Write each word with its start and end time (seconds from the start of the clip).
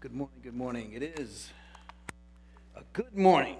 Good 0.00 0.14
morning, 0.14 0.40
good 0.42 0.54
morning. 0.54 0.92
It 0.94 1.02
is 1.02 1.50
a 2.74 2.80
good 2.94 3.14
morning 3.14 3.58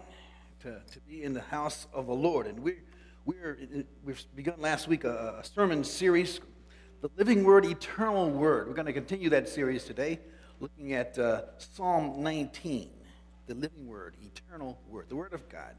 to, 0.62 0.80
to 0.90 1.00
be 1.00 1.22
in 1.22 1.34
the 1.34 1.42
house 1.42 1.86
of 1.92 2.06
the 2.06 2.14
Lord. 2.14 2.46
And 2.46 2.60
we're, 2.60 2.82
we're, 3.26 3.58
we've 4.02 4.24
begun 4.34 4.54
last 4.58 4.88
week 4.88 5.04
a, 5.04 5.40
a 5.40 5.44
sermon 5.44 5.84
series, 5.84 6.40
The 7.02 7.10
Living 7.18 7.44
Word, 7.44 7.66
Eternal 7.66 8.30
Word. 8.30 8.68
We're 8.68 8.74
going 8.74 8.86
to 8.86 8.94
continue 8.94 9.28
that 9.28 9.50
series 9.50 9.84
today, 9.84 10.18
looking 10.60 10.94
at 10.94 11.18
uh, 11.18 11.42
Psalm 11.58 12.22
19, 12.22 12.88
the 13.46 13.54
living 13.54 13.86
Word, 13.86 14.16
eternal 14.24 14.80
Word, 14.88 15.10
the 15.10 15.16
Word 15.16 15.34
of 15.34 15.46
God, 15.50 15.74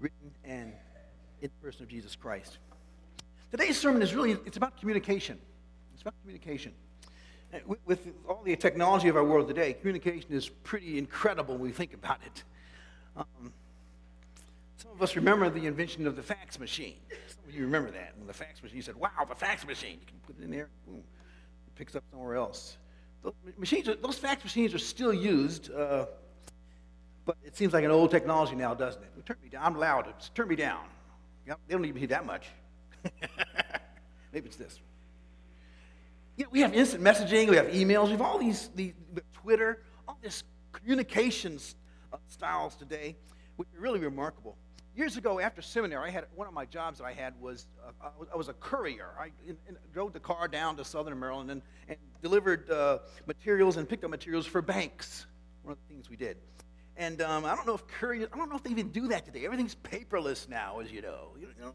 written 0.00 0.32
and 0.42 0.72
in 1.42 1.48
the 1.60 1.64
person 1.64 1.84
of 1.84 1.88
Jesus 1.88 2.16
Christ. 2.16 2.58
Today's 3.52 3.78
sermon 3.78 4.02
is 4.02 4.16
really, 4.16 4.32
it's 4.44 4.56
about 4.56 4.80
communication. 4.80 5.38
It's 5.92 6.02
about 6.02 6.14
communication. 6.22 6.72
With 7.84 8.08
all 8.26 8.42
the 8.42 8.56
technology 8.56 9.08
of 9.08 9.16
our 9.16 9.24
world 9.24 9.46
today, 9.46 9.74
communication 9.74 10.32
is 10.32 10.48
pretty 10.48 10.96
incredible 10.96 11.54
when 11.54 11.64
we 11.64 11.72
think 11.72 11.92
about 11.92 12.18
it. 12.24 12.42
Um, 13.14 13.52
some 14.78 14.92
of 14.92 15.02
us 15.02 15.16
remember 15.16 15.50
the 15.50 15.66
invention 15.66 16.06
of 16.06 16.16
the 16.16 16.22
fax 16.22 16.58
machine. 16.58 16.96
Some 17.10 17.50
of 17.50 17.54
you 17.54 17.64
remember 17.64 17.90
that. 17.90 18.14
When 18.16 18.26
the 18.26 18.32
fax 18.32 18.62
machine, 18.62 18.76
you 18.76 18.82
said, 18.82 18.96
wow, 18.96 19.10
the 19.28 19.34
fax 19.34 19.66
machine. 19.66 19.98
You 20.00 20.06
can 20.06 20.16
put 20.26 20.38
it 20.40 20.44
in 20.44 20.50
there, 20.50 20.68
boom, 20.86 20.96
it 20.96 21.74
picks 21.76 21.94
up 21.94 22.04
somewhere 22.10 22.36
else. 22.36 22.78
Those, 23.22 23.34
machines 23.58 23.88
those 24.00 24.18
fax 24.18 24.42
machines 24.42 24.72
are 24.74 24.78
still 24.78 25.12
used, 25.12 25.70
uh, 25.72 26.06
but 27.26 27.36
it 27.44 27.54
seems 27.54 27.74
like 27.74 27.84
an 27.84 27.90
old 27.90 28.10
technology 28.10 28.54
now, 28.54 28.72
doesn't 28.72 29.02
it? 29.02 29.26
Turn 29.26 29.36
me 29.42 29.50
down. 29.50 29.62
I'm 29.62 29.78
loud. 29.78 30.12
turn 30.34 30.48
me 30.48 30.56
down. 30.56 30.84
Yep, 31.46 31.60
they 31.68 31.74
don't 31.74 31.84
even 31.84 31.98
hear 31.98 32.08
that 32.08 32.24
much. 32.24 32.48
Maybe 34.32 34.46
it's 34.46 34.56
this. 34.56 34.80
You 36.36 36.44
know, 36.44 36.50
we 36.50 36.60
have 36.60 36.72
instant 36.72 37.02
messaging, 37.02 37.48
we 37.48 37.56
have 37.56 37.66
emails, 37.66 38.06
we 38.06 38.12
have 38.12 38.22
all 38.22 38.38
these, 38.38 38.70
these 38.74 38.94
Twitter, 39.34 39.82
all 40.08 40.18
this 40.22 40.44
communications 40.72 41.74
uh, 42.10 42.16
styles 42.26 42.74
today, 42.74 43.16
which 43.56 43.68
are 43.76 43.80
really 43.80 44.00
remarkable. 44.00 44.56
Years 44.96 45.18
ago, 45.18 45.40
after 45.40 45.60
seminary, 45.60 46.08
I 46.08 46.10
had 46.10 46.24
one 46.34 46.48
of 46.48 46.54
my 46.54 46.64
jobs 46.64 46.98
that 46.98 47.04
I 47.04 47.12
had 47.12 47.38
was 47.40 47.66
uh, 48.02 48.08
I 48.32 48.36
was 48.36 48.48
a 48.48 48.54
courier. 48.54 49.10
I 49.18 49.30
in, 49.46 49.56
in, 49.68 49.76
drove 49.92 50.12
the 50.12 50.20
car 50.20 50.48
down 50.48 50.76
to 50.76 50.84
Southern 50.84 51.18
Maryland 51.18 51.50
and, 51.50 51.62
and 51.88 51.98
delivered 52.22 52.70
uh, 52.70 52.98
materials 53.26 53.76
and 53.76 53.88
picked 53.88 54.04
up 54.04 54.10
materials 54.10 54.46
for 54.46 54.62
banks. 54.62 55.26
One 55.62 55.72
of 55.72 55.78
the 55.86 55.94
things 55.94 56.08
we 56.10 56.16
did. 56.16 56.38
And 56.96 57.22
um, 57.22 57.44
I 57.46 57.54
don't 57.54 57.66
know 57.66 57.74
if 57.74 57.86
courier, 57.86 58.28
I 58.32 58.36
don't 58.36 58.50
know 58.50 58.56
if 58.56 58.62
they 58.62 58.70
even 58.70 58.88
do 58.88 59.08
that 59.08 59.24
today. 59.24 59.46
Everything's 59.46 59.74
paperless 59.74 60.48
now, 60.48 60.80
as 60.80 60.92
you 60.92 61.00
know. 61.00 61.28
You 61.40 61.48
know 61.60 61.72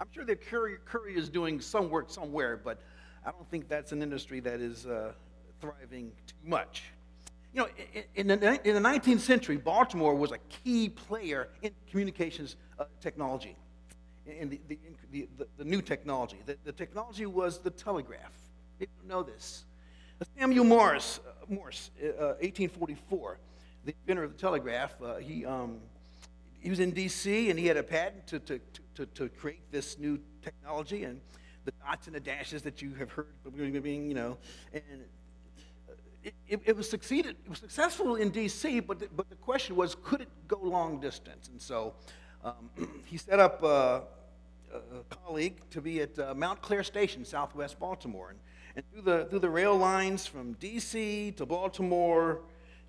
I'm 0.00 0.06
sure 0.12 0.24
the 0.24 0.36
courier, 0.36 0.80
courier 0.84 1.18
is 1.18 1.28
doing 1.28 1.60
some 1.60 1.90
work 1.90 2.10
somewhere, 2.10 2.56
but 2.56 2.80
I 3.24 3.30
don't 3.30 3.48
think 3.50 3.68
that's 3.68 3.92
an 3.92 4.02
industry 4.02 4.40
that 4.40 4.60
is 4.60 4.86
uh, 4.86 5.12
thriving 5.60 6.12
too 6.26 6.34
much. 6.44 6.84
You 7.54 7.62
know, 7.62 7.68
in, 8.14 8.30
in, 8.30 8.40
the, 8.40 8.68
in, 8.68 8.74
the, 8.74 8.88
19th 8.88 9.20
century, 9.20 9.56
Baltimore 9.58 10.14
was 10.14 10.32
a 10.32 10.38
key 10.48 10.88
player 10.88 11.48
in 11.60 11.70
communications 11.90 12.56
uh, 12.78 12.84
technology, 13.00 13.56
in 14.26 14.48
the, 14.48 14.60
the, 14.68 14.78
the, 15.12 15.46
the, 15.58 15.64
new 15.64 15.82
technology. 15.82 16.38
The, 16.46 16.72
technology 16.72 17.26
was 17.26 17.58
the 17.58 17.70
telegraph. 17.70 18.32
People 18.78 18.96
know 19.06 19.22
this. 19.22 19.64
Samuel 20.38 20.64
Morse, 20.64 21.20
uh, 21.26 21.30
Morse 21.48 21.90
1844, 22.00 23.32
uh, 23.32 23.36
the 23.84 23.94
inventor 24.00 24.24
of 24.24 24.32
the 24.32 24.38
telegraph, 24.38 24.94
uh, 25.02 25.16
he, 25.16 25.44
um, 25.44 25.78
he 26.60 26.70
was 26.70 26.80
in 26.80 26.92
D.C. 26.92 27.50
and 27.50 27.58
he 27.58 27.66
had 27.66 27.76
a 27.76 27.82
patent 27.82 28.26
to, 28.28 28.38
to, 28.40 28.60
to, 28.94 29.06
to 29.06 29.28
create 29.28 29.70
this 29.70 29.98
new 29.98 30.18
technology. 30.42 31.04
And 31.04 31.20
the 31.64 31.72
dots 31.84 32.06
and 32.06 32.16
the 32.16 32.20
dashes 32.20 32.62
that 32.62 32.82
you 32.82 32.94
have 32.94 33.10
heard 33.12 33.26
you 33.56 34.14
know, 34.14 34.38
and 34.72 34.82
it, 36.24 36.34
it, 36.48 36.60
it, 36.64 36.76
was 36.76 36.88
succeeded. 36.88 37.36
It 37.44 37.50
was 37.50 37.58
successful 37.58 38.16
in 38.16 38.30
D.C., 38.30 38.80
but 38.80 39.00
the, 39.00 39.08
but 39.14 39.28
the 39.28 39.36
question 39.36 39.74
was, 39.74 39.96
could 40.02 40.20
it 40.20 40.28
go 40.46 40.58
long 40.62 41.00
distance? 41.00 41.48
And 41.48 41.60
so 41.60 41.94
um, 42.44 42.70
he 43.06 43.16
set 43.16 43.40
up 43.40 43.62
uh, 43.62 44.00
a 44.72 45.14
colleague 45.14 45.60
to 45.70 45.80
be 45.80 46.00
at 46.00 46.18
uh, 46.18 46.34
Mount 46.34 46.62
Clare 46.62 46.84
Station, 46.84 47.24
Southwest 47.24 47.78
Baltimore, 47.78 48.30
and, 48.30 48.38
and 48.76 48.84
through 48.92 49.02
the 49.02 49.24
through 49.26 49.40
the 49.40 49.50
rail 49.50 49.76
lines 49.76 50.26
from 50.26 50.54
D.C. 50.54 51.32
to 51.32 51.46
Baltimore 51.46 52.40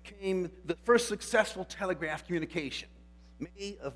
came 0.04 0.50
the 0.66 0.76
first 0.84 1.08
successful 1.08 1.64
telegraph 1.64 2.26
communication, 2.26 2.88
May 3.38 3.76
of, 3.82 3.94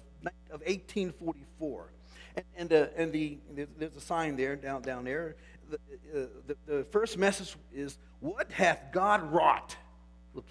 of 0.51 0.61
1844. 0.63 1.93
And, 2.37 2.45
and, 2.57 2.73
uh, 2.73 2.87
and 2.97 3.13
the, 3.13 3.39
there's 3.79 3.97
a 3.97 4.01
sign 4.01 4.37
there, 4.37 4.57
down, 4.57 4.83
down 4.83 5.05
there. 5.05 5.37
The, 5.71 5.77
uh, 5.77 6.27
the, 6.47 6.57
the, 6.67 6.85
first 6.85 7.19
message 7.19 7.57
is, 7.75 7.99
What 8.21 8.51
hath 8.53 8.93
God 8.93 9.33
wrought? 9.33 9.77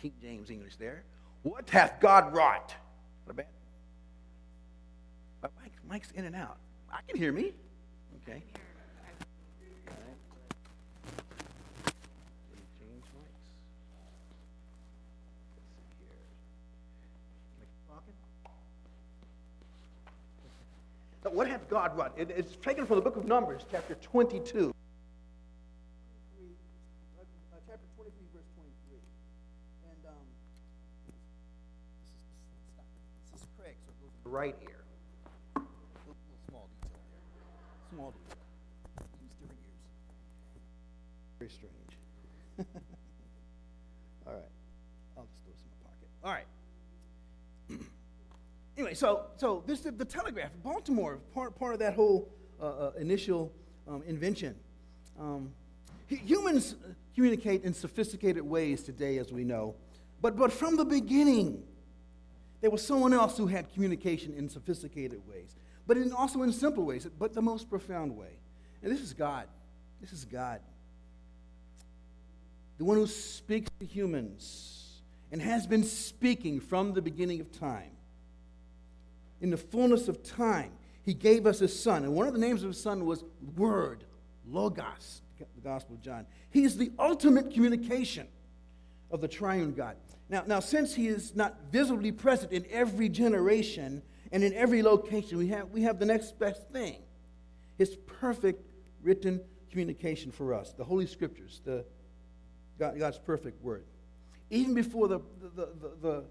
King 0.01 0.11
James 0.21 0.49
English 0.49 0.75
there. 0.75 1.03
What 1.43 1.69
hath 1.69 2.01
God 2.01 2.35
wrought? 2.35 2.75
Not 3.25 3.37
bad. 3.37 3.45
Mike, 5.41 5.71
Mike's 5.87 6.11
in 6.11 6.25
and 6.25 6.35
out. 6.35 6.57
I 6.91 6.99
can 7.07 7.17
hear 7.17 7.31
me. 7.31 7.53
Okay. 8.27 8.43
What 21.31 21.47
has 21.47 21.61
God 21.69 21.97
wrought? 21.97 22.13
It, 22.17 22.31
it's 22.35 22.55
taken 22.57 22.85
from 22.85 22.95
the 22.97 23.01
book 23.01 23.17
of 23.17 23.25
Numbers, 23.25 23.65
chapter 23.71 23.95
22. 23.95 24.73
right 27.17 27.27
chapter 27.67 27.87
23, 27.97 28.27
verse 28.33 28.47
23. 28.55 28.99
And 29.91 30.01
um, 30.07 30.27
this, 31.05 31.15
is, 32.07 32.21
this 33.31 33.41
is 33.41 33.47
Craig, 33.59 33.75
so 33.83 33.91
it 33.91 33.99
goes 33.99 34.13
to 34.15 34.23
the 34.23 34.29
right 34.29 34.55
ear. 34.63 34.83
A 35.55 35.59
little, 35.59 35.73
little 36.05 36.39
small 36.47 36.69
detail 36.79 37.03
there. 37.11 37.35
Small 37.91 38.11
detail. 38.15 38.37
Use 39.19 39.35
different 39.41 39.61
ears. 39.67 39.83
Very 41.39 41.51
strange. 41.51 41.93
All 44.27 44.33
right. 44.33 44.53
I'll 45.17 45.27
just 45.27 45.43
throw 45.43 45.51
this 45.51 45.61
in 45.61 45.69
my 45.75 45.79
pocket. 45.91 46.07
All 46.23 46.31
right 46.31 46.47
anyway, 48.77 48.93
so 48.93 49.25
so 49.35 49.63
this 49.65 49.85
is 49.85 49.91
the 49.97 50.05
telegraph, 50.05 50.51
Baltimore, 50.63 51.19
part 51.33 51.57
part 51.57 51.73
of 51.73 51.79
that 51.79 51.93
whole 51.93 52.29
uh, 52.61 52.65
uh, 52.65 52.91
initial 52.99 53.51
um, 53.87 54.03
invention. 54.05 54.55
Um, 55.19 55.51
humans 56.07 56.75
communicate 57.15 57.63
in 57.63 57.73
sophisticated 57.73 58.43
ways 58.43 58.83
today, 58.83 59.17
as 59.17 59.31
we 59.31 59.43
know, 59.43 59.75
but 60.21 60.37
but 60.37 60.51
from 60.53 60.77
the 60.77 60.85
beginning, 60.85 61.63
there 62.61 62.69
was 62.69 62.85
someone 62.85 63.13
else 63.13 63.37
who 63.37 63.47
had 63.47 63.73
communication 63.73 64.33
in 64.33 64.47
sophisticated 64.49 65.21
ways, 65.27 65.55
but 65.85 65.97
in, 65.97 66.11
also 66.13 66.43
in 66.43 66.53
simple 66.53 66.85
ways, 66.85 67.07
but 67.17 67.33
the 67.33 67.41
most 67.41 67.69
profound 67.69 68.15
way. 68.15 68.39
And 68.83 68.91
this 68.91 69.01
is 69.01 69.13
God. 69.13 69.47
This 69.99 70.13
is 70.13 70.25
God. 70.25 70.61
The 72.77 72.85
one 72.85 72.97
who 72.97 73.07
speaks 73.07 73.71
to 73.79 73.85
humans 73.87 75.01
and 75.31 75.41
has 75.41 75.65
been 75.65 75.83
speaking 75.83 76.59
from 76.59 76.93
the 76.93 77.01
beginning 77.01 77.41
of 77.41 77.51
time 77.51 77.96
in 79.41 79.49
the 79.49 79.57
fullness 79.57 80.07
of 80.07 80.23
time, 80.23 80.71
he 81.03 81.13
gave 81.13 81.45
us 81.45 81.59
his 81.59 81.77
son. 81.77 82.03
And 82.03 82.13
one 82.13 82.27
of 82.27 82.33
the 82.33 82.39
names 82.39 82.63
of 82.63 82.69
his 82.69 82.81
son 82.81 83.05
was 83.05 83.23
Word, 83.55 84.03
Logos, 84.49 85.21
the 85.39 85.61
Gospel 85.63 85.95
of 85.95 86.01
John. 86.01 86.25
He 86.49 86.63
is 86.63 86.77
the 86.77 86.91
ultimate 86.99 87.51
communication 87.53 88.27
of 89.11 89.21
the 89.21 89.27
triune 89.27 89.73
God. 89.73 89.95
Now, 90.29 90.43
now, 90.45 90.59
since 90.59 90.93
he 90.93 91.07
is 91.07 91.35
not 91.35 91.55
visibly 91.71 92.11
present 92.11 92.51
in 92.51 92.65
every 92.69 93.07
generation 93.07 94.01
and 94.31 94.43
in 94.43 94.53
every 94.53 94.83
location, 94.83 95.37
we 95.37 95.47
have, 95.47 95.69
we 95.69 95.83
have 95.83 95.99
the 95.99 96.05
next 96.05 96.37
best 96.37 96.69
thing 96.69 96.97
his 97.77 97.95
perfect 98.19 98.61
written 99.03 99.39
communication 99.69 100.31
for 100.31 100.53
us, 100.53 100.73
the 100.73 100.83
Holy 100.83 101.05
Scriptures, 101.05 101.61
the, 101.63 101.85
God, 102.79 102.97
God's 102.97 103.19
perfect 103.19 103.63
word. 103.63 103.85
Even 104.49 104.73
before 104.73 105.07
the, 105.07 105.19
the, 105.39 105.49
the, 105.55 105.91
the, 106.01 106.23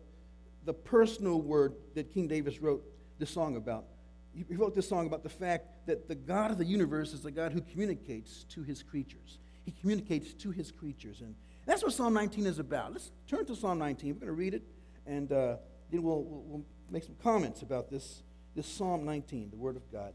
the 0.64 0.74
personal 0.74 1.40
word 1.40 1.74
that 1.94 2.12
King 2.12 2.26
David 2.26 2.60
wrote 2.60 2.84
this 3.18 3.30
song 3.30 3.56
about. 3.56 3.86
He 4.32 4.54
wrote 4.54 4.74
this 4.74 4.88
song 4.88 5.06
about 5.06 5.22
the 5.22 5.30
fact 5.30 5.86
that 5.86 6.08
the 6.08 6.14
God 6.14 6.50
of 6.50 6.58
the 6.58 6.64
universe 6.64 7.14
is 7.14 7.22
the 7.22 7.30
God 7.30 7.52
who 7.52 7.62
communicates 7.62 8.44
to 8.50 8.62
his 8.62 8.82
creatures. 8.82 9.38
He 9.64 9.72
communicates 9.72 10.34
to 10.34 10.50
his 10.50 10.70
creatures. 10.70 11.22
And 11.22 11.34
that's 11.64 11.82
what 11.82 11.92
Psalm 11.92 12.12
19 12.12 12.46
is 12.46 12.58
about. 12.58 12.92
Let's 12.92 13.10
turn 13.26 13.46
to 13.46 13.56
Psalm 13.56 13.78
19. 13.78 14.14
We're 14.14 14.20
going 14.20 14.26
to 14.26 14.32
read 14.32 14.54
it, 14.54 14.62
and 15.06 15.32
uh, 15.32 15.56
then 15.90 16.02
we'll, 16.02 16.22
we'll, 16.22 16.42
we'll 16.42 16.64
make 16.90 17.04
some 17.04 17.16
comments 17.22 17.62
about 17.62 17.90
this, 17.90 18.22
this 18.54 18.66
Psalm 18.66 19.04
19, 19.04 19.50
the 19.50 19.56
Word 19.56 19.76
of 19.76 19.90
God. 19.90 20.12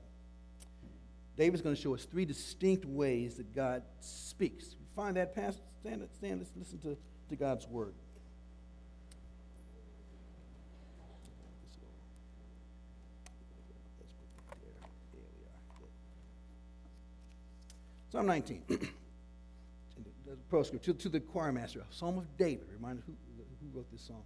David's 1.36 1.62
going 1.62 1.76
to 1.76 1.82
show 1.82 1.96
us 1.96 2.06
three 2.06 2.26
distinct 2.26 2.86
ways 2.86 3.36
that 3.36 3.56
God 3.56 3.84
speaks. 4.00 4.76
find 4.96 5.18
that 5.18 5.34
passage? 5.34 5.62
Stand, 5.80 6.08
stand 6.16 6.40
let's 6.40 6.52
listen 6.56 6.78
to, 6.80 6.98
to 7.30 7.36
God's 7.36 7.68
Word. 7.68 7.96
Psalm 18.12 18.26
19. 18.26 18.64
postscript 20.50 20.84
to, 20.84 20.94
to 20.94 21.10
the 21.10 21.20
choir 21.20 21.52
master, 21.52 21.82
psalm 21.90 22.18
of 22.18 22.26
David. 22.38 22.68
Remind 22.74 23.02
who, 23.06 23.14
who 23.14 23.78
wrote 23.78 23.90
this 23.92 24.02
song, 24.02 24.24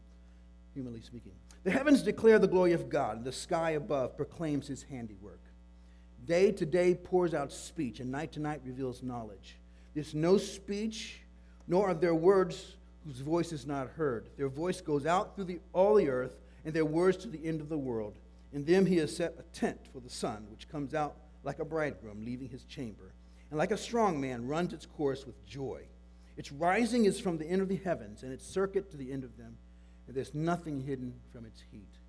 humanly 0.73 1.01
speaking. 1.01 1.33
The 1.63 1.71
heavens 1.71 2.01
declare 2.01 2.39
the 2.39 2.47
glory 2.47 2.73
of 2.73 2.89
God, 2.89 3.17
and 3.17 3.25
the 3.25 3.31
sky 3.31 3.71
above 3.71 4.17
proclaims 4.17 4.67
his 4.67 4.83
handiwork. 4.83 5.39
Day 6.25 6.51
to 6.51 6.65
day 6.65 6.95
pours 6.95 7.35
out 7.35 7.51
speech, 7.51 7.99
and 7.99 8.11
night 8.11 8.31
to 8.33 8.39
night 8.39 8.61
reveals 8.65 9.03
knowledge. 9.03 9.57
There's 9.93 10.15
no 10.15 10.37
speech, 10.37 11.21
nor 11.67 11.89
are 11.89 11.93
there 11.93 12.15
words 12.15 12.75
whose 13.05 13.19
voice 13.19 13.51
is 13.51 13.67
not 13.67 13.89
heard. 13.89 14.29
Their 14.35 14.49
voice 14.49 14.81
goes 14.81 15.05
out 15.05 15.35
through 15.35 15.45
the, 15.45 15.59
all 15.73 15.95
the 15.95 16.09
earth, 16.09 16.35
and 16.65 16.73
their 16.73 16.85
words 16.85 17.17
to 17.17 17.27
the 17.27 17.45
end 17.45 17.61
of 17.61 17.69
the 17.69 17.77
world. 17.77 18.15
In 18.51 18.65
them 18.65 18.87
he 18.87 18.97
has 18.97 19.15
set 19.15 19.35
a 19.37 19.43
tent 19.55 19.79
for 19.93 19.99
the 19.99 20.09
sun, 20.09 20.47
which 20.49 20.67
comes 20.67 20.95
out 20.95 21.17
like 21.43 21.59
a 21.59 21.65
bridegroom 21.65 22.25
leaving 22.25 22.49
his 22.49 22.63
chamber, 22.63 23.13
and 23.49 23.57
like 23.57 23.71
a 23.71 23.77
strong 23.77 24.19
man 24.19 24.47
runs 24.47 24.73
its 24.73 24.85
course 24.85 25.25
with 25.25 25.45
joy. 25.45 25.81
Its 26.37 26.51
rising 26.51 27.05
is 27.05 27.19
from 27.19 27.37
the 27.37 27.45
end 27.45 27.61
of 27.61 27.69
the 27.69 27.77
heavens, 27.77 28.23
and 28.23 28.33
its 28.33 28.45
circuit 28.45 28.91
to 28.91 28.97
the 28.97 29.11
end 29.11 29.23
of 29.23 29.37
them, 29.37 29.57
and 30.07 30.15
there's 30.15 30.33
nothing 30.33 30.81
hidden 30.81 31.13
from 31.31 31.45
its 31.45 31.63
heat. 31.71 31.99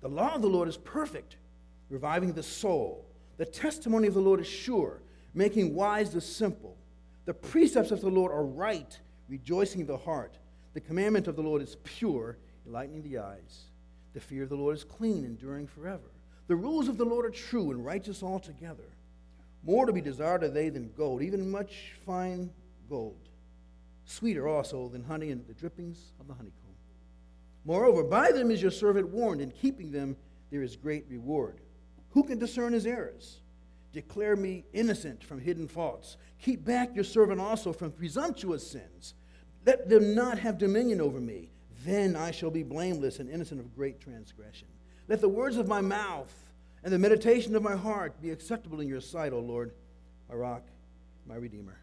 The 0.00 0.08
law 0.08 0.34
of 0.34 0.42
the 0.42 0.48
Lord 0.48 0.68
is 0.68 0.76
perfect, 0.76 1.36
reviving 1.88 2.32
the 2.32 2.42
soul. 2.42 3.06
The 3.36 3.46
testimony 3.46 4.08
of 4.08 4.14
the 4.14 4.20
Lord 4.20 4.40
is 4.40 4.48
sure, 4.48 5.02
making 5.34 5.74
wise 5.74 6.10
the 6.10 6.20
simple. 6.20 6.76
The 7.24 7.34
precepts 7.34 7.92
of 7.92 8.00
the 8.00 8.10
Lord 8.10 8.32
are 8.32 8.44
right, 8.44 8.98
rejoicing 9.28 9.86
the 9.86 9.96
heart. 9.96 10.38
The 10.74 10.80
commandment 10.80 11.28
of 11.28 11.36
the 11.36 11.42
Lord 11.42 11.62
is 11.62 11.76
pure, 11.84 12.38
enlightening 12.66 13.02
the 13.02 13.18
eyes. 13.18 13.66
The 14.12 14.20
fear 14.20 14.42
of 14.42 14.48
the 14.48 14.56
Lord 14.56 14.76
is 14.76 14.84
clean, 14.84 15.24
enduring 15.24 15.68
forever. 15.68 16.10
The 16.48 16.56
rules 16.56 16.88
of 16.88 16.98
the 16.98 17.04
Lord 17.04 17.24
are 17.24 17.30
true 17.30 17.70
and 17.70 17.84
righteous 17.84 18.22
altogether. 18.22 18.90
More 19.64 19.86
to 19.86 19.92
be 19.92 20.00
desired 20.00 20.42
are 20.42 20.48
they 20.48 20.68
than 20.68 20.92
gold, 20.96 21.22
even 21.22 21.50
much 21.50 21.92
fine 22.04 22.50
gold. 22.88 23.28
Sweeter 24.04 24.48
also 24.48 24.88
than 24.88 25.04
honey 25.04 25.30
and 25.30 25.46
the 25.46 25.54
drippings 25.54 26.12
of 26.20 26.26
the 26.26 26.34
honeycomb. 26.34 26.58
Moreover, 27.64 28.02
by 28.02 28.32
them 28.32 28.50
is 28.50 28.60
your 28.60 28.72
servant 28.72 29.08
warned, 29.08 29.40
in 29.40 29.50
keeping 29.52 29.92
them 29.92 30.16
there 30.50 30.62
is 30.62 30.74
great 30.76 31.06
reward. 31.08 31.60
Who 32.10 32.24
can 32.24 32.38
discern 32.38 32.72
his 32.72 32.86
errors? 32.86 33.40
Declare 33.92 34.36
me 34.36 34.64
innocent 34.72 35.22
from 35.22 35.38
hidden 35.38 35.68
faults. 35.68 36.16
Keep 36.40 36.64
back 36.64 36.94
your 36.94 37.04
servant 37.04 37.40
also 37.40 37.72
from 37.72 37.92
presumptuous 37.92 38.68
sins. 38.68 39.14
Let 39.64 39.88
them 39.88 40.14
not 40.14 40.38
have 40.40 40.58
dominion 40.58 41.00
over 41.00 41.20
me. 41.20 41.50
Then 41.84 42.16
I 42.16 42.30
shall 42.30 42.50
be 42.50 42.62
blameless 42.62 43.18
and 43.18 43.30
innocent 43.30 43.60
of 43.60 43.74
great 43.74 44.00
transgression. 44.00 44.68
Let 45.08 45.20
the 45.20 45.28
words 45.28 45.56
of 45.56 45.68
my 45.68 45.80
mouth 45.80 46.32
and 46.84 46.92
the 46.92 46.98
meditation 46.98 47.54
of 47.54 47.62
my 47.62 47.76
heart 47.76 48.20
be 48.20 48.30
acceptable 48.30 48.80
in 48.80 48.88
your 48.88 49.00
sight, 49.00 49.32
O 49.32 49.38
Lord, 49.38 49.72
my 50.28 50.34
rock, 50.34 50.62
my 51.26 51.36
redeemer. 51.36 51.78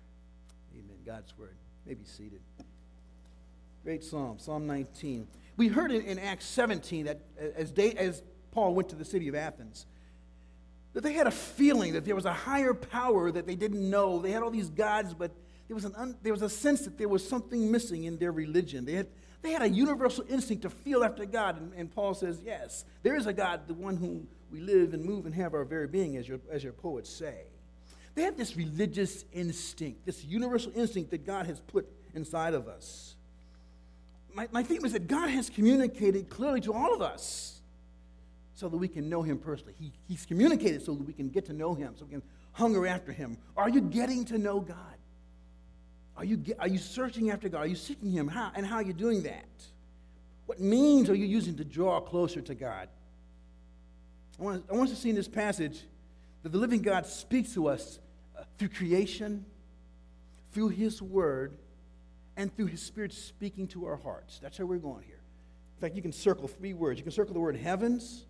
Amen. 0.73 0.97
God's 1.05 1.37
word. 1.37 1.55
may 1.85 1.93
be 1.93 2.05
seated. 2.05 2.41
Great 3.83 4.03
psalm, 4.03 4.39
Psalm 4.39 4.67
19. 4.67 5.27
We 5.55 5.67
heard 5.67 5.91
in, 5.91 6.01
in 6.03 6.19
Acts 6.19 6.45
17 6.45 7.05
that 7.05 7.21
as, 7.55 7.71
they, 7.71 7.93
as 7.93 8.21
Paul 8.51 8.73
went 8.73 8.89
to 8.89 8.95
the 8.95 9.05
city 9.05 9.27
of 9.27 9.35
Athens, 9.35 9.85
that 10.93 11.01
they 11.01 11.13
had 11.13 11.27
a 11.27 11.31
feeling 11.31 11.93
that 11.93 12.03
there 12.03 12.15
was 12.15 12.25
a 12.25 12.33
higher 12.33 12.73
power 12.73 13.31
that 13.31 13.45
they 13.45 13.55
didn't 13.55 13.89
know. 13.89 14.19
They 14.19 14.31
had 14.31 14.43
all 14.43 14.51
these 14.51 14.69
gods, 14.69 15.13
but 15.13 15.31
there 15.67 15.75
was, 15.75 15.85
an 15.85 15.93
un, 15.95 16.17
there 16.23 16.33
was 16.33 16.41
a 16.41 16.49
sense 16.49 16.81
that 16.81 16.97
there 16.97 17.07
was 17.07 17.27
something 17.27 17.71
missing 17.71 18.05
in 18.05 18.17
their 18.17 18.31
religion. 18.31 18.85
They 18.85 18.93
had, 18.93 19.07
they 19.41 19.51
had 19.51 19.61
a 19.61 19.69
universal 19.69 20.25
instinct 20.27 20.63
to 20.63 20.69
feel 20.69 21.03
after 21.03 21.25
God. 21.25 21.61
And, 21.61 21.73
and, 21.75 21.91
Paul 21.91 22.15
says, 22.15 22.41
yes, 22.43 22.85
there 23.03 23.15
is 23.15 23.27
a 23.27 23.33
God, 23.33 23.67
the 23.67 23.75
one 23.75 23.95
whom 23.95 24.27
we 24.51 24.59
live 24.59 24.93
and 24.93 25.03
move 25.03 25.25
and 25.25 25.35
have 25.35 25.53
our 25.53 25.63
very 25.63 25.87
being, 25.87 26.17
as 26.17 26.27
your, 26.27 26.39
as 26.51 26.63
your 26.63 26.73
poets 26.73 27.09
say. 27.09 27.43
They 28.15 28.23
have 28.23 28.37
this 28.37 28.57
religious 28.57 29.25
instinct, 29.33 30.05
this 30.05 30.23
universal 30.25 30.71
instinct 30.75 31.11
that 31.11 31.25
God 31.25 31.45
has 31.45 31.59
put 31.59 31.87
inside 32.15 32.53
of 32.53 32.67
us. 32.67 33.15
My, 34.33 34.47
my 34.51 34.63
theme 34.63 34.85
is 34.85 34.93
that 34.93 35.07
God 35.07 35.29
has 35.29 35.49
communicated 35.49 36.29
clearly 36.29 36.61
to 36.61 36.73
all 36.73 36.93
of 36.93 37.01
us 37.01 37.61
so 38.55 38.67
that 38.67 38.77
we 38.77 38.87
can 38.87 39.09
know 39.09 39.21
Him 39.21 39.37
personally. 39.37 39.73
He, 39.79 39.91
he's 40.07 40.25
communicated 40.25 40.83
so 40.83 40.93
that 40.93 41.05
we 41.05 41.13
can 41.13 41.29
get 41.29 41.45
to 41.45 41.53
know 41.53 41.73
Him, 41.73 41.93
so 41.97 42.05
we 42.05 42.11
can 42.11 42.23
hunger 42.51 42.85
after 42.85 43.11
Him. 43.11 43.37
Are 43.55 43.69
you 43.69 43.81
getting 43.81 44.25
to 44.25 44.37
know 44.37 44.59
God? 44.59 44.77
Are 46.17 46.25
you, 46.25 46.43
are 46.59 46.67
you 46.67 46.77
searching 46.77 47.31
after 47.31 47.47
God? 47.47 47.59
Are 47.59 47.67
you 47.67 47.75
seeking 47.75 48.11
Him? 48.11 48.27
How, 48.27 48.51
and 48.53 48.65
how 48.65 48.75
are 48.75 48.83
you 48.83 48.93
doing 48.93 49.23
that? 49.23 49.45
What 50.45 50.59
means 50.59 51.09
are 51.09 51.15
you 51.15 51.25
using 51.25 51.55
to 51.57 51.63
draw 51.63 52.01
closer 52.01 52.41
to 52.41 52.55
God? 52.55 52.89
I 54.39 54.43
want, 54.43 54.65
I 54.69 54.73
want 54.73 54.89
us 54.89 54.95
to 54.95 55.01
see 55.01 55.09
in 55.09 55.15
this 55.15 55.27
passage 55.27 55.81
that 56.43 56.51
the 56.51 56.57
living 56.57 56.81
God 56.81 57.05
speaks 57.05 57.53
to 57.55 57.67
us 57.67 57.99
uh, 58.37 58.43
through 58.57 58.69
creation, 58.69 59.45
through 60.53 60.69
His 60.69 61.01
Word, 61.01 61.57
and 62.37 62.55
through 62.55 62.67
His 62.67 62.81
Spirit 62.81 63.11
speaking 63.11 63.67
to 63.69 63.85
our 63.85 63.97
hearts. 63.97 64.39
That's 64.39 64.57
how 64.57 64.65
we're 64.65 64.77
going 64.77 65.03
here. 65.03 65.19
In 65.77 65.81
fact, 65.81 65.95
you 65.95 66.01
can 66.01 66.13
circle 66.13 66.47
three 66.47 66.73
words. 66.73 66.99
You 66.99 67.03
can 67.03 67.11
circle 67.11 67.33
the 67.33 67.39
word 67.39 67.57
heavens, 67.57 68.25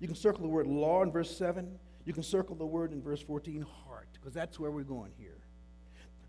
you 0.00 0.06
can 0.06 0.16
circle 0.16 0.42
the 0.42 0.48
word 0.48 0.66
law 0.66 1.02
in 1.02 1.10
verse 1.10 1.34
7, 1.36 1.78
you 2.04 2.12
can 2.12 2.22
circle 2.22 2.56
the 2.56 2.66
word 2.66 2.92
in 2.92 3.02
verse 3.02 3.20
14, 3.20 3.64
heart, 3.86 4.08
because 4.14 4.32
that's 4.32 4.58
where 4.58 4.70
we're 4.70 4.82
going 4.82 5.12
here. 5.18 5.38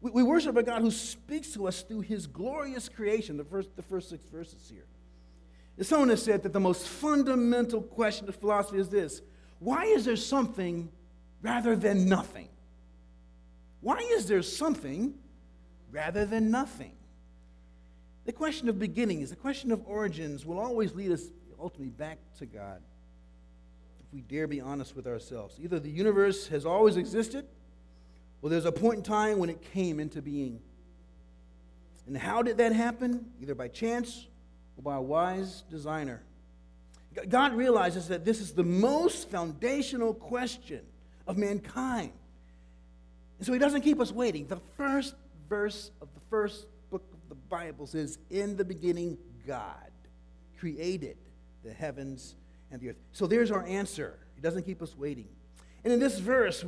We, 0.01 0.12
we 0.12 0.24
worship 0.24 0.57
a 0.57 0.63
God 0.63 0.81
who 0.81 0.92
speaks 0.92 1.54
to 1.54 1.68
us 1.68 1.84
through 1.84 2.01
his 2.01 2.27
glorious 2.27 2.89
creation, 2.89 3.38
the 3.38 3.44
first, 3.45 3.75
the 3.75 3.81
first 3.81 4.10
six 4.10 4.25
verses 4.25 4.69
here. 4.69 4.86
And 5.78 5.86
someone 5.86 6.10
has 6.10 6.24
said 6.24 6.44
that 6.44 6.54
the 6.54 6.60
most 6.60 6.88
fundamental 6.88 7.82
question 7.82 8.28
of 8.30 8.36
philosophy 8.36 8.78
is 8.78 8.90
this 8.90 9.22
why 9.60 9.86
is 9.86 10.06
there 10.06 10.16
something 10.16 10.90
rather 11.42 11.76
than 11.76 12.10
nothing? 12.10 12.50
Why 13.82 13.98
is 13.98 14.28
there 14.28 14.42
something 14.42 15.14
rather 15.92 16.26
than 16.26 16.52
nothing? 16.52 16.94
The 18.26 18.32
question 18.32 18.70
of 18.70 18.80
beginnings, 18.80 19.30
the 19.30 19.36
question 19.36 19.72
of 19.72 19.82
origins 19.88 20.46
will 20.46 20.60
always 20.60 20.94
lead 20.94 21.12
us 21.12 21.24
ultimately 21.60 21.90
back 21.90 22.18
to 22.40 22.46
God 22.46 22.82
if 24.00 24.14
we 24.14 24.22
dare 24.22 24.48
be 24.48 24.62
honest 24.62 24.96
with 24.96 25.08
ourselves. 25.08 25.58
Either 25.60 25.80
the 25.80 25.90
universe 25.90 26.48
has 26.48 26.66
always 26.66 26.98
existed 26.98 27.46
or 28.42 28.50
there's 28.50 28.66
a 28.66 28.72
point 28.72 28.98
in 28.98 29.04
time 29.04 29.38
when 29.38 29.50
it 29.50 29.62
came 29.74 30.00
into 30.00 30.22
being. 30.22 30.60
And 32.08 32.18
how 32.18 32.42
did 32.42 32.58
that 32.58 32.74
happen? 32.74 33.26
Either 33.42 33.54
by 33.54 33.68
chance 33.68 34.28
by 34.83 34.95
a 34.95 35.01
wise 35.01 35.63
designer. 35.69 36.22
God 37.28 37.54
realizes 37.54 38.07
that 38.07 38.24
this 38.24 38.39
is 38.39 38.54
the 38.54 38.63
most 38.63 39.30
foundational 39.30 40.13
question 40.13 40.81
of 41.28 41.38
mankind. 41.38 42.13
And 43.38 43.45
so 43.45 43.54
he 43.54 43.60
doesn't 43.60 43.81
keep 43.81 44.00
us 44.00 44.12
waiting. 44.12 44.48
The 44.48 44.62
first 44.78 45.16
verse 45.50 45.92
of 46.01 46.07
the 46.13 46.22
first 46.30 46.68
book 46.89 47.04
of 47.12 47.19
the 47.28 47.36
Bible 47.36 47.86
says, 47.86 48.18
In 48.30 48.56
the 48.56 48.63
beginning, 48.63 49.18
God 49.45 49.92
created 50.57 51.17
the 51.63 51.74
heavens 51.74 52.36
and 52.72 52.79
the 52.79 52.89
earth. 52.89 52.98
So 53.12 53.27
there's 53.27 53.51
our 53.51 53.65
answer. 53.65 54.20
He 54.36 54.41
doesn't 54.41 54.63
keep 54.63 54.82
us 54.82 54.96
waiting. 54.96 55.27
And 55.84 55.91
in 55.91 56.00
this 56.00 56.20
verse, 56.20 56.63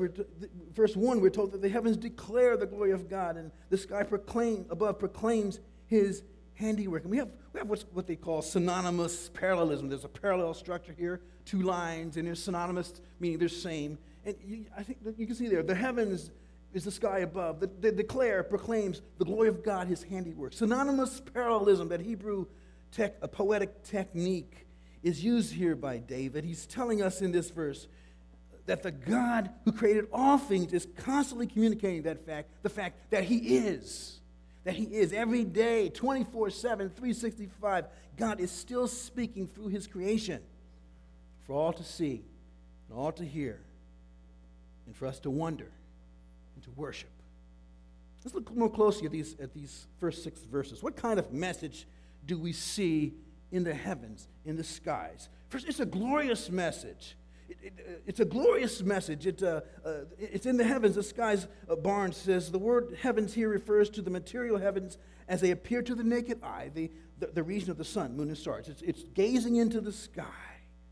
verse 0.74 0.96
1, 0.96 1.22
we're 1.22 1.30
told 1.30 1.52
that 1.52 1.62
the 1.62 1.70
heavens 1.70 1.98
declare 1.98 2.58
the 2.58 2.66
glory 2.66 2.92
of 2.92 3.10
God, 3.10 3.38
and 3.38 3.52
the 3.70 3.78
sky 3.78 4.04
proclaim, 4.04 4.66
above 4.70 4.98
proclaims 4.98 5.60
his 5.86 6.24
handiwork. 6.56 7.04
And 7.04 7.12
we 7.12 7.18
have, 7.18 7.30
we 7.54 7.60
have 7.60 7.70
what's, 7.70 7.86
what 7.94 8.08
they 8.08 8.16
call 8.16 8.42
synonymous 8.42 9.30
parallelism. 9.30 9.90
There's 9.90 10.06
a 10.06 10.10
parallel 10.10 10.54
structure 10.54 10.96
here, 10.98 11.22
two 11.46 11.62
lines, 11.62 12.18
and 12.18 12.28
they're 12.28 12.36
synonymous, 12.36 13.02
meaning 13.20 13.40
they're 13.40 13.50
same. 13.50 13.98
And 14.26 14.36
you, 14.44 14.66
I 14.78 14.84
think 14.84 15.00
you 15.18 15.26
can 15.26 15.36
see 15.36 15.48
there, 15.48 15.64
the 15.64 15.76
heavens 15.76 16.32
is 16.74 16.84
the 16.86 16.92
sky 16.92 17.20
above. 17.20 17.60
The, 17.60 17.68
the 17.68 17.92
declare 17.92 18.44
proclaims 18.44 19.02
the 19.18 19.26
glory 19.26 19.50
of 19.50 19.64
God, 19.64 19.88
his 19.88 20.04
handiwork. 20.04 20.54
Synonymous 20.54 21.22
parallelism, 21.34 21.90
that 21.90 22.02
Hebrew 22.02 22.46
tech, 22.92 23.16
a 23.22 23.28
poetic 23.28 23.84
technique, 23.84 24.68
is 25.02 25.24
used 25.24 25.54
here 25.54 25.76
by 25.76 25.98
David. 25.98 26.46
He's 26.46 26.66
telling 26.66 27.02
us 27.02 27.22
in 27.22 27.32
this 27.32 27.50
verse 27.50 27.88
that 28.66 28.84
the 28.84 28.92
God 28.92 29.50
who 29.66 29.72
created 29.74 30.08
all 30.14 30.38
things 30.38 30.72
is 30.74 30.88
constantly 30.98 31.48
communicating 31.48 32.04
that 32.04 32.26
fact, 32.26 32.50
the 32.64 32.70
fact 32.70 33.12
that 33.12 33.26
He 33.26 33.58
is. 33.58 34.22
That 34.64 34.76
He 34.76 34.86
is. 34.86 35.14
Every 35.14 35.44
day, 35.44 35.90
24 35.90 36.50
7, 36.50 36.90
365, 36.90 37.86
God 38.18 38.40
is 38.40 38.52
still 38.52 38.88
speaking 38.88 39.48
through 39.48 39.68
His 39.68 39.88
creation 39.88 40.42
for 41.46 41.54
all 41.54 41.74
to 41.74 41.84
see 41.84 42.24
and 42.90 42.98
all 42.98 43.12
to 43.14 43.26
hear 43.26 43.60
and 44.86 44.96
for 44.96 45.08
us 45.08 45.20
to 45.22 45.30
wonder 45.30 45.70
and 46.56 46.64
to 46.64 46.70
worship. 46.72 47.10
Let's 48.24 48.36
look 48.36 48.56
more 48.56 48.70
closely 48.70 49.06
at 49.06 49.12
these, 49.12 49.36
at 49.42 49.54
these 49.54 49.88
first 50.00 50.24
six 50.24 50.40
verses. 50.42 50.82
What 50.82 50.96
kind 50.96 51.20
of 51.20 51.34
message 51.34 51.86
do 52.26 52.38
we 52.38 52.54
see 52.54 53.14
in 53.52 53.64
the 53.64 53.74
heavens, 53.74 54.30
in 54.46 54.56
the 54.56 54.64
skies? 54.64 55.28
First, 55.50 55.68
it's 55.68 55.82
a 55.82 55.86
glorious 55.86 56.50
message 56.50 57.18
it, 57.62 57.74
it, 57.78 57.86
uh, 57.88 57.92
it's 58.06 58.20
a 58.20 58.26
glorious 58.26 58.82
message. 58.82 59.28
It, 59.28 59.44
uh, 59.44 59.62
uh, 59.86 59.92
it's 60.18 60.46
in 60.46 60.58
the 60.58 60.64
heavens. 60.64 60.96
The 60.96 61.04
skies, 61.04 61.48
uh, 61.70 61.76
Barnes 61.76 62.18
says, 62.18 62.52
the 62.52 62.60
word 62.60 62.98
heavens 63.02 63.34
here 63.34 63.50
refers 63.50 63.90
to 63.92 64.02
the 64.02 64.10
material 64.10 64.58
heavens 64.58 64.98
as 65.28 65.42
they 65.42 65.52
appear 65.52 65.82
to 65.82 65.96
the 65.96 66.04
naked 66.04 66.44
eye, 66.44 66.72
the, 66.74 66.92
the, 67.20 67.28
the 67.28 67.44
region 67.44 67.72
of 67.72 67.78
the 67.78 67.86
sun, 67.86 68.16
moon, 68.16 68.30
and 68.30 68.38
stars. 68.38 68.68
It's, 68.68 68.82
it's 68.82 69.04
gazing 69.14 69.56
into 69.58 69.82
the 69.82 69.92
sky, 69.92 70.24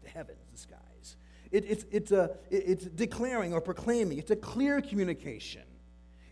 the 0.03 0.09
heavens, 0.09 0.39
the 0.51 0.57
skies. 0.57 1.17
It, 1.51 1.65
it's, 1.67 1.85
it's, 1.91 2.11
a, 2.11 2.37
it's 2.49 2.85
declaring 2.85 3.53
or 3.53 3.61
proclaiming. 3.61 4.17
It's 4.17 4.31
a 4.31 4.35
clear 4.35 4.81
communication. 4.81 5.63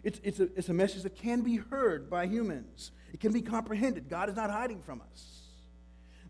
It's, 0.03 0.21
it's, 0.23 0.39
a, 0.39 0.43
it's 0.55 0.69
a 0.69 0.73
message 0.73 1.03
that 1.03 1.15
can 1.15 1.41
be 1.41 1.57
heard 1.57 2.09
by 2.09 2.27
humans, 2.27 2.91
it 3.11 3.19
can 3.19 3.33
be 3.33 3.41
comprehended. 3.41 4.07
God 4.07 4.29
is 4.29 4.35
not 4.35 4.49
hiding 4.49 4.81
from 4.81 5.01
us. 5.01 5.39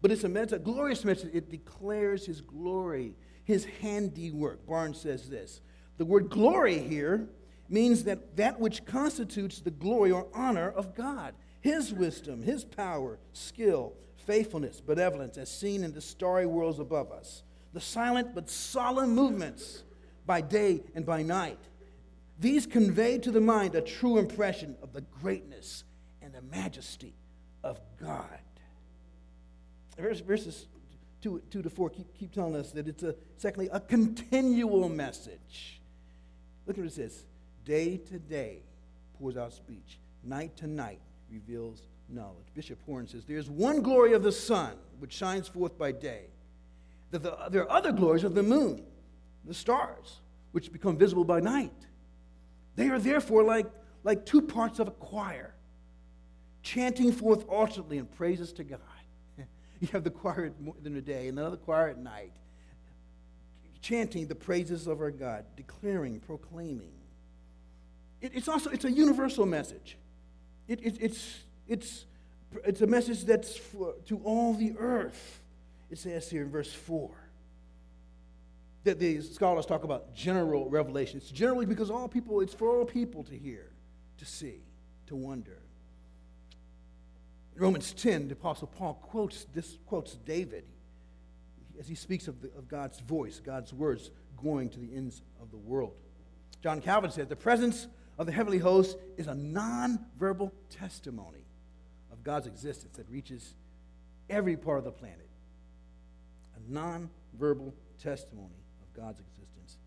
But 0.02 0.12
it's 0.12 0.24
a, 0.24 0.30
message, 0.30 0.54
a 0.54 0.60
glorious 0.60 1.04
message. 1.04 1.30
It 1.34 1.52
declares 1.52 2.26
his 2.26 2.42
glory, 2.42 3.16
his 3.50 3.66
handiwork. 3.82 4.64
Barnes 4.68 5.02
says 5.02 5.28
this. 5.28 5.60
The 5.98 6.06
word 6.06 6.30
glory 6.30 6.78
here 6.78 7.28
means 7.68 8.04
that 8.04 8.38
that 8.38 8.60
which 8.60 8.86
constitutes 8.86 9.60
the 9.60 9.72
glory 9.72 10.12
or 10.12 10.28
honor 10.36 10.70
of 10.70 10.94
God, 10.94 11.34
his 11.60 11.92
wisdom, 11.92 12.44
his 12.44 12.64
power, 12.64 13.18
skill, 13.34 13.94
faithfulness, 14.28 14.82
benevolence, 14.82 15.36
as 15.36 15.50
seen 15.50 15.84
in 15.84 15.94
the 15.94 16.00
starry 16.00 16.46
worlds 16.46 16.78
above 16.78 17.12
us, 17.12 17.42
the 17.74 17.82
silent 17.82 18.36
but 18.36 18.52
solemn 18.52 19.16
movements 19.16 19.82
by 20.28 20.42
day 20.42 20.84
and 20.94 21.04
by 21.04 21.24
night. 21.24 21.58
These 22.40 22.68
convey 22.68 23.18
to 23.18 23.32
the 23.32 23.42
mind 23.42 23.74
a 23.74 23.82
true 23.82 24.20
impression 24.20 24.76
of 24.84 24.94
the 24.94 25.02
greatness 25.02 25.86
and 26.22 26.32
the 26.36 26.44
majesty 26.44 27.16
of 27.64 27.80
God. 28.00 28.40
Verses 29.98 30.68
2, 31.22 31.42
two 31.50 31.62
to 31.62 31.70
4 31.70 31.90
keep, 31.90 32.18
keep 32.18 32.32
telling 32.32 32.56
us 32.56 32.72
that 32.72 32.88
it's 32.88 33.04
a, 33.04 33.16
secondly, 33.38 33.70
a 33.72 33.80
continual 33.80 34.90
message. 34.90 35.82
Look 36.66 36.78
at 36.78 36.84
what 36.84 36.92
it 36.92 36.96
says 36.96 37.26
day 37.66 37.98
to 37.98 38.20
day 38.20 38.64
pours 39.20 39.38
out 39.38 39.54
speech, 39.54 40.00
night 40.24 40.56
to 40.58 40.68
night 40.68 41.00
reveals 41.32 41.82
knowledge. 42.08 42.48
Bishop 42.56 42.80
Horne 42.86 43.08
says, 43.08 43.26
There's 43.26 43.50
one 43.50 43.82
glory 43.82 44.14
of 44.14 44.24
the 44.24 44.32
sun 44.32 44.74
which 45.00 45.14
shines 45.14 45.48
forth 45.48 45.78
by 45.78 45.92
day. 45.92 46.26
That 47.12 47.24
the, 47.24 47.38
there 47.50 47.64
are 47.64 47.72
other 47.72 47.92
glories 47.92 48.24
of 48.24 48.36
the 48.36 48.44
moon, 48.44 48.84
the 49.46 49.54
stars, 49.54 50.20
which 50.52 50.72
become 50.72 50.98
visible 50.98 51.24
by 51.24 51.40
night. 51.40 51.74
They 52.76 52.90
are 52.90 53.00
therefore 53.00 53.44
like, 53.44 53.68
like 54.04 54.26
two 54.26 54.42
parts 54.42 54.80
of 54.80 54.88
a 54.88 54.92
choir, 54.92 55.54
chanting 56.62 57.12
forth 57.12 57.48
alternately 57.48 57.98
in 57.98 58.06
praises 58.06 58.54
to 58.54 58.64
God. 58.64 58.80
you 59.82 59.88
have 59.92 60.04
the 60.04 60.10
choir 60.10 60.52
in 60.84 60.94
the 60.94 61.02
day 61.02 61.28
and 61.28 61.40
another 61.40 61.58
choir 61.58 61.88
at 61.88 61.98
night, 61.98 62.34
chanting 63.82 64.28
the 64.28 64.36
praises 64.36 64.88
of 64.88 65.00
our 65.00 65.12
God, 65.12 65.46
declaring, 65.56 66.20
proclaiming. 66.20 66.92
It, 68.22 68.32
it's 68.36 68.48
also 68.48 68.70
it's 68.70 68.86
a 68.86 68.92
universal 68.92 69.46
message. 69.46 69.98
It, 70.68 70.82
it, 70.84 70.98
it's, 71.00 71.40
it's, 71.68 72.06
it's 72.66 72.82
a 72.82 72.88
message 72.88 73.24
that's 73.24 73.56
for, 73.56 73.96
to 74.08 74.20
all 74.24 74.54
the 74.54 74.76
earth. 74.78 75.42
It 75.90 75.98
says 75.98 76.30
here 76.30 76.44
in 76.44 76.52
verse 76.52 76.72
4 76.72 77.10
that 78.84 79.00
the 79.00 79.22
scholars 79.22 79.66
talk 79.66 79.84
about 79.84 80.14
general 80.14 80.70
revelation. 80.70 81.18
It's 81.18 81.32
generally 81.32 81.66
because 81.66 81.90
all 81.90 82.08
people, 82.08 82.42
it's 82.42 82.54
for 82.54 82.78
all 82.78 82.86
people 82.86 83.24
to 83.26 83.38
hear, 83.38 83.72
to 84.18 84.26
see, 84.26 84.62
to 85.08 85.16
wonder. 85.16 85.58
Romans 87.60 87.94
10, 87.94 88.30
the 88.30 88.34
Apostle 88.34 88.68
Paul 88.68 88.94
quotes 88.96 89.46
this 89.54 89.78
quotes 89.86 90.14
David 90.14 90.64
as 91.80 91.88
he 91.88 91.96
speaks 91.96 92.28
of, 92.28 92.42
the, 92.42 92.48
of 92.58 92.68
God's 92.68 93.00
voice, 93.00 93.42
God's 93.44 93.74
words 93.74 94.12
going 94.42 94.70
to 94.70 94.80
the 94.80 94.96
ends 94.96 95.22
of 95.42 95.52
the 95.52 95.58
world. 95.58 95.94
John 96.62 96.82
Calvin 96.82 97.12
said, 97.12 97.30
The 97.30 97.36
presence 97.36 97.88
of 98.18 98.26
the 98.26 98.32
heavenly 98.32 98.58
host 98.58 98.98
is 99.18 99.28
a 99.28 99.36
non-verbal 99.36 100.54
testimony 100.70 101.46
of 102.12 102.24
God's 102.24 102.48
existence 102.48 102.98
that 102.98 103.10
reaches 103.10 103.54
every 104.30 104.58
part 104.58 104.80
of 104.80 104.84
the 104.84 104.92
planet. 104.92 105.30
A 106.56 106.72
non-verbal 106.72 107.74
testimony 108.02 108.64
of 108.82 109.02
God's 109.02 109.20
existence. 109.20 109.78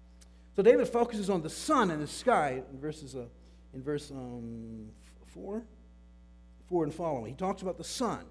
So 0.56 0.62
David 0.62 0.88
focuses 0.88 1.28
on 1.28 1.42
the 1.42 1.50
sun 1.50 1.90
and 1.90 2.02
the 2.02 2.06
sky 2.06 2.62
in 2.72 2.80
verses 2.80 3.14
uh, 3.14 3.24
in 3.74 3.82
verse 3.82 4.10
um, 4.10 4.88
four, 5.26 5.62
four 6.68 6.84
and 6.84 6.94
following. 6.94 7.32
He 7.32 7.36
talks 7.36 7.62
about 7.62 7.78
the 7.78 7.84
sun. 7.84 8.24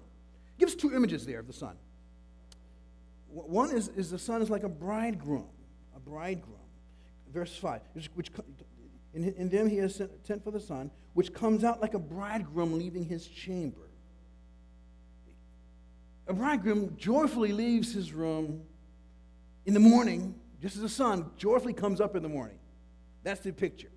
He 0.56 0.60
gives 0.60 0.74
two 0.74 0.94
images 0.94 1.26
there 1.26 1.40
of 1.40 1.46
the 1.46 1.52
sun. 1.52 1.76
One 3.28 3.70
is, 3.70 3.88
is 3.88 4.10
the 4.10 4.18
sun 4.18 4.42
is 4.42 4.50
like 4.50 4.62
a 4.62 4.68
bridegroom, 4.68 5.48
a 5.96 6.00
bridegroom. 6.00 6.58
Verse 7.32 7.56
five, 7.56 7.80
which, 7.94 8.10
which 8.14 8.30
in, 9.14 9.24
in 9.24 9.48
them 9.48 9.66
he 9.66 9.76
has 9.78 9.94
sent, 9.94 10.10
sent 10.26 10.44
for 10.44 10.50
the 10.50 10.60
sun, 10.60 10.90
which 11.14 11.32
comes 11.32 11.64
out 11.64 11.80
like 11.80 11.94
a 11.94 11.98
bridegroom 11.98 12.76
leaving 12.76 13.06
his 13.06 13.26
chamber. 13.26 13.88
A 16.26 16.34
bridegroom 16.34 16.94
joyfully 16.98 17.52
leaves 17.52 17.92
his 17.92 18.12
room 18.12 18.62
in 19.64 19.72
the 19.72 19.80
morning, 19.80 20.34
just 20.60 20.76
as 20.76 20.82
the 20.82 20.88
sun 20.90 21.30
joyfully 21.38 21.72
comes 21.72 22.02
up 22.02 22.16
in 22.16 22.22
the 22.22 22.28
morning. 22.28 22.58
That's 23.22 23.40
the 23.40 23.52
picture. 23.52 23.90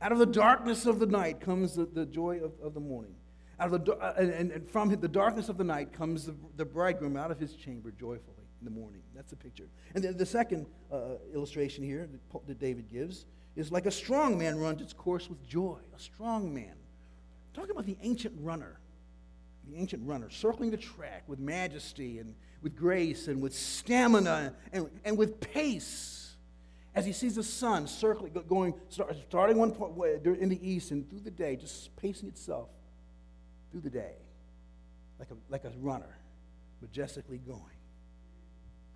Out 0.00 0.12
of 0.12 0.18
the 0.18 0.26
darkness 0.26 0.86
of 0.86 1.00
the 1.00 1.06
night 1.06 1.40
comes 1.40 1.74
the, 1.74 1.84
the 1.84 2.06
joy 2.06 2.40
of, 2.42 2.52
of 2.62 2.72
the 2.72 2.80
morning. 2.80 3.14
Out 3.60 3.72
of 3.72 3.84
the, 3.84 3.96
and, 4.18 4.50
and, 4.50 4.68
from 4.70 4.88
the 4.88 5.08
darkness 5.08 5.48
of 5.48 5.56
the 5.56 5.64
night 5.64 5.92
comes 5.92 6.26
the, 6.26 6.34
the 6.56 6.64
bridegroom 6.64 7.16
out 7.16 7.30
of 7.30 7.38
his 7.38 7.54
chamber 7.54 7.92
joyfully 7.92 8.48
in 8.60 8.64
the 8.64 8.70
morning. 8.70 9.02
That's 9.14 9.30
the 9.30 9.36
picture. 9.36 9.68
And 9.94 10.02
the, 10.02 10.12
the 10.12 10.26
second 10.26 10.66
uh, 10.92 11.16
illustration 11.32 11.84
here 11.84 12.08
that, 12.10 12.46
that 12.46 12.58
David 12.58 12.90
gives 12.90 13.26
is 13.56 13.70
like 13.70 13.86
a 13.86 13.90
strong 13.90 14.36
man 14.36 14.58
runs 14.58 14.80
its 14.80 14.92
course 14.92 15.28
with 15.28 15.46
joy. 15.46 15.78
A 15.94 16.00
strong 16.00 16.52
man. 16.52 16.74
Talking 17.52 17.70
about 17.70 17.86
the 17.86 17.96
ancient 18.02 18.34
runner, 18.40 18.80
the 19.68 19.76
ancient 19.76 20.06
runner, 20.06 20.30
circling 20.30 20.70
the 20.70 20.76
track 20.76 21.22
with 21.28 21.38
majesty 21.38 22.18
and 22.18 22.34
with 22.62 22.74
grace 22.74 23.28
and 23.28 23.40
with 23.40 23.54
stamina 23.54 24.54
and, 24.72 24.90
and 25.04 25.16
with 25.16 25.40
pace 25.40 26.36
as 26.96 27.04
he 27.04 27.12
sees 27.12 27.34
the 27.34 27.42
sun 27.42 27.86
circling, 27.86 28.32
going, 28.48 28.74
starting 28.88 29.58
one 29.58 29.72
point 29.72 30.24
in 30.24 30.48
the 30.48 30.68
east 30.68 30.90
and 30.90 31.08
through 31.08 31.20
the 31.20 31.30
day, 31.30 31.56
just 31.56 31.94
pacing 31.96 32.28
itself 32.28 32.68
through 33.74 33.80
the 33.80 33.90
day 33.90 34.12
like 35.18 35.28
a, 35.30 35.34
like 35.50 35.64
a 35.64 35.72
runner, 35.80 36.16
majestically 36.80 37.38
going, 37.38 37.60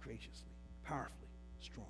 graciously, 0.01 0.53
powerfully, 0.85 1.29
strong. 1.61 1.87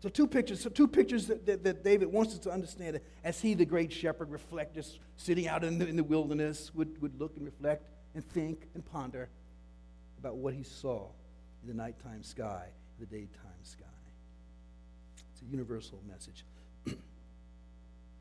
So 0.00 0.08
two 0.08 0.28
pictures, 0.28 0.60
so 0.60 0.70
two 0.70 0.86
pictures 0.86 1.26
that, 1.26 1.44
that, 1.46 1.64
that, 1.64 1.82
David 1.82 2.12
wants 2.12 2.32
us 2.32 2.38
to 2.40 2.50
understand 2.52 3.00
as 3.24 3.40
he, 3.40 3.54
the 3.54 3.64
great 3.64 3.92
shepherd, 3.92 4.30
reflect, 4.30 4.76
just 4.76 5.00
sitting 5.16 5.48
out 5.48 5.64
in 5.64 5.78
the, 5.78 5.88
in 5.88 5.96
the 5.96 6.04
wilderness, 6.04 6.72
would, 6.74 7.02
would 7.02 7.18
look 7.18 7.36
and 7.36 7.44
reflect 7.44 7.88
and 8.14 8.24
think 8.24 8.68
and 8.74 8.84
ponder 8.84 9.28
about 10.20 10.36
what 10.36 10.54
he 10.54 10.62
saw 10.62 11.08
in 11.62 11.68
the 11.68 11.74
nighttime 11.74 12.22
sky, 12.22 12.66
the 13.00 13.06
daytime 13.06 13.64
sky. 13.64 13.84
It's 15.32 15.42
a 15.42 15.46
universal 15.46 16.00
message. 16.08 16.44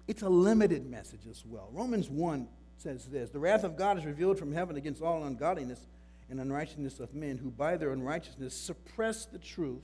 it's 0.08 0.24
a 0.24 0.30
limited 0.30 0.89
message 0.89 1.27
as 1.30 1.44
well. 1.46 1.70
Romans 1.72 2.10
1 2.10 2.48
says 2.77 3.05
this 3.05 3.29
The 3.29 3.39
wrath 3.39 3.63
of 3.63 3.77
God 3.77 3.98
is 3.98 4.05
revealed 4.05 4.39
from 4.39 4.51
heaven 4.51 4.75
against 4.75 5.01
all 5.01 5.24
ungodliness 5.24 5.79
and 6.29 6.39
unrighteousness 6.39 7.00
of 7.00 7.13
men 7.13 7.38
who 7.38 7.51
by 7.51 7.77
their 7.77 7.91
unrighteousness 7.91 8.55
suppress 8.55 9.25
the 9.25 9.38
truth. 9.38 9.84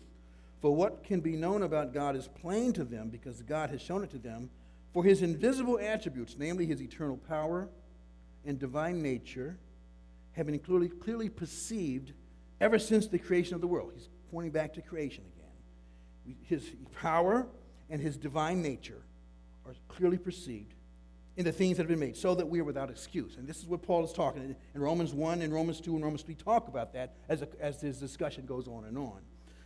For 0.61 0.73
what 0.75 1.03
can 1.03 1.21
be 1.21 1.35
known 1.35 1.63
about 1.63 1.93
God 1.93 2.15
is 2.15 2.27
plain 2.27 2.71
to 2.73 2.83
them 2.83 3.09
because 3.09 3.41
God 3.41 3.71
has 3.71 3.81
shown 3.81 4.03
it 4.03 4.11
to 4.11 4.19
them. 4.19 4.49
For 4.93 5.03
his 5.03 5.21
invisible 5.21 5.79
attributes, 5.79 6.35
namely 6.37 6.65
his 6.65 6.81
eternal 6.81 7.17
power 7.17 7.67
and 8.45 8.59
divine 8.59 9.01
nature, 9.01 9.57
have 10.33 10.45
been 10.45 10.59
clearly, 10.59 10.89
clearly 10.89 11.29
perceived 11.29 12.13
ever 12.59 12.77
since 12.77 13.07
the 13.07 13.17
creation 13.17 13.55
of 13.55 13.61
the 13.61 13.67
world. 13.67 13.91
He's 13.95 14.09
pointing 14.31 14.51
back 14.51 14.73
to 14.73 14.81
creation 14.81 15.23
again. 15.35 16.37
His 16.43 16.69
power 16.99 17.47
and 17.89 18.01
his 18.01 18.17
divine 18.17 18.61
nature 18.61 19.01
are 19.65 19.73
clearly 19.87 20.17
perceived 20.17 20.73
in 21.41 21.45
the 21.45 21.51
things 21.51 21.77
that 21.77 21.83
have 21.83 21.89
been 21.89 21.99
made, 21.99 22.15
so 22.15 22.35
that 22.35 22.47
we 22.47 22.59
are 22.59 22.63
without 22.63 22.89
excuse. 22.89 23.35
And 23.35 23.47
this 23.47 23.57
is 23.57 23.65
what 23.65 23.81
Paul 23.81 24.05
is 24.05 24.13
talking 24.13 24.55
in 24.75 24.81
Romans 24.81 25.11
1 25.13 25.41
and 25.41 25.51
Romans 25.51 25.81
2 25.81 25.95
and 25.95 26.03
Romans 26.03 26.21
3 26.21 26.35
talk 26.35 26.67
about 26.67 26.93
that 26.93 27.15
as, 27.27 27.41
a, 27.41 27.47
as 27.59 27.81
his 27.81 27.99
discussion 27.99 28.45
goes 28.45 28.67
on 28.67 28.85
and 28.85 28.97
on. 28.97 29.19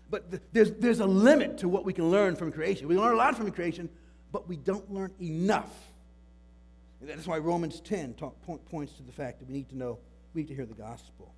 But 0.10 0.32
th- 0.32 0.44
there's, 0.53 0.72
there's 0.72 1.00
a 1.01 1.05
limit 1.05 1.58
to 1.60 1.67
what 1.67 1.84
we 1.84 1.91
can 1.91 2.10
learn 2.10 2.36
from 2.38 2.51
creation. 2.51 2.88
We 2.88 2.98
learn 2.98 3.13
a 3.13 3.17
lot 3.17 3.36
from 3.36 3.51
creation, 3.51 3.89
but 4.32 4.48
we 4.48 4.55
don't 4.55 4.89
learn 4.91 5.12
enough. 5.22 5.74
And 7.01 7.10
that's 7.10 7.27
why 7.27 7.39
Romans 7.39 7.82
10 7.82 8.13
talk, 8.13 8.41
point, 8.44 8.65
points 8.65 8.94
to 8.94 9.03
the 9.03 9.12
fact 9.12 9.39
that 9.39 9.50
we 9.50 9.53
need 9.53 9.70
to 9.70 9.77
know, 9.77 10.00
we 10.34 10.41
need 10.41 10.48
to 10.48 10.55
hear 10.55 10.65
the 10.65 10.74
gospel. 10.74 11.34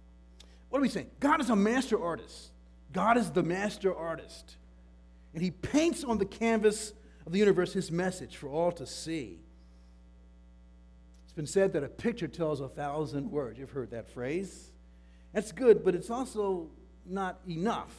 What 0.70 0.79
are 0.79 0.82
we 0.84 0.89
saying? 0.89 1.10
God 1.20 1.41
is 1.41 1.50
a 1.50 1.56
master 1.56 2.01
artist. 2.01 2.51
God 2.94 3.17
is 3.17 3.32
the 3.32 3.44
master 3.44 3.96
artist. 3.96 4.58
And 5.34 5.41
he 5.41 5.50
paints 5.50 6.03
on 6.03 6.20
the 6.20 6.25
canvas 6.25 6.94
of 7.25 7.32
the 7.32 7.39
universe 7.39 7.74
his 7.74 7.91
message 7.91 8.38
for 8.38 8.50
all 8.50 8.72
to 8.74 8.86
see. 8.86 9.39
Been 11.38 11.46
said 11.46 11.74
that 11.74 11.84
a 11.84 11.88
picture 11.88 12.27
tells 12.27 12.62
a 12.62 12.67
thousand 12.67 13.29
words. 13.29 13.60
You've 13.60 13.70
heard 13.70 13.91
that 13.91 14.10
phrase. 14.10 14.72
That's 15.34 15.51
good, 15.51 15.86
but 15.86 15.94
it's 15.94 16.10
also 16.10 16.72
not 17.06 17.39
enough. 17.48 17.96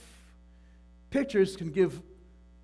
Pictures 1.11 1.55
can 1.55 1.71
give 1.71 2.03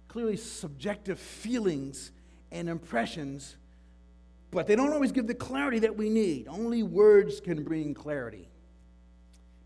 clearly 0.08 0.36
subjective 0.36 1.20
feelings 1.20 2.10
and 2.50 2.68
impressions, 2.68 3.54
but 4.50 4.66
they 4.66 4.74
don't 4.74 4.92
always 4.92 5.12
give 5.12 5.28
the 5.28 5.34
clarity 5.34 5.78
that 5.78 5.96
we 5.96 6.08
need. 6.08 6.48
Only 6.48 6.82
words 6.82 7.40
can 7.40 7.62
bring 7.62 7.94
clarity. 7.94 8.48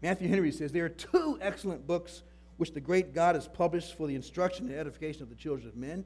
Matthew 0.02 0.28
Henry 0.28 0.52
says 0.52 0.72
there 0.72 0.84
are 0.84 0.90
two 0.90 1.38
excellent 1.40 1.86
books 1.86 2.22
which 2.58 2.74
the 2.74 2.80
great 2.80 3.14
God 3.14 3.34
has 3.34 3.48
published 3.48 3.96
for 3.96 4.06
the 4.06 4.14
instruction 4.14 4.66
and 4.66 4.76
edification 4.76 5.22
of 5.22 5.30
the 5.30 5.36
children 5.36 5.68
of 5.68 5.74
men. 5.74 6.04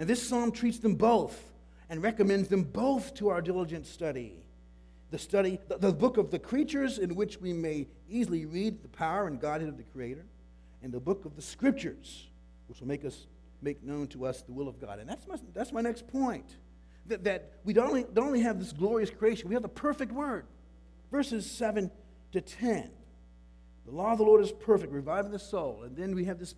And 0.00 0.08
this 0.08 0.28
psalm 0.28 0.50
treats 0.50 0.80
them 0.80 0.96
both 0.96 1.40
and 1.88 2.02
recommends 2.02 2.48
them 2.48 2.64
both 2.64 3.14
to 3.14 3.28
our 3.28 3.42
diligent 3.42 3.86
study. 3.86 4.44
The 5.10 5.18
study, 5.18 5.58
the, 5.68 5.78
the 5.78 5.92
book 5.92 6.16
of 6.16 6.30
the 6.30 6.38
creatures, 6.38 6.98
in 6.98 7.14
which 7.14 7.40
we 7.40 7.52
may 7.52 7.86
easily 8.08 8.46
read 8.46 8.82
the 8.82 8.88
power 8.88 9.26
and 9.26 9.40
Godhead 9.40 9.68
of 9.68 9.76
the 9.76 9.82
Creator, 9.82 10.24
and 10.82 10.92
the 10.92 11.00
book 11.00 11.24
of 11.24 11.36
the 11.36 11.42
scriptures, 11.42 12.28
which 12.66 12.80
will 12.80 12.88
make 12.88 13.04
us 13.04 13.26
make 13.62 13.82
known 13.82 14.08
to 14.08 14.26
us 14.26 14.42
the 14.42 14.52
will 14.52 14.68
of 14.68 14.80
God. 14.80 14.98
And 14.98 15.08
that's 15.08 15.26
my, 15.26 15.36
that's 15.54 15.72
my 15.72 15.80
next 15.80 16.06
point. 16.08 16.56
That, 17.06 17.24
that 17.24 17.52
we 17.64 17.72
don't 17.72 17.88
only, 17.88 18.04
don't 18.12 18.26
only 18.26 18.40
have 18.40 18.58
this 18.58 18.72
glorious 18.72 19.10
creation, 19.10 19.48
we 19.48 19.54
have 19.54 19.62
the 19.62 19.68
perfect 19.68 20.12
word. 20.12 20.46
Verses 21.10 21.48
7 21.50 21.90
to 22.32 22.40
10. 22.40 22.90
The 23.84 23.90
law 23.90 24.12
of 24.12 24.18
the 24.18 24.24
Lord 24.24 24.42
is 24.42 24.52
perfect, 24.52 24.92
reviving 24.92 25.32
the 25.32 25.38
soul. 25.38 25.82
And 25.84 25.96
then 25.96 26.14
we 26.14 26.24
have 26.24 26.38
this, 26.38 26.54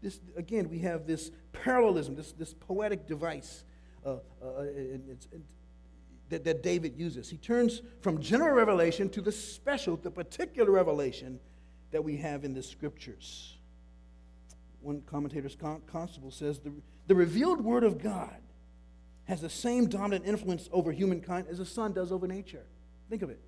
this 0.00 0.20
again, 0.36 0.68
we 0.68 0.78
have 0.80 1.06
this 1.06 1.30
parallelism, 1.52 2.14
this, 2.14 2.32
this 2.32 2.54
poetic 2.54 3.06
device 3.06 3.64
uh, 4.08 4.46
uh, 4.46 4.64
that, 6.28 6.44
that 6.44 6.62
David 6.62 6.96
uses. 6.96 7.28
He 7.30 7.36
turns 7.36 7.82
from 8.00 8.20
general 8.20 8.54
revelation 8.54 9.08
to 9.10 9.20
the 9.20 9.32
special, 9.32 9.96
the 9.96 10.10
particular 10.10 10.70
revelation 10.70 11.40
that 11.90 12.02
we 12.04 12.16
have 12.18 12.44
in 12.44 12.54
the 12.54 12.62
scriptures. 12.62 13.56
One 14.80 15.02
commentator's 15.02 15.56
constable 15.86 16.30
says 16.30 16.60
the, 16.60 16.72
the 17.06 17.14
revealed 17.14 17.62
word 17.62 17.84
of 17.84 18.02
God 18.02 18.36
has 19.24 19.40
the 19.40 19.50
same 19.50 19.88
dominant 19.88 20.26
influence 20.26 20.68
over 20.72 20.92
humankind 20.92 21.46
as 21.50 21.58
the 21.58 21.66
sun 21.66 21.92
does 21.92 22.12
over 22.12 22.26
nature. 22.26 22.64
Think 23.10 23.22
of 23.22 23.30
it. 23.30 23.40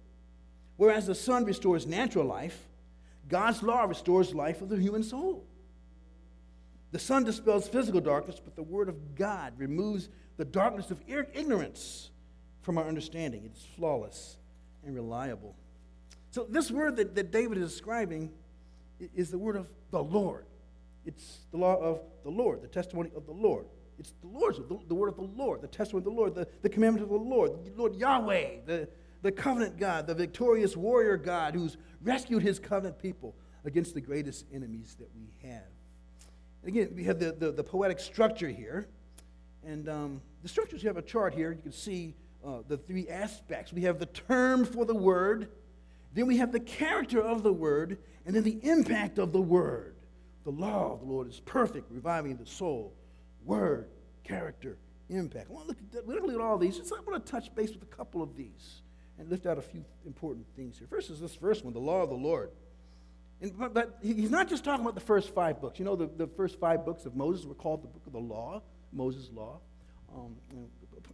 Whereas 0.77 1.07
the 1.07 1.15
sun 1.15 1.45
restores 1.45 1.87
natural 1.87 2.25
life, 2.25 2.59
God's 3.29 3.63
law 3.63 3.85
restores 3.85 4.35
life 4.35 4.61
of 4.63 4.69
the 4.69 4.77
human 4.77 5.03
soul. 5.03 5.45
The 6.93 6.99
sun 6.99 7.25
dispels 7.25 7.69
physical 7.69 8.01
darkness, 8.01 8.41
but 8.43 8.57
the 8.57 8.63
word 8.63 8.89
of 8.89 9.15
God 9.15 9.55
removes 9.57 10.09
the 10.37 10.45
darkness 10.45 10.91
of 10.91 11.01
ignorance 11.07 12.11
from 12.63 12.79
our 12.79 12.87
understanding. 12.87 13.43
It's 13.45 13.65
flawless 13.77 14.37
and 14.85 14.95
reliable. 14.95 15.55
So, 16.31 16.47
this 16.49 16.71
word 16.71 16.97
that, 16.97 17.15
that 17.15 17.31
David 17.31 17.59
is 17.59 17.73
describing 17.73 18.31
is 19.15 19.31
the 19.31 19.39
word 19.39 19.57
of 19.57 19.69
the 19.91 20.03
Lord. 20.03 20.47
It's 21.05 21.41
the 21.51 21.57
law 21.57 21.77
of 21.77 22.01
the 22.25 22.31
Lord, 22.31 22.63
the 22.63 22.69
testimony 22.69 23.11
of 23.17 23.27
the 23.27 23.33
Lord. 23.33 23.67
It's 23.99 24.13
the 24.21 24.29
Lord's 24.29 24.59
the, 24.59 24.79
the 24.89 24.95
word 24.95 25.09
of 25.09 25.17
the 25.17 25.23
Lord, 25.23 25.61
the 25.61 25.69
testimony 25.69 26.01
of 26.01 26.05
the 26.05 26.19
Lord, 26.19 26.35
the, 26.35 26.49
the 26.63 26.69
commandment 26.69 27.05
of 27.05 27.11
the 27.11 27.17
Lord, 27.17 27.51
Lord 27.77 27.95
Yahweh, 27.95 28.61
the, 28.67 28.89
the 29.23 29.33
covenant 29.33 29.79
God, 29.79 30.07
the 30.07 30.15
victorious 30.15 30.77
warrior 30.77 31.17
God 31.17 31.55
who's 31.55 31.77
rescued 32.03 32.43
his 32.43 32.59
covenant 32.59 32.99
people 32.99 33.37
against 33.65 33.95
the 33.95 34.01
greatest 34.01 34.47
enemies 34.53 34.97
that 34.99 35.09
we 35.15 35.49
have. 35.49 35.65
Again, 36.65 36.93
we 36.95 37.05
have 37.05 37.19
the, 37.19 37.33
the, 37.33 37.53
the 37.53 37.65
poetic 37.65 38.01
structure 38.01 38.49
here. 38.49 38.87
And 39.65 39.89
um, 39.89 40.21
the 40.43 40.49
structures, 40.49 40.83
you 40.83 40.89
have 40.89 40.97
a 40.97 41.03
chart 41.03 41.35
here. 41.35 41.53
You 41.53 41.63
can 41.63 41.73
see 41.73 42.15
uh, 42.45 42.59
the 42.69 42.77
three 42.77 43.09
aspects. 43.09 43.73
We 43.73 43.83
have 43.83 43.99
the 43.99 44.07
term 44.07 44.65
for 44.65 44.85
the 44.85 44.95
word, 44.95 45.49
then 46.15 46.27
we 46.27 46.39
have 46.39 46.53
the 46.53 46.61
character 46.61 47.21
of 47.21 47.43
the 47.43 47.53
word, 47.53 47.99
and 48.27 48.35
then 48.35 48.43
the 48.43 48.59
impact 48.63 49.19
of 49.19 49.33
the 49.33 49.41
word. 49.41 49.95
The 50.45 50.51
law 50.51 50.93
of 50.93 51.01
the 51.01 51.07
Lord 51.07 51.29
is 51.29 51.41
perfect, 51.41 51.91
reviving 51.91 52.37
the 52.37 52.47
soul. 52.47 52.95
Word, 53.45 53.89
character, 54.25 54.77
impact. 55.09 55.51
I 55.51 55.53
want 55.53 55.67
to 55.67 55.69
look 55.69 55.79
at, 55.95 56.07
we're 56.07 56.15
going 56.15 56.31
to 56.31 56.33
look 56.33 56.43
at 56.43 56.47
all 56.47 56.59
these. 56.59 56.79
Just, 56.79 56.93
I 56.93 57.01
want 57.01 57.25
to 57.25 57.31
touch 57.31 57.55
base 57.55 57.73
with 57.73 57.83
a 57.83 57.95
couple 57.95 58.23
of 58.23 58.37
these 58.37 58.83
and 59.19 59.29
lift 59.29 59.47
out 59.47 59.59
a 59.59 59.63
few 59.63 59.85
important 60.07 60.47
things 60.57 60.79
here. 60.79 60.87
First 60.89 61.11
is 61.11 61.21
this 61.21 61.35
first 61.35 61.65
one, 61.65 61.75
the 61.75 61.79
law 61.79 62.03
of 62.03 62.09
the 62.09 62.17
Lord. 62.17 62.51
And, 63.41 63.59
but, 63.59 63.73
but, 63.73 63.99
he's 64.03 64.31
not 64.31 64.49
just 64.49 64.65
talking 64.65 64.85
about 64.85 64.95
the 64.95 65.01
first 65.01 65.35
five 65.35 65.61
books. 65.61 65.79
You 65.79 65.85
know, 65.85 65.97
the, 65.97 66.07
the 66.07 66.27
first 66.27 66.59
five 66.59 66.85
books 66.85 67.07
of 67.07 67.17
Moses 67.17 67.47
were 67.47 67.55
called 67.55 67.83
the 67.83 67.89
book 67.89 68.07
of 68.07 68.13
the 68.13 68.19
law, 68.19 68.63
Moses' 68.93 69.31
law. 69.33 69.61
Um, 70.15 70.37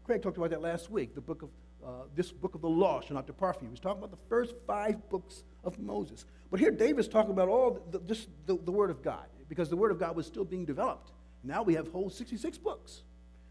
Craig 0.05 0.23
talked 0.23 0.37
about 0.37 0.51
that 0.51 0.63
last 0.63 0.91
week. 0.91 1.15
The 1.15 1.21
book 1.21 1.43
of 1.43 1.51
uh, 1.87 1.91
this 2.17 2.33
book 2.33 2.55
of 2.55 2.63
the 2.63 2.69
law 2.69 3.01
shall 3.01 3.15
not 3.15 3.27
depart 3.27 3.57
from 3.57 3.67
you. 3.67 3.71
He's 3.71 3.81
talking 3.81 3.99
about 3.99 4.11
the 4.11 4.25
first 4.29 4.55
five 4.67 5.09
books 5.09 5.45
of 5.63 5.79
Moses. 5.79 6.25
But 6.51 6.59
here 6.59 6.71
David's 6.71 7.07
talking 7.07 7.31
about 7.31 7.49
all 7.49 7.81
the, 7.91 8.01
just 8.01 8.29
the, 8.47 8.59
the 8.65 8.73
Word 8.73 8.91
of 8.91 9.03
God, 9.03 9.27
because 9.49 9.69
the 9.69 9.77
Word 9.77 9.93
of 9.93 10.01
God 10.01 10.17
was 10.17 10.27
still 10.27 10.45
being 10.45 10.65
developed. 10.65 11.13
Now 11.45 11.63
we 11.63 11.75
have 11.75 11.89
whole 11.89 12.11
66 12.11 12.59
books. 12.59 13.03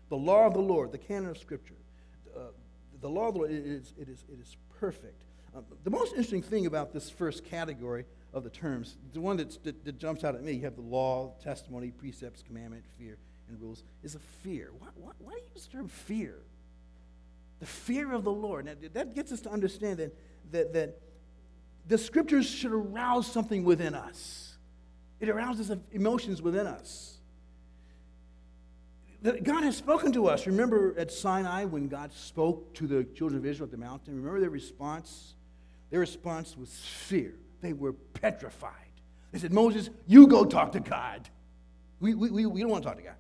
The 0.09 0.17
law 0.17 0.47
of 0.47 0.53
the 0.53 0.61
Lord, 0.61 0.91
the 0.91 0.97
canon 0.97 1.29
of 1.29 1.37
Scripture. 1.37 1.75
Uh, 2.35 2.39
the 3.01 3.09
law 3.09 3.27
of 3.27 3.35
the 3.35 3.39
Lord, 3.39 3.51
it 3.51 3.65
is, 3.65 3.93
it 3.97 4.09
is, 4.09 4.25
it 4.27 4.39
is 4.41 4.57
perfect. 4.79 5.23
Uh, 5.55 5.61
the 5.83 5.89
most 5.89 6.11
interesting 6.11 6.41
thing 6.41 6.65
about 6.65 6.91
this 6.91 7.09
first 7.09 7.45
category 7.45 8.05
of 8.35 8.43
the 8.43 8.49
terms, 8.49 8.97
the 9.13 9.21
one 9.21 9.37
that, 9.37 9.63
that 9.63 9.97
jumps 9.97 10.25
out 10.25 10.35
at 10.35 10.43
me, 10.43 10.51
you 10.51 10.61
have 10.65 10.75
the 10.75 10.81
law, 10.81 11.33
testimony, 11.41 11.89
precepts, 11.89 12.43
commandment, 12.43 12.83
fear, 12.99 13.17
and 13.47 13.59
rules, 13.61 13.83
is 14.03 14.13
a 14.13 14.19
fear. 14.19 14.71
Why, 14.77 14.87
why, 14.95 15.11
why 15.19 15.31
do 15.31 15.37
you 15.37 15.43
use 15.55 15.65
the 15.65 15.71
term 15.71 15.87
fear? 15.87 16.35
The 17.61 17.65
fear 17.65 18.11
of 18.11 18.25
the 18.25 18.31
Lord. 18.31 18.65
Now, 18.65 18.73
that 18.93 19.15
gets 19.15 19.31
us 19.31 19.39
to 19.41 19.49
understand 19.49 19.99
that, 19.99 20.15
that, 20.51 20.73
that 20.73 21.01
the 21.87 21.97
scriptures 21.97 22.45
should 22.45 22.73
arouse 22.73 23.25
something 23.25 23.63
within 23.63 23.95
us. 23.95 24.57
It 25.21 25.29
arouses 25.29 25.71
emotions 25.93 26.41
within 26.41 26.67
us. 26.67 27.13
God 29.23 29.63
has 29.63 29.77
spoken 29.77 30.11
to 30.11 30.27
us. 30.27 30.45
Remember 30.45 30.93
at 30.99 31.09
Sinai 31.09 31.63
when 31.63 31.87
God 31.87 32.11
spoke 32.11 32.73
to 32.75 32.85
the 32.85 33.05
children 33.05 33.39
of 33.39 33.45
Israel 33.45 33.65
at 33.65 33.71
the 33.71 33.77
mountain? 33.77 34.17
Remember 34.17 34.41
their 34.41 34.49
response? 34.49 35.35
Their 35.89 36.01
response 36.01 36.57
was 36.57 36.69
fear. 36.69 37.33
They 37.65 37.73
were 37.73 37.93
petrified. 37.93 38.71
They 39.31 39.39
said, 39.39 39.51
Moses, 39.51 39.89
you 40.05 40.27
go 40.27 40.45
talk 40.45 40.73
to 40.73 40.79
God. 40.79 41.27
We, 41.99 42.13
we, 42.13 42.29
we 42.29 42.45
we 42.45 42.61
don't 42.61 42.69
want 42.69 42.83
to 42.83 42.89
talk 42.89 42.97
to 42.99 43.03
God. 43.03 43.15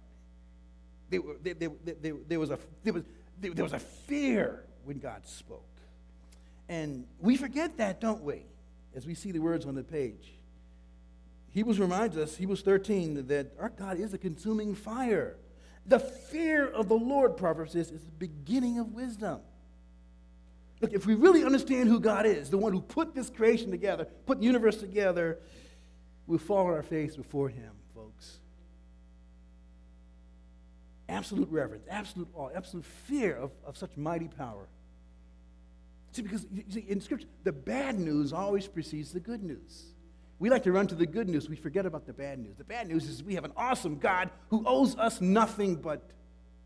They 1.09 1.17
were, 1.17 1.35
they, 1.41 1.53
they, 1.53 1.67
they, 1.83 2.11
there, 2.27 2.39
was 2.39 2.51
a, 2.51 2.59
there, 2.83 2.93
was, 2.93 3.03
there 3.41 3.63
was 3.63 3.73
a 3.73 3.79
fear 3.79 4.63
when 4.83 4.99
God 4.99 5.25
spoke. 5.25 5.65
And 6.69 7.07
we 7.19 7.37
forget 7.37 7.77
that, 7.77 7.99
don't 7.99 8.21
we? 8.21 8.45
As 8.95 9.07
we 9.07 9.15
see 9.15 9.31
the 9.31 9.39
words 9.39 9.65
on 9.65 9.73
the 9.73 9.83
page. 9.83 10.33
Hebrews 11.49 11.79
reminds 11.79 12.15
us, 12.15 12.37
Hebrews 12.37 12.61
13, 12.61 13.25
that 13.25 13.47
our 13.59 13.69
God 13.69 13.99
is 13.99 14.13
a 14.13 14.19
consuming 14.19 14.75
fire. 14.75 15.37
The 15.87 15.97
fear 15.99 16.67
of 16.67 16.87
the 16.87 16.95
Lord, 16.95 17.35
Proverbs 17.35 17.71
says, 17.71 17.89
is 17.89 18.03
the 18.03 18.11
beginning 18.11 18.77
of 18.77 18.93
wisdom. 18.93 19.39
Look, 20.81 20.93
if 20.93 21.05
we 21.05 21.15
really 21.15 21.43
understand 21.43 21.89
who 21.89 21.99
God 21.99 22.25
is, 22.25 22.49
the 22.49 22.57
one 22.57 22.73
who 22.73 22.81
put 22.81 23.15
this 23.15 23.29
creation 23.29 23.71
together, 23.71 24.05
put 24.25 24.39
the 24.39 24.45
universe 24.45 24.77
together, 24.77 25.39
we'll 26.27 26.39
fall 26.39 26.67
on 26.67 26.73
our 26.73 26.83
face 26.83 27.15
before 27.15 27.49
Him, 27.49 27.71
folks. 27.93 28.39
Absolute 31.07 31.49
reverence, 31.49 31.85
absolute 31.89 32.27
awe, 32.33 32.49
absolute 32.55 32.85
fear 32.85 33.35
of, 33.35 33.51
of 33.65 33.77
such 33.77 33.95
mighty 33.95 34.27
power. 34.27 34.67
See, 36.11 36.21
because 36.21 36.45
see, 36.69 36.85
in 36.87 36.99
Scripture, 36.99 37.27
the 37.43 37.51
bad 37.51 37.99
news 37.99 38.33
always 38.33 38.67
precedes 38.67 39.11
the 39.11 39.19
good 39.19 39.43
news. 39.43 39.85
We 40.39 40.49
like 40.49 40.63
to 40.63 40.71
run 40.71 40.87
to 40.87 40.95
the 40.95 41.05
good 41.05 41.29
news. 41.29 41.47
We 41.49 41.55
forget 41.55 41.85
about 41.85 42.05
the 42.05 42.13
bad 42.13 42.39
news. 42.39 42.57
The 42.57 42.63
bad 42.65 42.87
news 42.87 43.07
is 43.07 43.23
we 43.23 43.35
have 43.35 43.45
an 43.45 43.53
awesome 43.55 43.97
God 43.97 44.29
who 44.49 44.63
owes 44.65 44.97
us 44.97 45.21
nothing 45.21 45.75
but 45.75 46.09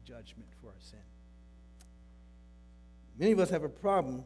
judgment 0.03 0.49
for 0.61 0.67
our 0.67 0.79
sin. 0.79 0.99
Many 3.19 3.33
of 3.33 3.39
us 3.39 3.49
have 3.49 3.63
a 3.65 3.69
problem, 3.69 4.23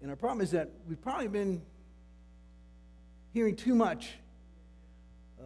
and 0.00 0.08
our 0.08 0.16
problem 0.16 0.40
is 0.40 0.52
that 0.52 0.70
we've 0.88 1.02
probably 1.02 1.26
been 1.26 1.62
hearing 3.32 3.56
too 3.56 3.74
much 3.74 4.12
uh, 5.40 5.42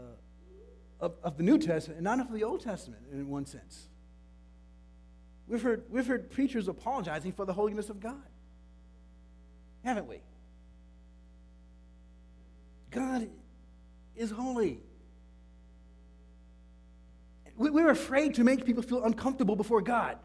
of, 1.01 1.15
of 1.23 1.39
the 1.39 1.43
New 1.43 1.57
Testament 1.57 1.97
and 1.97 2.05
not 2.05 2.15
enough 2.15 2.29
of 2.29 2.35
the 2.35 2.45
Old 2.45 2.61
Testament 2.61 3.05
in 3.11 3.27
one 3.31 3.47
sense. 3.47 3.89
We've 5.47 5.63
heard, 5.63 5.85
we've 5.89 6.07
heard 6.07 6.31
preachers 6.31 6.69
apologizing 6.69 7.33
for 7.33 7.47
the 7.47 7.55
holiness 7.55 7.89
of 7.89 8.01
God, 8.01 8.21
haven't 9.83 10.07
we? 10.07 10.21
God 12.91 13.31
is 14.15 14.31
holy. 14.31 14.81
We're 17.57 17.91
afraid 17.91 18.35
to 18.35 18.45
make 18.45 18.67
people 18.67 18.83
feel 18.83 19.05
uncomfortable 19.05 19.57
before 19.57 19.81
God. 19.81 20.19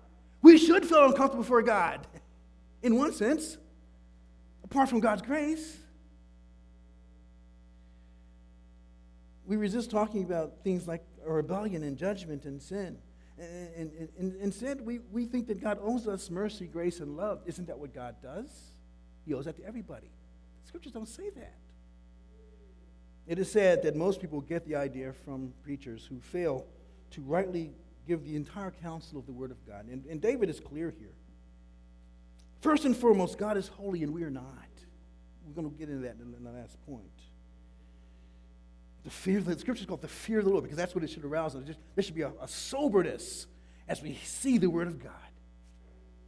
We 0.44 0.58
should 0.58 0.86
feel 0.86 1.06
uncomfortable 1.06 1.44
before 1.44 1.62
God, 1.64 2.06
in 2.84 2.98
one 2.98 3.14
sense, 3.14 3.58
apart 4.64 4.90
from 4.90 5.00
God's 5.00 5.22
grace. 5.22 5.78
We 9.48 9.56
resist 9.56 9.90
talking 9.90 10.24
about 10.24 10.56
things 10.64 10.86
like 10.86 11.02
rebellion 11.26 11.82
and 11.84 11.98
judgment 11.98 12.44
and 12.44 12.62
sin. 12.62 12.98
And, 13.40 13.92
and, 13.98 14.10
and, 14.20 14.36
instead, 14.42 14.82
we, 14.82 15.00
we 15.12 15.26
think 15.26 15.48
that 15.48 15.62
God 15.62 15.80
owes 15.82 16.08
us 16.08 16.30
mercy, 16.30 16.68
grace, 16.68 17.00
and 17.00 17.16
love. 17.16 17.42
Isn't 17.46 17.68
that 17.68 17.80
what 17.80 17.94
God 17.94 18.16
does? 18.22 18.50
He 19.26 19.34
owes 19.34 19.46
that 19.46 19.56
to 19.58 19.66
everybody. 19.66 20.12
The 20.62 20.68
scriptures 20.68 20.92
don't 20.92 21.08
say 21.08 21.30
that. 21.32 21.56
It 23.28 23.40
is 23.40 23.50
said 23.50 23.84
that 23.84 23.96
most 23.96 24.20
people 24.20 24.42
get 24.42 24.68
the 24.68 24.76
idea 24.76 25.14
from 25.14 25.54
preachers 25.64 26.06
who 26.06 26.20
fail 26.20 26.66
to 27.12 27.22
rightly 27.22 27.72
give 28.08 28.24
the 28.24 28.36
entire 28.36 28.72
counsel 28.72 29.20
of 29.20 29.26
the 29.26 29.32
Word 29.32 29.52
of 29.52 29.66
God. 29.66 29.86
And, 29.88 30.06
and 30.06 30.22
David 30.22 30.50
is 30.50 30.60
clear 30.60 30.94
here. 30.98 31.14
First 32.62 32.86
and 32.86 32.96
foremost, 32.96 33.38
God 33.38 33.58
is 33.58 33.68
holy 33.68 34.04
and 34.04 34.14
we 34.14 34.24
are 34.24 34.30
not. 34.30 34.46
We're 35.46 35.62
going 35.62 35.72
to 35.72 35.78
get 35.78 35.90
into 35.90 36.04
that 36.04 36.16
in 36.22 36.44
the 36.44 36.52
last 36.52 36.78
point. 36.86 37.04
The 39.04 39.10
fear, 39.10 39.42
the 39.42 39.60
scripture 39.60 39.82
is 39.82 39.86
called 39.86 40.02
the 40.02 40.08
fear 40.08 40.40
of 40.40 40.46
the 40.46 40.52
Lord 40.52 40.64
because 40.64 40.78
that's 40.78 40.96
what 40.96 41.04
it 41.04 41.10
should 41.10 41.26
arouse 41.26 41.56
us. 41.56 41.64
There 41.96 42.04
should 42.04 42.16
be 42.16 42.22
a, 42.22 42.32
a 42.42 42.48
soberness 42.48 43.48
as 43.88 44.02
we 44.02 44.16
see 44.24 44.58
the 44.58 44.70
Word 44.70 44.88
of 44.88 45.04
God, 45.04 45.12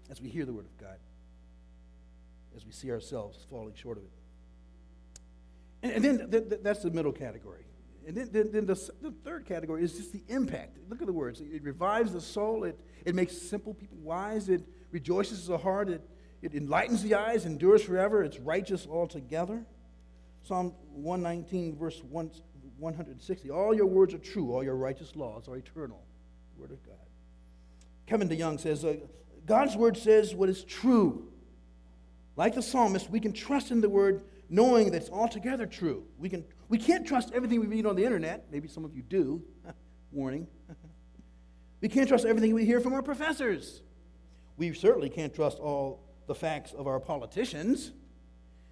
as 0.10 0.22
we 0.22 0.30
hear 0.30 0.46
the 0.46 0.52
Word 0.52 0.66
of 0.66 0.78
God, 0.78 0.98
as 2.56 2.66
we 2.66 2.72
see 2.72 2.92
ourselves 2.92 3.38
falling 3.50 3.74
short 3.76 3.98
of 3.98 4.04
it. 4.04 4.10
And, 5.84 5.92
and 5.94 6.04
then 6.04 6.32
th- 6.32 6.50
th- 6.50 6.62
that's 6.62 6.84
the 6.84 6.92
middle 6.92 7.14
category. 7.14 7.66
And 8.08 8.16
then, 8.16 8.30
then, 8.32 8.52
then 8.52 8.66
the, 8.66 8.76
the, 9.02 9.12
third 9.24 9.46
category 9.46 9.84
is 9.84 9.94
just 9.94 10.14
the 10.14 10.24
impact. 10.28 10.78
Look 10.90 11.02
at 11.02 11.08
the 11.08 11.14
words. 11.14 11.42
It 11.42 11.64
revives 11.64 12.14
the 12.14 12.22
soul. 12.22 12.64
It, 12.64 12.80
it 13.04 13.16
makes 13.16 13.36
simple 13.36 13.74
people 13.74 13.98
wise. 13.98 14.48
It 14.48 14.64
rejoices 14.92 15.48
the 15.48 15.58
heart. 15.58 15.90
It, 15.90 16.08
it 16.42 16.54
enlightens 16.54 17.02
the 17.02 17.16
eyes, 17.16 17.46
endures 17.46 17.82
forever. 17.82 18.24
It's 18.24 18.40
righteous 18.40 18.86
altogether. 18.86 19.66
Psalm 20.44 20.74
119, 20.92 21.76
verse 21.78 22.04
1, 22.04 22.32
160. 22.78 23.50
All 23.50 23.74
your 23.74 23.88
words 23.88 24.14
are 24.14 24.20
true. 24.20 24.54
All 24.54 24.64
your 24.64 24.76
righteous 24.76 25.16
laws 25.16 25.48
are 25.48 25.58
eternal. 25.58 26.04
The 26.56 26.62
word 26.62 26.72
of 26.72 26.84
God. 26.86 26.96
Kevin 28.06 28.30
DeYoung 28.30 28.60
says, 28.60 28.86
uh, 28.86 28.98
God's 29.48 29.76
word 29.76 29.98
says 29.98 30.36
what 30.36 30.50
is 30.50 30.64
true. 30.64 31.32
Like 32.36 32.54
the 32.54 32.62
psalmist, 32.62 33.10
we 33.10 33.20
can 33.20 33.34
trust 33.34 33.72
in 33.72 33.82
the 33.82 33.90
word 33.90 34.24
knowing 34.50 34.92
that 34.92 34.98
it's 34.98 35.10
altogether 35.10 35.66
true. 35.66 36.04
We, 36.18 36.30
can, 36.30 36.46
we 36.70 36.78
can't 36.78 37.06
trust 37.06 37.32
everything 37.34 37.60
we 37.60 37.68
read 37.68 37.86
on 37.86 37.96
the 37.96 38.04
internet. 38.04 38.46
Maybe 38.52 38.68
some 38.68 38.86
of 38.86 38.96
you 38.96 39.02
do. 39.02 39.44
Warning. 40.12 40.48
we 41.82 41.90
can't 41.90 42.08
trust 42.08 42.26
everything 42.26 42.54
we 42.54 42.66
hear 42.66 42.80
from 42.80 42.94
our 42.94 43.02
professors. 43.02 43.82
We 44.58 44.74
certainly 44.74 45.10
can't 45.10 45.34
trust 45.34 45.60
all 45.60 46.06
the 46.28 46.36
facts 46.36 46.74
of 46.74 46.88
our 46.88 47.00
politicians. 47.00 47.92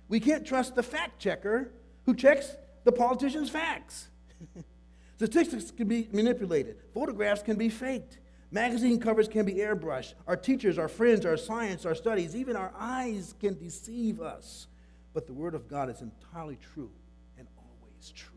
We 0.08 0.20
can't 0.20 0.46
trust 0.46 0.76
the 0.76 0.84
fact 0.84 1.20
checker 1.20 1.72
who 2.06 2.16
checks 2.16 2.56
the 2.84 2.92
politician's 2.92 3.50
facts. 3.50 4.10
Statistics 5.16 5.72
can 5.72 5.88
be 5.88 6.10
manipulated, 6.12 6.78
photographs 6.94 7.44
can 7.44 7.56
be 7.56 7.70
faked, 7.70 8.20
magazine 8.52 9.00
covers 9.00 9.28
can 9.28 9.46
be 9.46 9.56
airbrushed. 9.56 10.14
Our 10.28 10.36
teachers, 10.36 10.78
our 10.78 10.88
friends, 10.88 11.26
our 11.26 11.38
science, 11.38 11.86
our 11.86 11.96
studies, 11.96 12.36
even 12.36 12.56
our 12.56 12.74
eyes 12.78 13.34
can 13.40 13.58
deceive 13.58 14.22
us. 14.22 14.68
But 15.14 15.28
the 15.28 15.34
Word 15.34 15.56
of 15.56 15.68
God 15.68 15.90
is 15.90 16.02
entirely 16.02 16.58
true 16.74 16.92
and 17.38 17.48
always 17.58 18.12
true. 18.12 18.34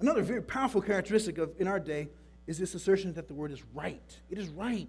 Another 0.00 0.22
very 0.22 0.42
powerful 0.42 0.80
characteristic 0.80 1.38
of 1.38 1.52
in 1.58 1.68
our 1.68 1.78
day 1.78 2.08
is 2.46 2.58
this 2.58 2.74
assertion 2.74 3.12
that 3.14 3.28
the 3.28 3.34
Word 3.34 3.52
is 3.52 3.62
right. 3.72 4.18
It 4.30 4.38
is 4.38 4.48
right. 4.48 4.88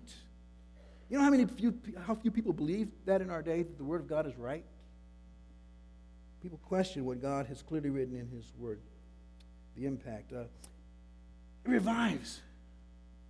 You 1.09 1.17
know 1.17 1.23
how 1.23 1.29
many 1.29 1.45
few, 1.45 1.77
how 2.07 2.15
few 2.15 2.31
people 2.31 2.53
believe 2.53 2.89
that 3.05 3.21
in 3.21 3.29
our 3.29 3.43
day 3.43 3.61
that 3.61 3.77
the 3.77 3.83
Word 3.83 4.01
of 4.01 4.07
God 4.07 4.25
is 4.25 4.35
right? 4.35 4.65
People 6.41 6.59
question 6.67 7.05
what 7.05 7.21
God 7.21 7.45
has 7.47 7.61
clearly 7.61 7.89
written 7.89 8.15
in 8.15 8.27
His 8.27 8.51
Word. 8.57 8.79
The 9.77 9.85
impact. 9.85 10.33
Uh, 10.33 10.45
it 11.65 11.69
revives. 11.69 12.41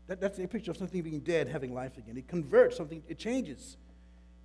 That, 0.08 0.20
that's 0.20 0.40
a 0.40 0.48
picture 0.48 0.72
of 0.72 0.78
something 0.78 1.02
being 1.02 1.20
dead 1.20 1.48
having 1.48 1.74
life 1.74 1.98
again. 1.98 2.18
It 2.18 2.28
converts 2.28 2.78
something. 2.78 3.04
It 3.08 3.20
changes. 3.20 3.78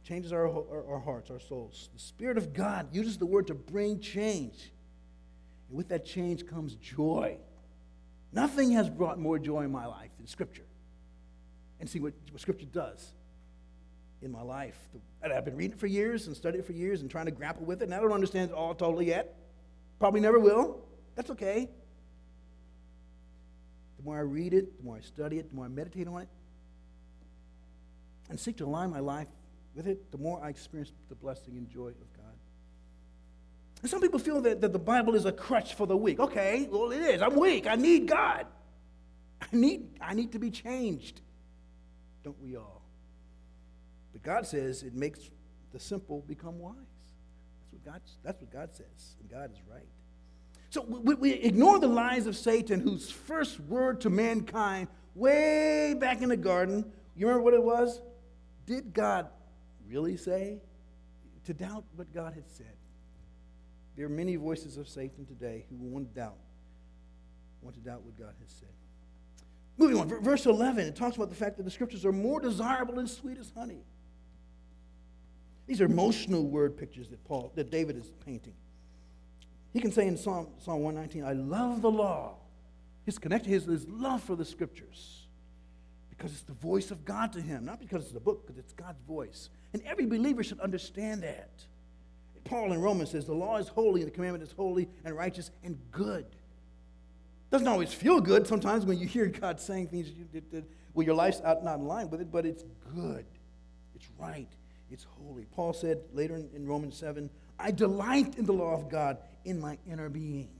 Changes 0.08 0.32
our, 0.32 0.48
our, 0.48 0.92
our 0.92 0.98
hearts, 1.00 1.30
our 1.30 1.38
souls. 1.38 1.90
The 1.92 2.00
Spirit 2.00 2.38
of 2.38 2.54
God 2.54 2.94
uses 2.94 3.18
the 3.18 3.26
Word 3.26 3.48
to 3.48 3.54
bring 3.54 4.00
change. 4.00 4.72
And 5.68 5.76
with 5.76 5.88
that 5.88 6.06
change 6.06 6.46
comes 6.46 6.76
joy. 6.76 7.36
Nothing 8.32 8.70
has 8.70 8.88
brought 8.88 9.18
more 9.18 9.38
joy 9.38 9.64
in 9.64 9.70
my 9.70 9.84
life 9.84 10.08
than 10.16 10.26
Scripture. 10.26 10.64
And 11.78 11.90
see 11.90 12.00
what, 12.00 12.14
what 12.30 12.40
Scripture 12.40 12.64
does 12.72 13.06
in 14.22 14.32
my 14.32 14.40
life. 14.40 14.78
And 15.22 15.30
I've 15.30 15.44
been 15.44 15.56
reading 15.56 15.74
it 15.74 15.78
for 15.78 15.86
years 15.86 16.26
and 16.26 16.34
studying 16.34 16.64
it 16.64 16.66
for 16.66 16.72
years 16.72 17.02
and 17.02 17.10
trying 17.10 17.26
to 17.26 17.30
grapple 17.30 17.66
with 17.66 17.82
it, 17.82 17.84
and 17.84 17.94
I 17.94 18.00
don't 18.00 18.12
understand 18.12 18.50
it 18.50 18.54
all 18.54 18.74
totally 18.74 19.08
yet. 19.08 19.36
Probably 19.98 20.20
never 20.20 20.38
will. 20.38 20.80
That's 21.16 21.28
okay. 21.32 21.68
The 23.98 24.04
more 24.04 24.16
I 24.16 24.20
read 24.20 24.54
it, 24.54 24.78
the 24.78 24.84
more 24.84 24.96
I 24.96 25.00
study 25.02 25.38
it, 25.38 25.50
the 25.50 25.54
more 25.54 25.66
I 25.66 25.68
meditate 25.68 26.08
on 26.08 26.22
it, 26.22 26.28
and 28.30 28.40
seek 28.40 28.56
to 28.56 28.64
align 28.64 28.88
my 28.88 29.00
life 29.00 29.28
with 29.74 29.86
it, 29.86 30.10
the 30.10 30.18
more 30.18 30.42
I 30.42 30.48
experience 30.48 30.92
the 31.08 31.14
blessing 31.14 31.56
and 31.56 31.68
joy 31.68 31.88
of 31.88 32.12
God. 32.16 32.24
And 33.82 33.90
some 33.90 34.00
people 34.00 34.18
feel 34.18 34.40
that, 34.42 34.60
that 34.60 34.72
the 34.72 34.78
Bible 34.78 35.14
is 35.14 35.24
a 35.24 35.32
crutch 35.32 35.74
for 35.74 35.86
the 35.86 35.96
weak. 35.96 36.18
Okay, 36.18 36.68
well, 36.70 36.90
it 36.90 37.00
is. 37.00 37.22
I'm 37.22 37.36
weak. 37.36 37.66
I 37.66 37.76
need 37.76 38.08
God. 38.08 38.46
I 39.40 39.46
need, 39.52 39.88
I 40.00 40.14
need 40.14 40.32
to 40.32 40.38
be 40.38 40.50
changed. 40.50 41.20
Don't 42.24 42.40
we 42.42 42.56
all? 42.56 42.82
But 44.12 44.22
God 44.22 44.46
says 44.46 44.82
it 44.82 44.94
makes 44.94 45.30
the 45.72 45.78
simple 45.78 46.24
become 46.26 46.58
wise. 46.58 46.74
That's 46.74 47.72
what 47.72 47.84
God, 47.84 48.00
that's 48.24 48.40
what 48.40 48.52
God 48.52 48.70
says, 48.74 49.16
and 49.20 49.30
God 49.30 49.52
is 49.52 49.58
right. 49.70 49.86
So 50.70 50.82
we, 50.82 51.14
we 51.14 51.32
ignore 51.32 51.78
the 51.78 51.86
lies 51.86 52.26
of 52.26 52.36
Satan, 52.36 52.80
whose 52.80 53.10
first 53.10 53.60
word 53.60 54.00
to 54.02 54.10
mankind, 54.10 54.88
way 55.14 55.94
back 55.94 56.20
in 56.20 56.28
the 56.28 56.36
garden, 56.36 56.84
you 57.16 57.26
remember 57.26 57.44
what 57.44 57.54
it 57.54 57.62
was? 57.62 58.00
Did 58.66 58.92
God 58.92 59.28
really 59.88 60.16
say? 60.16 60.60
To 61.46 61.54
doubt 61.54 61.84
what 61.96 62.12
God 62.12 62.34
had 62.34 62.48
said. 62.48 62.76
There 63.96 64.06
are 64.06 64.10
many 64.10 64.36
voices 64.36 64.76
of 64.76 64.88
Satan 64.88 65.26
today 65.26 65.66
who 65.68 65.76
want 65.76 66.08
to 66.08 66.20
doubt, 66.20 66.36
want 67.62 67.74
to 67.76 67.80
doubt 67.80 68.02
what 68.02 68.16
God 68.16 68.34
has 68.40 68.50
said. 68.50 68.68
Moving 69.76 69.98
on, 69.98 70.08
verse 70.22 70.46
11, 70.46 70.86
it 70.86 70.96
talks 70.96 71.16
about 71.16 71.30
the 71.30 71.36
fact 71.36 71.56
that 71.56 71.62
the 71.62 71.70
scriptures 71.70 72.04
are 72.04 72.12
more 72.12 72.40
desirable 72.40 72.94
than 72.94 73.06
sweet 73.06 73.38
as 73.38 73.52
honey. 73.56 73.84
These 75.66 75.80
are 75.80 75.84
emotional 75.84 76.44
word 76.44 76.76
pictures 76.76 77.08
that 77.10 77.24
Paul, 77.24 77.52
that 77.54 77.70
David 77.70 77.96
is 77.96 78.10
painting. 78.24 78.54
He 79.72 79.80
can 79.80 79.92
say 79.92 80.06
in 80.06 80.16
Psalm, 80.16 80.48
Psalm 80.58 80.80
119, 80.80 81.24
I 81.24 81.32
love 81.32 81.82
the 81.82 81.90
law. 81.90 82.36
He's 83.04 83.18
connected 83.18 83.50
his, 83.50 83.64
his 83.64 83.86
love 83.88 84.22
for 84.22 84.34
the 84.34 84.44
scriptures 84.44 85.27
because 86.18 86.32
it's 86.32 86.42
the 86.42 86.52
voice 86.52 86.90
of 86.90 87.04
God 87.04 87.32
to 87.34 87.40
him, 87.40 87.64
not 87.64 87.78
because 87.78 88.02
it's 88.02 88.12
the 88.12 88.20
book, 88.20 88.44
because 88.44 88.58
it's 88.58 88.72
God's 88.72 89.00
voice. 89.06 89.50
And 89.72 89.80
every 89.86 90.04
believer 90.04 90.42
should 90.42 90.58
understand 90.58 91.22
that. 91.22 91.50
Paul 92.44 92.72
in 92.72 92.80
Romans 92.80 93.10
says, 93.10 93.24
The 93.24 93.34
law 93.34 93.58
is 93.58 93.68
holy, 93.68 94.00
and 94.00 94.10
the 94.10 94.14
commandment 94.14 94.42
is 94.42 94.52
holy 94.52 94.88
and 95.04 95.16
righteous 95.16 95.50
and 95.62 95.78
good. 95.92 96.26
Doesn't 97.50 97.68
always 97.68 97.92
feel 97.92 98.20
good 98.20 98.46
sometimes 98.46 98.84
when 98.84 98.98
you 98.98 99.06
hear 99.06 99.26
God 99.26 99.60
saying 99.60 99.88
things 99.88 100.10
that, 100.32 100.64
well, 100.92 101.06
your 101.06 101.14
life's 101.14 101.40
out, 101.42 101.64
not 101.64 101.78
in 101.78 101.86
line 101.86 102.10
with 102.10 102.20
it, 102.20 102.32
but 102.32 102.44
it's 102.44 102.64
good. 102.94 103.24
It's 103.94 104.06
right. 104.18 104.48
It's 104.90 105.06
holy. 105.22 105.46
Paul 105.54 105.72
said 105.72 106.00
later 106.12 106.34
in, 106.34 106.48
in 106.54 106.66
Romans 106.66 106.96
7, 106.96 107.30
I 107.58 107.70
delight 107.70 108.36
in 108.36 108.44
the 108.44 108.52
law 108.52 108.74
of 108.74 108.88
God 108.90 109.18
in 109.44 109.60
my 109.60 109.78
inner 109.90 110.08
being. 110.08 110.50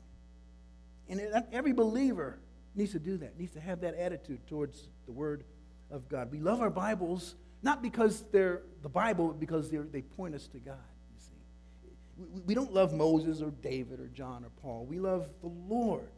And 1.09 1.21
every 1.53 1.73
believer 1.73 2.39
needs 2.79 2.93
to 2.93 2.99
do 2.99 3.19
that, 3.19 3.39
needs 3.39 3.53
to 3.53 3.61
have 3.61 3.81
that 3.83 3.95
attitude 3.95 4.47
towards 4.47 4.89
the 5.07 5.13
Word 5.13 5.45
of 5.91 6.09
God. 6.09 6.31
We 6.31 6.39
love 6.39 6.61
our 6.61 6.71
Bibles 6.71 7.35
not 7.63 7.83
because 7.83 8.23
they're 8.31 8.63
the 8.83 8.89
Bible, 8.89 9.29
but 9.29 9.41
because 9.41 9.71
they 9.71 10.03
point 10.03 10.35
us 10.35 10.47
to 10.49 10.59
God. 10.59 10.77
You 11.15 11.21
see, 11.21 12.33
we, 12.35 12.41
we 12.43 12.55
don't 12.55 12.73
love 12.73 12.93
Moses 12.93 13.43
or 13.43 13.51
David 13.51 14.01
or 14.01 14.07
John 14.07 14.45
or 14.45 14.51
Paul. 14.63 14.87
We 14.89 15.01
love 15.01 15.29
the 15.41 15.49
Lord. 15.49 16.09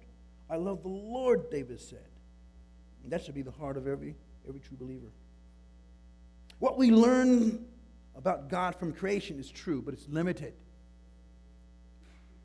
I 0.51 0.57
love 0.57 0.83
the 0.83 0.89
Lord, 0.89 1.51
David 1.51 1.81
said. 1.81 2.07
And 3.03 3.13
that 3.13 3.25
should 3.25 3.35
be 3.35 3.43
the 3.43 3.51
heart 3.51 3.79
of 3.79 3.87
every, 3.87 4.15
every 4.47 4.61
true 4.61 4.77
believer. 4.79 5.11
What 6.59 6.77
we 6.77 6.91
learn 6.91 7.65
about 8.15 8.51
God 8.51 8.77
from 8.77 8.93
creation 8.93 9.39
is 9.39 9.51
true, 9.51 9.81
but 9.81 9.95
it's 9.95 10.09
limited. 10.09 10.53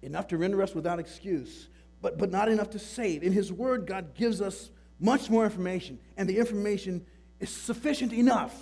Enough 0.04 0.28
to 0.30 0.38
render 0.38 0.62
us 0.62 0.74
without 0.74 1.00
excuse, 1.00 1.68
but, 2.06 2.20
but 2.20 2.30
not 2.30 2.50
enough 2.50 2.70
to 2.70 2.78
save. 2.78 3.24
In 3.24 3.32
His 3.32 3.52
Word, 3.52 3.88
God 3.88 4.14
gives 4.14 4.40
us 4.40 4.70
much 5.00 5.28
more 5.28 5.44
information, 5.44 5.98
and 6.18 6.30
the 6.30 6.38
information 6.38 7.04
is 7.40 7.50
sufficient 7.50 8.14
enough 8.14 8.56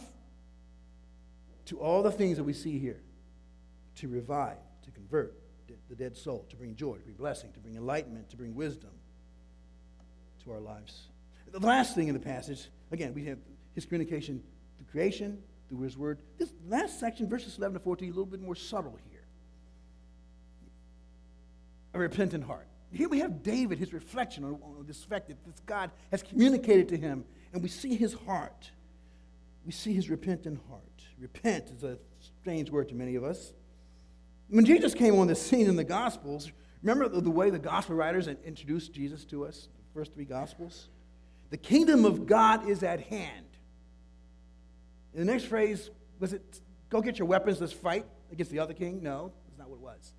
to 1.65 1.77
all 1.77 2.01
the 2.03 2.11
things 2.11 2.37
that 2.37 2.45
we 2.45 2.53
see 2.53 2.79
here 2.79 3.01
to 3.97 4.07
revive, 4.07 4.55
to 4.85 4.91
convert 4.91 5.37
the 5.89 5.95
dead 5.95 6.15
soul, 6.15 6.45
to 6.51 6.55
bring 6.55 6.73
joy, 6.73 6.95
to 6.95 7.03
bring 7.03 7.17
blessing, 7.17 7.51
to 7.51 7.59
bring 7.59 7.75
enlightenment, 7.75 8.29
to 8.29 8.37
bring 8.37 8.55
wisdom 8.55 8.91
to 10.45 10.51
our 10.53 10.61
lives. 10.61 11.09
The 11.51 11.59
last 11.59 11.95
thing 11.95 12.07
in 12.07 12.13
the 12.13 12.21
passage, 12.21 12.69
again, 12.93 13.13
we 13.13 13.25
have 13.25 13.39
his 13.75 13.83
communication 13.83 14.41
to 14.77 14.85
creation, 14.85 15.43
through 15.67 15.81
his 15.81 15.97
word. 15.97 16.19
This 16.37 16.53
last 16.69 16.97
section, 16.97 17.27
verses 17.27 17.57
11 17.57 17.73
to 17.73 17.83
14, 17.83 18.07
a 18.07 18.11
little 18.11 18.25
bit 18.25 18.41
more 18.41 18.55
subtle 18.55 18.97
here. 19.09 19.25
A 21.93 21.99
repentant 21.99 22.45
heart. 22.45 22.67
Here 22.93 23.09
we 23.09 23.19
have 23.19 23.41
David, 23.41 23.79
his 23.79 23.91
reflection 23.91 24.43
on, 24.43 24.59
on 24.61 24.85
this 24.87 25.03
fact 25.03 25.27
that 25.27 25.43
this 25.45 25.59
God 25.65 25.91
has 26.11 26.21
communicated 26.21 26.87
to 26.89 26.97
him, 26.97 27.25
and 27.51 27.61
we 27.63 27.69
see 27.69 27.95
his 27.95 28.13
heart. 28.13 28.69
We 29.65 29.71
see 29.71 29.93
his 29.93 30.09
repentant 30.09 30.59
heart. 30.69 30.83
Repent 31.19 31.69
is 31.75 31.83
a 31.83 31.97
strange 32.19 32.69
word 32.69 32.89
to 32.89 32.95
many 32.95 33.15
of 33.15 33.23
us. 33.23 33.53
When 34.49 34.65
Jesus 34.65 34.93
came 34.93 35.17
on 35.17 35.27
the 35.27 35.35
scene 35.35 35.67
in 35.67 35.75
the 35.75 35.83
Gospels, 35.83 36.51
remember 36.83 37.07
the, 37.07 37.21
the 37.21 37.31
way 37.31 37.49
the 37.49 37.59
Gospel 37.59 37.95
writers 37.95 38.27
introduced 38.27 38.93
Jesus 38.93 39.25
to 39.25 39.45
us, 39.45 39.69
the 39.77 39.99
first 39.99 40.13
three 40.13 40.25
Gospels? 40.25 40.89
The 41.49 41.57
kingdom 41.57 42.05
of 42.05 42.27
God 42.27 42.69
is 42.69 42.83
at 42.83 43.01
hand. 43.01 43.45
And 45.13 45.27
the 45.27 45.31
next 45.31 45.45
phrase 45.45 45.89
was 46.19 46.33
it, 46.33 46.61
go 46.89 47.01
get 47.01 47.17
your 47.17 47.27
weapons, 47.27 47.61
let's 47.61 47.73
fight 47.73 48.05
against 48.31 48.51
the 48.51 48.59
other 48.59 48.73
king? 48.73 49.01
No, 49.01 49.31
that's 49.47 49.57
not 49.57 49.69
what 49.69 49.77
it 49.77 49.81
was. 49.81 50.13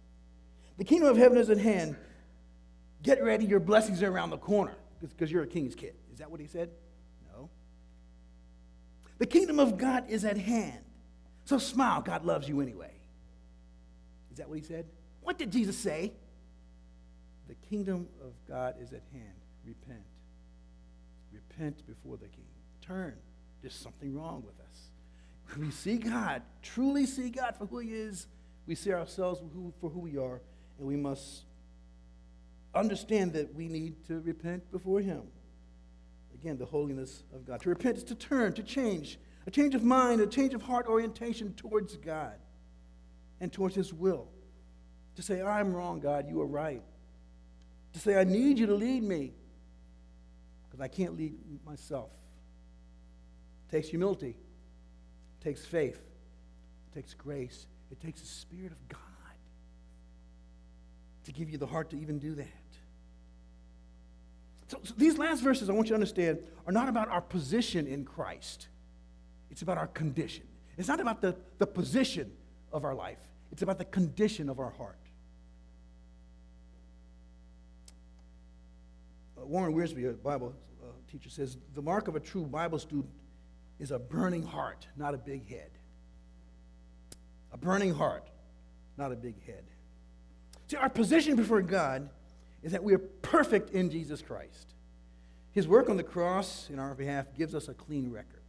The 0.79 0.85
kingdom 0.85 1.09
of 1.09 1.17
heaven 1.17 1.39
is 1.39 1.51
at 1.51 1.59
hand. 1.59 1.97
Get 3.05 3.23
ready, 3.23 3.45
your 3.45 3.61
blessings 3.61 4.03
are 4.03 4.11
around 4.11 4.31
the 4.31 4.39
corner 4.39 4.75
because 5.01 5.31
you're 5.31 5.43
a 5.43 5.47
king's 5.47 5.75
kid. 5.75 5.95
Is 6.11 6.19
that 6.19 6.31
what 6.31 6.41
he 6.41 6.47
said? 6.47 6.71
No. 7.31 7.51
The 9.19 9.27
kingdom 9.27 9.61
of 9.61 9.77
God 9.77 10.07
is 10.09 10.25
at 10.25 10.39
hand. 10.39 10.81
So 11.45 11.59
smile, 11.59 12.01
God 12.01 12.25
loves 12.25 12.49
you 12.49 12.63
anyway. 12.63 12.95
Is 14.33 14.39
that 14.39 14.49
what 14.49 14.59
he 14.59 14.65
said? 14.65 14.87
What 15.21 15.39
did 15.39 15.53
Jesus 15.53 15.77
say? 15.77 16.15
The 17.47 17.55
kingdom 17.69 18.09
of 18.23 18.33
God 18.49 18.77
is 18.81 18.95
at 18.95 19.03
hand. 19.13 19.35
Repent. 19.67 20.01
Repent 21.31 21.87
before 21.87 22.17
the 22.17 22.29
king. 22.29 22.47
Turn. 22.81 23.15
There's 23.61 23.75
something 23.75 24.15
wrong 24.17 24.43
with 24.47 24.59
us. 24.61 25.59
We 25.59 25.71
see 25.71 25.99
God, 25.99 26.41
truly 26.63 27.05
see 27.05 27.29
God 27.29 27.55
for 27.57 27.67
who 27.67 27.81
he 27.81 27.93
is, 27.93 28.29
we 28.67 28.75
see 28.75 28.95
ourselves 28.95 29.43
for 29.79 29.91
who 29.91 29.99
we 29.99 30.17
are, 30.17 30.41
and 30.79 30.89
we 30.89 30.97
must 30.97 31.43
understand 32.75 33.33
that 33.35 33.55
we 33.55 33.69
need 33.69 34.05
to 34.07 34.21
repent 34.21 34.71
before 34.71 35.01
him. 35.01 35.23
Again, 36.35 36.59
the 36.59 36.67
holiness 36.67 37.23
of 37.35 37.47
God. 37.47 37.61
To 37.63 37.69
repent 37.69 37.97
is 37.97 38.05
to 38.05 38.15
turn, 38.15 38.53
to 38.55 38.63
change, 38.63 39.19
a 39.47 39.51
change 39.51 39.75
of 39.75 39.83
mind, 39.83 40.21
a 40.21 40.27
change 40.27 40.55
of 40.55 40.63
heart 40.63 40.87
orientation 40.87 41.55
towards 41.55 41.97
God 41.97 42.35
and 43.41 43.53
towards 43.53 43.75
his 43.75 43.93
will. 43.93 44.29
To 45.17 45.23
say, 45.23 45.41
I'm 45.41 45.75
wrong, 45.75 46.01
God, 46.01 46.29
you 46.29 46.41
are 46.41 46.47
right. 46.47 46.83
To 47.93 47.99
say, 47.99 48.19
I 48.19 48.25
need 48.25 48.59
you 48.59 48.67
to 48.67 48.75
lead 48.75 49.03
me 49.03 49.33
because 50.65 50.81
I 50.81 50.89
can't 50.89 51.17
lead 51.17 51.35
myself. 51.65 52.11
It 53.69 53.77
takes 53.77 53.89
humility, 53.89 54.37
it 55.41 55.45
takes 55.45 55.65
faith, 55.65 55.97
it 55.97 56.95
takes 56.95 57.15
grace, 57.15 57.67
it 57.91 58.01
takes 58.01 58.21
the 58.21 58.27
Spirit 58.27 58.73
of 58.73 58.89
God 58.89 59.01
to 61.25 61.33
give 61.33 61.49
you 61.49 61.59
the 61.59 61.67
heart 61.67 61.91
to 61.91 61.99
even 61.99 62.19
do 62.19 62.35
that. 62.35 62.64
So, 64.69 64.81
so, 64.83 64.95
these 64.97 65.19
last 65.19 65.41
verses, 65.41 65.69
I 65.69 65.73
want 65.73 65.87
you 65.87 65.91
to 65.91 65.95
understand, 65.95 66.39
are 66.67 66.73
not 66.73 66.89
about 66.89 67.09
our 67.09 67.21
position 67.21 67.87
in 67.87 68.05
Christ. 68.05 68.69
It's 69.51 69.63
about 69.63 69.79
our 69.79 69.89
condition. 69.89 70.45
It's 70.77 70.89
not 70.89 71.01
about 71.01 71.21
the, 71.21 71.37
the 71.59 71.67
position 71.67 72.33
of 72.73 72.85
our 72.85 72.95
life, 72.95 73.19
it's 73.53 73.63
about 73.63 73.79
the 73.79 73.85
condition 73.85 74.49
of 74.49 74.59
our 74.59 74.71
heart. 74.71 74.99
Uh, 79.39 79.47
Warren 79.47 79.75
Wiersbe, 79.75 80.11
a 80.11 80.13
Bible 80.15 80.55
uh, 80.83 80.87
teacher, 81.11 81.31
says 81.31 81.59
the 81.75 81.83
mark 81.83 82.09
of 82.09 82.17
a 82.17 82.21
true 82.21 82.45
Bible 82.45 82.79
student 82.79 83.13
is 83.79 83.91
a 83.91 83.99
burning 83.99 84.43
heart, 84.43 84.87
not 84.97 85.15
a 85.15 85.19
big 85.19 85.49
head. 85.49 85.71
A 87.53 87.57
burning 87.57 87.95
heart, 87.95 88.29
not 88.97 89.13
a 89.13 89.17
big 89.17 89.45
head. 89.45 89.65
See, 90.67 90.77
our 90.77 90.89
position 90.89 91.37
before 91.37 91.63
God 91.63 92.09
is 92.65 92.73
that 92.73 92.83
we 92.83 92.95
are 92.95 92.99
perfect 92.99 93.71
in 93.71 93.91
Jesus 93.91 94.23
Christ. 94.23 94.75
His 95.53 95.69
work 95.69 95.89
on 95.89 95.97
the 95.97 96.03
cross 96.03 96.69
in 96.73 96.81
our 96.81 96.95
behalf 96.95 97.27
gives 97.37 97.55
us 97.55 97.69
a 97.69 97.75
clean 97.75 98.11
record. 98.11 98.41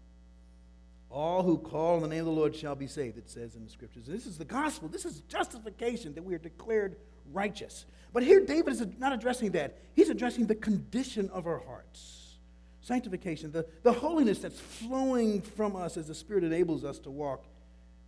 All 1.12 1.44
who 1.44 1.58
call 1.58 1.98
on 1.98 2.02
the 2.02 2.08
name 2.08 2.20
of 2.22 2.26
the 2.26 2.32
Lord 2.32 2.56
shall 2.56 2.76
be 2.76 2.88
saved, 2.88 3.18
it 3.18 3.30
says 3.30 3.56
in 3.56 3.64
the 3.64 3.70
scriptures. 3.70 4.06
This 4.08 4.26
is 4.26 4.38
the 4.38 4.46
gospel. 4.46 4.88
This 4.88 5.06
is 5.06 5.20
justification 5.28 6.16
that 6.16 6.24
we 6.24 6.34
are 6.34 6.40
declared 6.40 6.96
righteous. 7.32 7.86
But 8.12 8.24
here, 8.24 8.40
David 8.40 8.74
is 8.74 8.84
not 8.98 9.14
addressing 9.14 9.52
that. 9.52 9.78
He's 9.94 10.10
addressing 10.10 10.48
the 10.48 10.56
condition 10.56 11.30
of 11.30 11.46
our 11.46 11.60
hearts. 11.60 12.38
Sanctification, 12.82 13.52
the, 13.52 13.66
the 13.84 13.94
holiness 13.94 14.40
that's 14.40 14.60
flowing 14.60 15.42
from 15.42 15.76
us 15.76 15.98
as 15.98 16.08
the 16.08 16.16
Spirit 16.16 16.44
enables 16.44 16.84
us 16.86 17.00
to 17.00 17.12
walk 17.12 17.44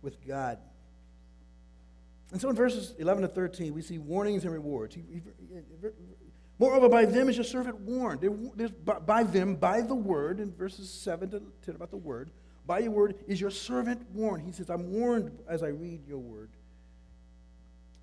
with 0.02 0.26
God. 0.26 0.58
And 2.30 2.40
so 2.40 2.50
in 2.50 2.56
verses 2.56 2.94
11 2.98 3.22
to 3.22 3.28
13, 3.28 3.72
we 3.72 3.82
see 3.82 3.98
warnings 3.98 4.44
and 4.44 4.52
rewards. 4.52 4.96
Moreover, 6.58 6.88
by 6.88 7.04
them 7.04 7.28
is 7.28 7.36
your 7.36 7.44
servant 7.44 7.78
warned. 7.80 8.20
By 9.06 9.22
them, 9.22 9.56
by 9.56 9.80
the 9.80 9.94
word, 9.94 10.40
in 10.40 10.52
verses 10.52 10.90
7 10.90 11.30
to 11.30 11.42
10 11.64 11.76
about 11.76 11.90
the 11.90 11.96
word, 11.96 12.30
by 12.66 12.80
your 12.80 12.90
word 12.90 13.14
is 13.26 13.40
your 13.40 13.50
servant 13.50 14.04
warned. 14.12 14.44
He 14.44 14.52
says, 14.52 14.68
I'm 14.68 14.90
warned 14.90 15.38
as 15.48 15.62
I 15.62 15.68
read 15.68 16.06
your 16.06 16.18
word. 16.18 16.50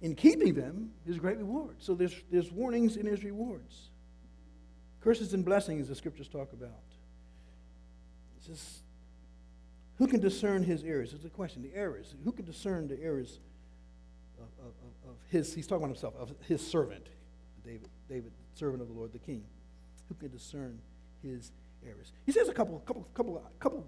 In 0.02 0.16
keeping 0.16 0.54
them 0.54 0.92
is 1.06 1.18
great 1.18 1.38
reward. 1.38 1.76
So 1.80 1.94
there's, 1.94 2.16
there's 2.32 2.52
warnings 2.52 2.96
and 2.96 3.06
there's 3.06 3.24
rewards. 3.24 3.90
Curses 5.02 5.36
and 5.36 5.46
blessings, 5.46 5.88
the 5.88 5.96
scriptures 5.96 6.28
talk 6.28 6.52
about. 6.52 6.70
It 8.38 8.44
says, 8.48 8.82
who 9.98 10.08
can 10.08 10.20
discern 10.20 10.64
his 10.64 10.84
errors? 10.84 11.14
It's 11.14 11.26
a 11.26 11.30
question. 11.30 11.62
The 11.62 11.76
errors. 11.76 12.16
Who 12.24 12.32
can 12.32 12.46
discern 12.46 12.88
the 12.88 13.00
errors 13.02 13.40
of, 14.40 14.66
of, 14.66 15.12
of 15.12 15.16
his, 15.30 15.54
he's 15.54 15.68
talking 15.68 15.84
about 15.84 15.94
himself, 15.94 16.16
of 16.20 16.34
his 16.48 16.66
servant, 16.66 17.08
David, 17.64 17.90
David, 18.10 18.32
servant 18.54 18.82
of 18.82 18.88
the 18.88 18.94
Lord, 18.94 19.12
the 19.14 19.20
king. 19.20 19.44
Who 20.10 20.16
can 20.16 20.32
discern 20.32 20.80
his 21.22 21.52
errors? 21.86 22.12
He 22.26 22.32
says 22.32 22.50
a 22.50 22.54
couple, 22.54 22.80
couple, 22.80 23.08
couple, 23.14 23.44
couple 23.60 23.86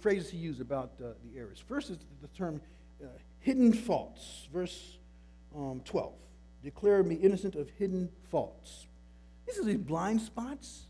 phrases 0.00 0.30
he 0.30 0.38
used 0.38 0.60
about 0.60 0.92
uh, 1.00 1.08
the 1.24 1.38
errors. 1.38 1.62
First 1.66 1.90
is 1.90 1.98
the 2.20 2.28
term 2.28 2.60
uh, 3.02 3.08
hidden 3.40 3.72
faults. 3.72 4.48
Verse 4.52 4.98
um, 5.54 5.80
12. 5.84 6.12
Declare 6.62 7.02
me 7.02 7.16
innocent 7.16 7.54
of 7.54 7.68
hidden 7.78 8.10
faults. 8.30 8.86
These 9.46 9.58
are 9.58 9.64
these 9.64 9.76
blind 9.76 10.20
spots, 10.22 10.86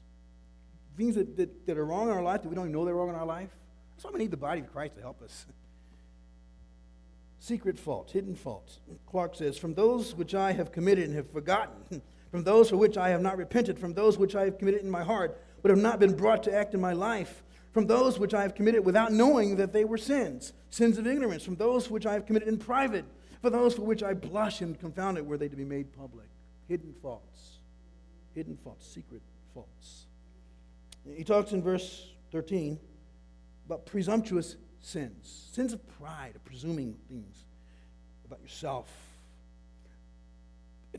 things 0.97 1.17
that, 1.17 1.37
that, 1.37 1.67
that 1.67 1.77
are 1.77 1.85
wrong 1.85 2.09
in 2.09 2.15
our 2.15 2.23
life 2.23 2.43
that 2.43 2.49
we 2.49 2.55
don't 2.55 2.67
even 2.67 2.73
know 2.73 2.85
they're 2.85 2.95
wrong 2.95 3.09
in 3.09 3.17
our 3.17 3.27
life. 3.27 3.51
That's 3.95 4.05
why 4.05 4.11
we 4.13 4.21
need 4.21 4.31
the 4.31 4.37
body 4.37 4.61
of 4.61 4.73
Christ 4.73 4.95
to 4.97 5.01
help 5.01 5.23
us. 5.23 5.47
Secret 7.45 7.79
faults, 7.79 8.11
hidden 8.11 8.35
faults. 8.35 8.79
Clarke 9.07 9.35
says, 9.35 9.59
From 9.59 9.75
those 9.75 10.15
which 10.15 10.35
I 10.35 10.53
have 10.53 10.73
committed 10.73 11.05
and 11.05 11.15
have 11.15 11.31
forgotten, 11.31 12.01
from 12.31 12.43
those 12.43 12.71
for 12.71 12.79
which 12.79 12.97
I 12.97 13.11
have 13.11 13.21
not 13.21 13.37
repented, 13.37 13.79
from 13.79 13.93
those 13.93 14.17
which 14.17 14.35
I 14.35 14.47
have 14.47 14.57
committed 14.57 14.81
in 14.81 14.91
my 14.91 15.05
heart, 15.05 15.39
but 15.61 15.69
have 15.69 15.79
not 15.79 16.01
been 16.01 16.17
brought 16.17 16.43
to 16.45 16.55
act 16.55 16.73
in 16.73 16.81
my 16.81 16.95
life, 16.95 17.43
from 17.71 17.87
those 17.87 18.19
which 18.19 18.33
I 18.33 18.41
have 18.41 18.55
committed 18.55 18.83
without 18.83 19.13
knowing 19.13 19.57
that 19.57 19.75
they 19.75 19.85
were 19.85 19.99
sins, 19.99 20.55
sins 20.71 20.97
of 20.97 21.07
ignorance, 21.07 21.45
from 21.45 21.57
those 21.57 21.91
which 21.91 22.07
I 22.07 22.15
have 22.15 22.25
committed 22.25 22.49
in 22.49 22.57
private, 22.57 23.05
for 23.43 23.51
those 23.51 23.75
for 23.75 23.83
which 23.83 24.03
I 24.03 24.15
blush 24.15 24.63
and 24.63 24.81
confound 24.81 25.19
it 25.19 25.27
were 25.27 25.37
they 25.37 25.49
to 25.49 25.57
be 25.57 25.67
made 25.67 25.93
public. 25.93 26.29
Hidden 26.67 26.95
faults, 27.03 27.59
hidden 28.35 28.57
faults, 28.65 28.87
secret 28.87 29.21
faults. 29.53 30.07
He 31.15 31.25
talks 31.25 31.53
in 31.53 31.63
verse 31.63 32.11
13 32.33 32.81
about 33.67 33.85
presumptuous 33.85 34.57
sins, 34.85 35.49
sins 35.53 35.73
of 35.73 35.81
pride, 35.99 36.33
of 36.37 36.45
presuming 36.45 36.97
things 37.09 37.45
about 38.27 38.41
yourself. 38.43 38.89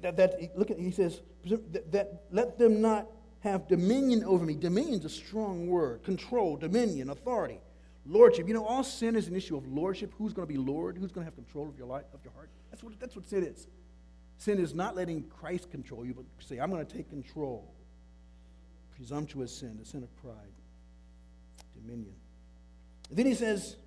That, 0.02 0.17
that 0.17 0.58
look 0.58 0.71
at 0.71 0.78
he 0.78 0.91
says 0.91 1.21
that, 1.45 1.91
that 1.91 2.24
let 2.32 2.58
them 2.58 2.82
not 2.82 3.08
have 3.41 3.67
dominion 3.67 4.24
over 4.24 4.45
me. 4.45 4.56
Dominion's 4.56 5.06
a 5.06 5.10
strong 5.10 5.67
word. 5.67 6.04
Control, 6.04 6.58
dominion, 6.58 7.12
authority, 7.12 7.60
lordship. 8.06 8.48
You 8.48 8.56
know, 8.56 8.65
all 8.65 8.84
sin 8.84 9.15
is 9.15 9.28
an 9.28 9.36
issue 9.36 9.56
of 9.56 9.65
lordship. 9.67 10.12
Who's 10.17 10.34
going 10.34 10.48
to 10.48 10.54
be 10.54 10.60
Lord? 10.60 10.98
Who's 10.98 11.12
going 11.12 11.26
to 11.26 11.32
have 11.32 11.36
control 11.36 11.69
of 11.69 11.78
your 11.78 11.88
life, 11.88 12.06
of 12.13 12.19
your 12.24 12.34
heart? 12.34 12.50
That's 12.71 12.84
what, 12.84 13.00
that's 13.00 13.15
what 13.15 13.26
sin 13.26 13.43
is. 13.43 13.67
Sin 14.38 14.60
is 14.60 14.74
not 14.74 14.95
letting 14.95 15.24
Christ 15.30 15.71
control 15.71 16.06
you, 16.06 16.13
but 16.13 16.26
say, 16.39 16.58
I'm 16.58 16.69
going 16.69 16.86
to 16.86 16.93
take 16.93 17.10
control. 17.10 17.71
Presumptuous 18.98 19.56
sin, 19.56 19.78
the 19.80 19.86
sin 19.86 20.04
of 20.04 20.13
pride, 20.21 20.36
dominion. 21.76 22.15
Then 23.15 23.25
he 23.25 23.34
says, 23.34 23.78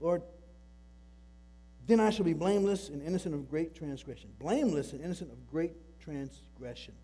Lord, 0.00 0.22
then 1.86 2.00
I 2.00 2.08
shall 2.08 2.24
be 2.24 2.32
blameless 2.32 2.88
and 2.88 3.02
innocent 3.02 3.34
of 3.34 3.50
great 3.50 3.74
transgression. 3.74 4.30
Blameless 4.40 4.92
and 4.92 5.04
innocent 5.04 5.30
of 5.30 5.46
great 5.50 5.72
transgression. 6.00 6.94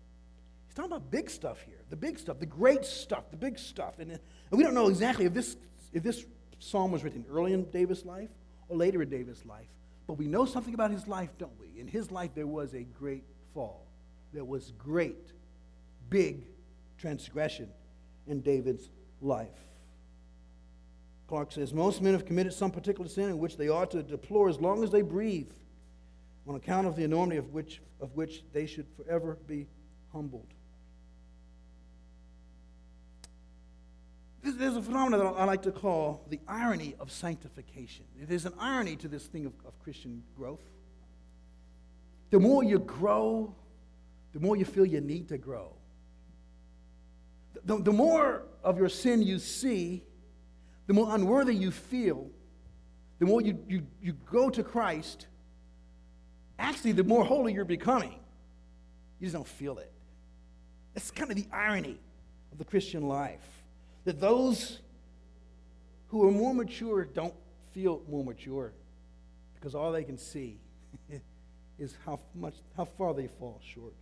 He's 0.65 0.73
talking 0.73 0.91
about 0.91 1.11
big 1.11 1.29
stuff 1.29 1.61
here, 1.61 1.77
the 1.91 1.95
big 1.95 2.17
stuff, 2.17 2.39
the 2.39 2.47
great 2.47 2.85
stuff, 2.85 3.29
the 3.29 3.37
big 3.37 3.59
stuff. 3.59 3.99
And, 3.99 4.11
uh, 4.11 4.17
and 4.49 4.57
we 4.57 4.63
don't 4.63 4.73
know 4.73 4.87
exactly 4.87 5.25
if 5.25 5.33
this, 5.33 5.55
if 5.93 6.01
this 6.01 6.25
psalm 6.57 6.91
was 6.91 7.03
written 7.03 7.23
early 7.29 7.53
in 7.53 7.69
David's 7.69 8.03
life 8.03 8.29
or 8.67 8.77
later 8.77 9.03
in 9.03 9.09
David's 9.09 9.45
life, 9.45 9.67
but 10.07 10.15
we 10.15 10.25
know 10.25 10.45
something 10.45 10.73
about 10.73 10.89
his 10.89 11.07
life, 11.07 11.29
don't 11.37 11.57
we? 11.59 11.79
In 11.79 11.87
his 11.87 12.09
life, 12.09 12.31
there 12.33 12.47
was 12.47 12.73
a 12.73 12.81
great 12.81 13.25
fall. 13.53 13.85
There 14.33 14.43
was 14.43 14.73
great, 14.75 15.33
big 16.09 16.47
transgression 16.97 17.69
in 18.25 18.41
David's 18.41 18.89
life. 19.21 19.68
Clarke 21.29 21.51
says 21.51 21.73
most 21.75 22.01
men 22.01 22.13
have 22.13 22.25
committed 22.25 22.51
some 22.53 22.71
particular 22.71 23.07
sin 23.07 23.29
in 23.29 23.37
which 23.37 23.55
they 23.55 23.69
ought 23.69 23.91
to 23.91 24.01
deplore 24.01 24.49
as 24.49 24.59
long 24.59 24.83
as 24.83 24.89
they 24.89 25.03
breathe, 25.03 25.51
on 26.47 26.55
account 26.55 26.87
of 26.87 26.95
the 26.95 27.03
enormity 27.03 27.37
of 27.37 27.53
which, 27.53 27.81
of 28.01 28.15
which 28.15 28.43
they 28.51 28.65
should 28.65 28.87
forever 28.97 29.37
be 29.45 29.67
humbled. 30.11 30.47
There's 34.41 34.75
a 34.75 34.81
phenomenon 34.81 35.19
that 35.19 35.39
I 35.39 35.43
like 35.43 35.61
to 35.63 35.71
call 35.71 36.25
the 36.29 36.39
irony 36.47 36.95
of 36.99 37.11
sanctification. 37.11 38.05
There's 38.19 38.47
an 38.47 38.53
irony 38.59 38.95
to 38.95 39.07
this 39.07 39.27
thing 39.27 39.45
of, 39.45 39.53
of 39.67 39.77
Christian 39.83 40.23
growth. 40.35 40.63
The 42.31 42.39
more 42.39 42.63
you 42.63 42.79
grow, 42.79 43.53
the 44.33 44.39
more 44.39 44.55
you 44.55 44.65
feel 44.65 44.85
you 44.85 45.01
need 45.01 45.29
to 45.29 45.37
grow. 45.37 45.73
The, 47.65 47.77
the 47.77 47.93
more 47.93 48.45
of 48.63 48.79
your 48.79 48.89
sin 48.89 49.21
you 49.21 49.37
see, 49.37 50.03
the 50.89 50.95
more 50.95 51.13
unworthy 51.13 51.53
you 51.53 51.69
feel, 51.69 52.31
the 53.19 53.25
more 53.27 53.41
you, 53.41 53.63
you, 53.67 53.85
you 54.01 54.13
go 54.31 54.49
to 54.49 54.63
Christ, 54.63 55.27
actually, 56.57 56.93
the 56.93 57.03
more 57.03 57.23
holy 57.23 57.53
you're 57.53 57.63
becoming. 57.63 58.19
You 59.19 59.27
just 59.27 59.35
don't 59.35 59.47
feel 59.47 59.77
it. 59.77 59.91
That's 60.95 61.11
kind 61.11 61.29
of 61.29 61.37
the 61.37 61.45
irony 61.53 61.99
of 62.51 62.57
the 62.57 62.65
Christian 62.65 63.07
life 63.07 63.47
that 64.05 64.19
those 64.19 64.79
who 66.07 66.27
are 66.27 66.31
more 66.31 66.55
mature 66.55 67.05
don't 67.05 67.35
feel 67.71 68.01
more 68.09 68.23
mature 68.23 68.73
because 69.53 69.75
all 69.75 69.91
they 69.91 70.03
can 70.03 70.17
see 70.17 70.57
is 71.77 71.93
how 72.03 72.19
much 72.33 72.55
how 72.75 72.85
far 72.85 73.13
they 73.13 73.27
fall 73.27 73.61
short. 73.75 73.93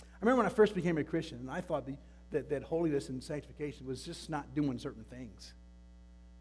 I 0.00 0.04
remember 0.20 0.44
when 0.44 0.46
I 0.46 0.54
first 0.54 0.76
became 0.76 0.96
a 0.96 1.02
Christian, 1.02 1.38
and 1.38 1.50
I 1.50 1.60
thought 1.60 1.86
the, 1.86 1.96
that, 2.30 2.48
that 2.50 2.62
holiness 2.62 3.08
and 3.08 3.20
sanctification 3.20 3.84
was 3.84 4.04
just 4.04 4.30
not 4.30 4.54
doing 4.54 4.78
certain 4.78 5.02
things. 5.10 5.52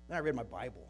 Then 0.07 0.17
I 0.17 0.21
read 0.21 0.35
my 0.35 0.43
Bible. 0.43 0.87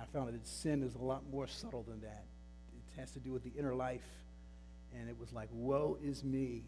I 0.00 0.04
found 0.12 0.32
that 0.32 0.46
sin 0.46 0.82
is 0.82 0.94
a 0.94 1.02
lot 1.02 1.22
more 1.30 1.46
subtle 1.46 1.82
than 1.82 2.00
that. 2.02 2.24
It 2.72 3.00
has 3.00 3.10
to 3.12 3.18
do 3.18 3.32
with 3.32 3.42
the 3.42 3.52
inner 3.58 3.74
life. 3.74 4.06
And 4.98 5.08
it 5.08 5.18
was 5.18 5.32
like, 5.32 5.48
woe 5.52 5.98
is 6.02 6.22
me. 6.22 6.64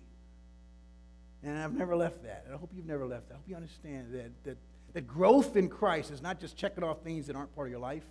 And 1.43 1.59
I've 1.59 1.75
never 1.75 1.97
left 1.97 2.25
that. 2.25 2.43
And 2.45 2.55
I 2.55 2.59
hope 2.59 2.71
you've 2.75 2.87
never 2.87 3.07
left 3.07 3.29
that. 3.29 3.35
I 3.35 3.37
hope 3.39 3.49
you 3.49 3.57
understand 3.57 4.13
that, 4.13 4.31
that, 4.45 4.57
that 4.93 5.07
growth 5.07 5.57
in 5.57 5.69
Christ 5.69 6.11
is 6.11 6.21
not 6.21 6.41
just 6.41 6.57
checking 6.57 6.85
off 6.85 7.03
things 7.03 7.29
that 7.29 7.37
aren't 7.37 7.55
part 7.55 7.69
of 7.69 7.71
your 7.71 7.81
life. 7.81 8.05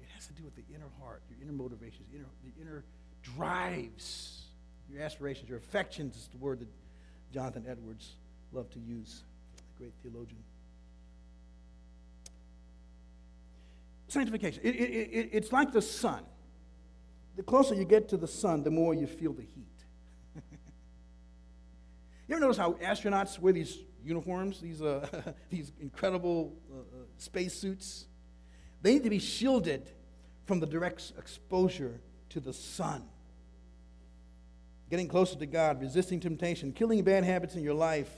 It 0.00 0.06
has 0.14 0.26
to 0.28 0.32
do 0.32 0.44
with 0.44 0.54
the 0.56 0.64
inner 0.74 0.88
heart, 1.02 1.22
your 1.28 1.38
inner 1.42 1.52
motivations, 1.52 2.08
inner, 2.14 2.24
the 2.42 2.62
inner 2.62 2.84
drives, 3.22 4.44
your 4.90 5.02
aspirations, 5.02 5.48
your 5.48 5.58
affections 5.58 6.16
is 6.16 6.28
the 6.28 6.38
word 6.38 6.60
that 6.60 6.68
Jonathan 7.34 7.64
Edwards 7.68 8.14
loved 8.52 8.72
to 8.72 8.78
use, 8.78 9.24
the 9.56 9.62
great 9.78 9.92
theologian. 10.02 10.42
Sanctification. 14.16 14.62
It, 14.64 14.74
it, 14.74 14.80
it, 14.80 15.28
it's 15.32 15.52
like 15.52 15.72
the 15.72 15.82
sun. 15.82 16.24
The 17.36 17.42
closer 17.42 17.74
you 17.74 17.84
get 17.84 18.08
to 18.08 18.16
the 18.16 18.26
sun, 18.26 18.62
the 18.62 18.70
more 18.70 18.94
you 18.94 19.06
feel 19.06 19.34
the 19.34 19.42
heat. 19.42 19.84
you 22.26 22.34
ever 22.34 22.40
notice 22.40 22.56
how 22.56 22.72
astronauts 22.74 23.38
wear 23.38 23.52
these 23.52 23.78
uniforms, 24.02 24.58
these, 24.58 24.80
uh, 24.80 25.06
these 25.50 25.70
incredible 25.82 26.56
uh, 26.72 26.78
uh 26.78 26.82
space 27.18 27.52
suits? 27.52 28.06
They 28.80 28.94
need 28.94 29.04
to 29.04 29.10
be 29.10 29.18
shielded 29.18 29.90
from 30.46 30.60
the 30.60 30.66
direct 30.66 31.12
exposure 31.18 32.00
to 32.30 32.40
the 32.40 32.54
sun. 32.54 33.04
Getting 34.88 35.08
closer 35.08 35.36
to 35.36 35.46
God, 35.46 35.82
resisting 35.82 36.20
temptation, 36.20 36.72
killing 36.72 37.02
bad 37.04 37.22
habits 37.24 37.54
in 37.54 37.62
your 37.62 37.74
life. 37.74 38.10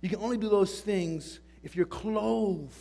You 0.00 0.10
can 0.10 0.20
only 0.20 0.36
do 0.36 0.48
those 0.48 0.80
things 0.80 1.40
if 1.64 1.74
you're 1.74 1.86
clothed 1.86 2.72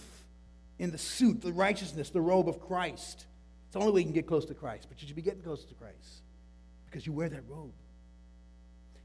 in 0.79 0.91
the 0.91 0.97
suit, 0.97 1.41
the 1.41 1.51
righteousness, 1.51 2.09
the 2.09 2.21
robe 2.21 2.47
of 2.47 2.59
Christ. 2.61 3.25
It's 3.65 3.73
the 3.73 3.79
only 3.79 3.91
way 3.91 3.99
you 3.99 4.05
can 4.05 4.13
get 4.13 4.25
close 4.25 4.45
to 4.45 4.53
Christ. 4.53 4.87
But 4.89 5.01
you 5.01 5.07
should 5.07 5.15
be 5.15 5.21
getting 5.21 5.41
close 5.41 5.65
to 5.65 5.73
Christ 5.75 6.23
because 6.85 7.05
you 7.05 7.13
wear 7.13 7.29
that 7.29 7.43
robe. 7.47 7.73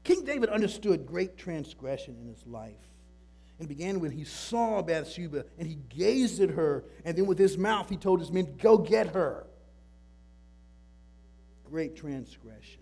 King 0.03 0.23
David 0.23 0.49
understood 0.49 1.05
great 1.05 1.37
transgression 1.37 2.17
in 2.21 2.27
his 2.27 2.45
life. 2.47 2.73
And 3.57 3.69
began 3.69 4.01
when 4.01 4.11
he 4.11 4.25
saw 4.25 4.81
Bathsheba 4.81 5.45
and 5.57 5.67
he 5.67 5.77
gazed 5.89 6.41
at 6.41 6.49
her, 6.51 6.83
and 7.05 7.17
then 7.17 7.25
with 7.25 7.37
his 7.37 7.57
mouth 7.57 7.89
he 7.89 7.95
told 7.95 8.19
his 8.19 8.31
men, 8.31 8.57
Go 8.61 8.77
get 8.77 9.13
her. 9.13 9.47
Great 11.69 11.95
transgression. 11.95 12.81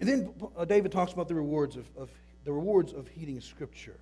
And 0.00 0.08
then 0.08 0.34
uh, 0.56 0.64
David 0.64 0.90
talks 0.90 1.12
about 1.12 1.28
the 1.28 1.34
rewards 1.34 1.76
of, 1.76 1.84
of 1.98 2.08
the 2.44 2.52
rewards 2.52 2.94
of 2.94 3.08
heeding 3.08 3.40
Scripture 3.42 3.98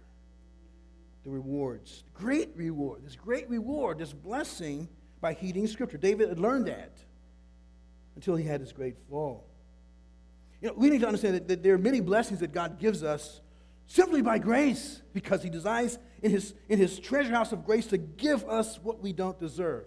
the 1.29 1.35
rewards. 1.35 2.05
Great 2.14 2.51
reward. 2.57 3.05
This 3.05 3.17
great 3.17 3.49
reward, 3.51 3.99
this 3.99 4.12
blessing 4.12 4.88
by 5.21 5.35
heeding 5.35 5.67
Scripture. 5.67 5.99
David 5.99 6.29
had 6.29 6.38
learned 6.38 6.67
that 6.67 6.93
until 8.17 8.35
he 8.35 8.45
had 8.45 8.61
his 8.61 8.73
great 8.73 8.97
fall. 9.11 9.45
You 10.62 10.69
know, 10.69 10.75
we 10.77 10.91
need 10.91 11.03
to 11.03 11.07
understand 11.07 11.35
that, 11.35 11.49
that 11.49 11.62
there 11.62 11.75
are 11.75 11.79
many 11.79 12.01
blessings 12.01 12.41
that 12.41 12.53
God 12.53 12.79
gives 12.81 13.03
us 13.03 13.41
simply 13.87 14.23
by 14.23 14.38
grace 14.38 15.03
because 15.12 15.43
he 15.43 15.51
desires 15.51 15.99
in 16.23 16.31
his, 16.31 16.55
in 16.69 16.79
his 16.79 16.99
treasure 16.99 17.35
house 17.35 17.53
of 17.53 17.64
grace 17.64 17.87
to 17.88 17.99
give 17.99 18.49
us 18.49 18.79
what 18.83 19.01
we 19.01 19.12
don't 19.12 19.38
deserve. 19.38 19.87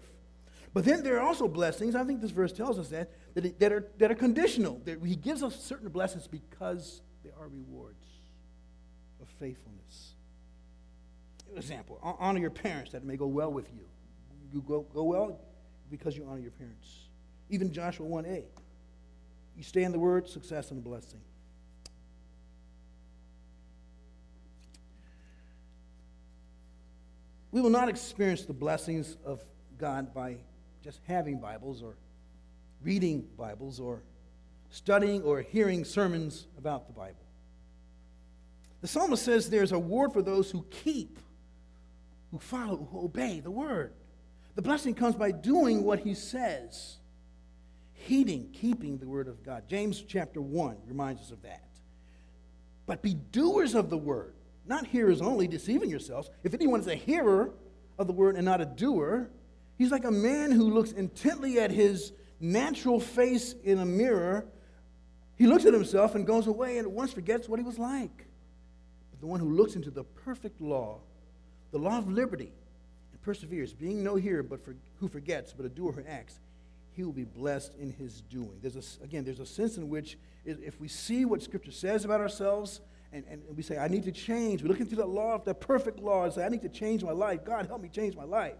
But 0.72 0.84
then 0.84 1.02
there 1.02 1.18
are 1.18 1.26
also 1.26 1.48
blessings, 1.48 1.94
I 1.94 2.04
think 2.04 2.20
this 2.20 2.30
verse 2.30 2.52
tells 2.52 2.78
us 2.78 2.88
that, 2.88 3.10
that, 3.34 3.58
that, 3.58 3.72
are, 3.72 3.88
that 3.98 4.10
are 4.10 4.14
conditional. 4.14 4.80
That 4.84 5.04
he 5.04 5.16
gives 5.16 5.42
us 5.42 5.62
certain 5.62 5.88
blessings 5.88 6.26
because 6.26 7.02
they 7.24 7.30
are 7.30 7.48
rewards 7.48 8.06
of 9.20 9.28
faithfulness 9.38 10.14
example, 11.56 11.98
honor 12.02 12.40
your 12.40 12.50
parents 12.50 12.92
that 12.92 13.04
may 13.04 13.16
go 13.16 13.26
well 13.26 13.52
with 13.52 13.72
you. 13.72 13.84
You 14.52 14.62
go, 14.62 14.82
go 14.94 15.04
well 15.04 15.40
because 15.90 16.16
you 16.16 16.26
honor 16.28 16.40
your 16.40 16.50
parents. 16.50 17.08
Even 17.50 17.72
Joshua 17.72 18.06
1a. 18.06 18.44
You 19.56 19.62
stay 19.62 19.82
in 19.82 19.92
the 19.92 19.98
word, 19.98 20.28
success 20.28 20.70
and 20.70 20.82
blessing. 20.82 21.20
We 27.50 27.60
will 27.60 27.70
not 27.70 27.90
experience 27.90 28.44
the 28.46 28.54
blessings 28.54 29.18
of 29.26 29.44
God 29.76 30.14
by 30.14 30.36
just 30.82 31.00
having 31.06 31.38
Bibles 31.38 31.82
or 31.82 31.96
reading 32.82 33.28
Bibles 33.36 33.78
or 33.78 34.02
studying 34.70 35.22
or 35.22 35.42
hearing 35.42 35.84
sermons 35.84 36.46
about 36.56 36.86
the 36.86 36.94
Bible. 36.94 37.16
The 38.80 38.88
psalmist 38.88 39.24
says 39.24 39.50
there's 39.50 39.70
a 39.70 39.76
reward 39.76 40.12
for 40.12 40.22
those 40.22 40.50
who 40.50 40.64
keep 40.70 41.18
who 42.32 42.38
follow, 42.38 42.88
who 42.90 43.04
obey 43.04 43.38
the 43.38 43.50
word. 43.50 43.92
The 44.56 44.62
blessing 44.62 44.94
comes 44.94 45.14
by 45.14 45.30
doing 45.30 45.84
what 45.84 46.00
he 46.00 46.14
says, 46.14 46.96
heeding, 47.92 48.50
keeping 48.52 48.98
the 48.98 49.06
word 49.06 49.28
of 49.28 49.44
God. 49.44 49.64
James 49.68 50.02
chapter 50.02 50.40
1 50.40 50.78
reminds 50.86 51.22
us 51.22 51.30
of 51.30 51.42
that. 51.42 51.68
But 52.86 53.02
be 53.02 53.14
doers 53.14 53.74
of 53.74 53.90
the 53.90 53.98
word, 53.98 54.34
not 54.66 54.86
hearers 54.86 55.22
only, 55.22 55.46
deceiving 55.46 55.88
yourselves. 55.88 56.30
If 56.42 56.54
anyone 56.54 56.80
is 56.80 56.88
a 56.88 56.94
hearer 56.94 57.52
of 57.98 58.06
the 58.06 58.12
word 58.12 58.36
and 58.36 58.44
not 58.44 58.60
a 58.60 58.66
doer, 58.66 59.30
he's 59.78 59.90
like 59.90 60.04
a 60.04 60.10
man 60.10 60.50
who 60.50 60.70
looks 60.70 60.92
intently 60.92 61.60
at 61.60 61.70
his 61.70 62.12
natural 62.40 62.98
face 62.98 63.54
in 63.62 63.78
a 63.78 63.86
mirror. 63.86 64.46
He 65.36 65.46
looks 65.46 65.64
at 65.64 65.72
himself 65.72 66.14
and 66.14 66.26
goes 66.26 66.46
away 66.46 66.78
and 66.78 66.86
at 66.86 66.92
once 66.92 67.12
forgets 67.12 67.48
what 67.48 67.58
he 67.58 67.64
was 67.64 67.78
like. 67.78 68.26
But 69.10 69.20
the 69.20 69.26
one 69.26 69.40
who 69.40 69.50
looks 69.50 69.76
into 69.76 69.90
the 69.90 70.04
perfect 70.04 70.60
law, 70.60 71.00
the 71.72 71.78
law 71.78 71.98
of 71.98 72.08
liberty 72.08 72.52
and 73.10 73.22
perseveres, 73.22 73.72
being 73.72 74.04
no 74.04 74.14
hearer 74.14 74.42
but 74.42 74.64
for, 74.64 74.76
who 75.00 75.08
forgets, 75.08 75.52
but 75.52 75.66
a 75.66 75.68
doer 75.68 75.92
who 75.92 76.04
acts, 76.06 76.38
he 76.94 77.02
will 77.02 77.12
be 77.12 77.24
blessed 77.24 77.74
in 77.80 77.90
his 77.90 78.20
doing. 78.22 78.58
There's 78.60 78.76
a, 78.76 79.04
again, 79.04 79.24
there's 79.24 79.40
a 79.40 79.46
sense 79.46 79.78
in 79.78 79.88
which 79.88 80.18
if 80.44 80.80
we 80.80 80.88
see 80.88 81.24
what 81.24 81.42
Scripture 81.42 81.72
says 81.72 82.04
about 82.04 82.20
ourselves 82.20 82.80
and, 83.12 83.24
and 83.30 83.42
we 83.56 83.62
say, 83.62 83.78
I 83.78 83.88
need 83.88 84.04
to 84.04 84.12
change, 84.12 84.62
we 84.62 84.68
look 84.68 84.80
into 84.80 84.96
the 84.96 85.06
law, 85.06 85.34
of 85.34 85.44
the 85.44 85.54
perfect 85.54 85.98
law, 85.98 86.24
and 86.24 86.32
say, 86.32 86.44
I 86.44 86.48
need 86.48 86.62
to 86.62 86.68
change 86.68 87.02
my 87.02 87.12
life. 87.12 87.44
God, 87.44 87.66
help 87.66 87.82
me 87.82 87.88
change 87.88 88.16
my 88.16 88.24
life. 88.24 88.54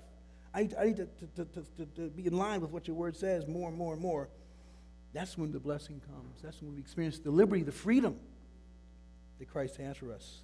I 0.54 0.62
need, 0.62 0.74
I 0.78 0.84
need 0.84 0.96
to, 0.96 1.06
to, 1.36 1.44
to, 1.44 1.62
to, 1.76 1.86
to 1.96 2.10
be 2.10 2.26
in 2.26 2.36
line 2.36 2.60
with 2.60 2.70
what 2.70 2.86
your 2.86 2.96
word 2.96 3.16
says 3.16 3.46
more 3.46 3.68
and 3.68 3.76
more 3.76 3.94
and 3.94 4.02
more. 4.02 4.28
That's 5.12 5.36
when 5.36 5.52
the 5.52 5.60
blessing 5.60 6.00
comes. 6.06 6.42
That's 6.42 6.60
when 6.62 6.74
we 6.74 6.80
experience 6.80 7.18
the 7.18 7.30
liberty, 7.30 7.62
the 7.62 7.72
freedom 7.72 8.18
that 9.38 9.50
Christ 9.50 9.76
has 9.76 9.96
for 9.96 10.12
us. 10.12 10.42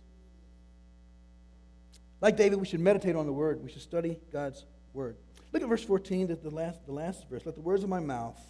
Like 2.20 2.36
David, 2.36 2.58
we 2.58 2.66
should 2.66 2.80
meditate 2.80 3.16
on 3.16 3.26
the 3.26 3.32
word. 3.32 3.62
We 3.62 3.70
should 3.70 3.82
study 3.82 4.18
God's 4.32 4.64
word. 4.92 5.16
Look 5.52 5.62
at 5.62 5.68
verse 5.68 5.84
14, 5.84 6.26
the 6.26 6.50
last, 6.50 6.84
the 6.84 6.92
last 6.92 7.28
verse. 7.28 7.46
Let 7.46 7.54
the 7.54 7.60
words 7.60 7.82
of 7.82 7.88
my 7.88 8.00
mouth, 8.00 8.40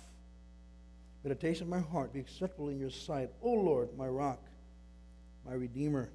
meditation 1.22 1.64
of 1.64 1.68
my 1.68 1.80
heart 1.80 2.12
be 2.12 2.20
acceptable 2.20 2.68
in 2.70 2.78
your 2.78 2.90
sight. 2.90 3.30
O 3.42 3.52
Lord, 3.52 3.96
my 3.96 4.06
rock, 4.06 4.42
my 5.46 5.52
redeemer. 5.52 6.10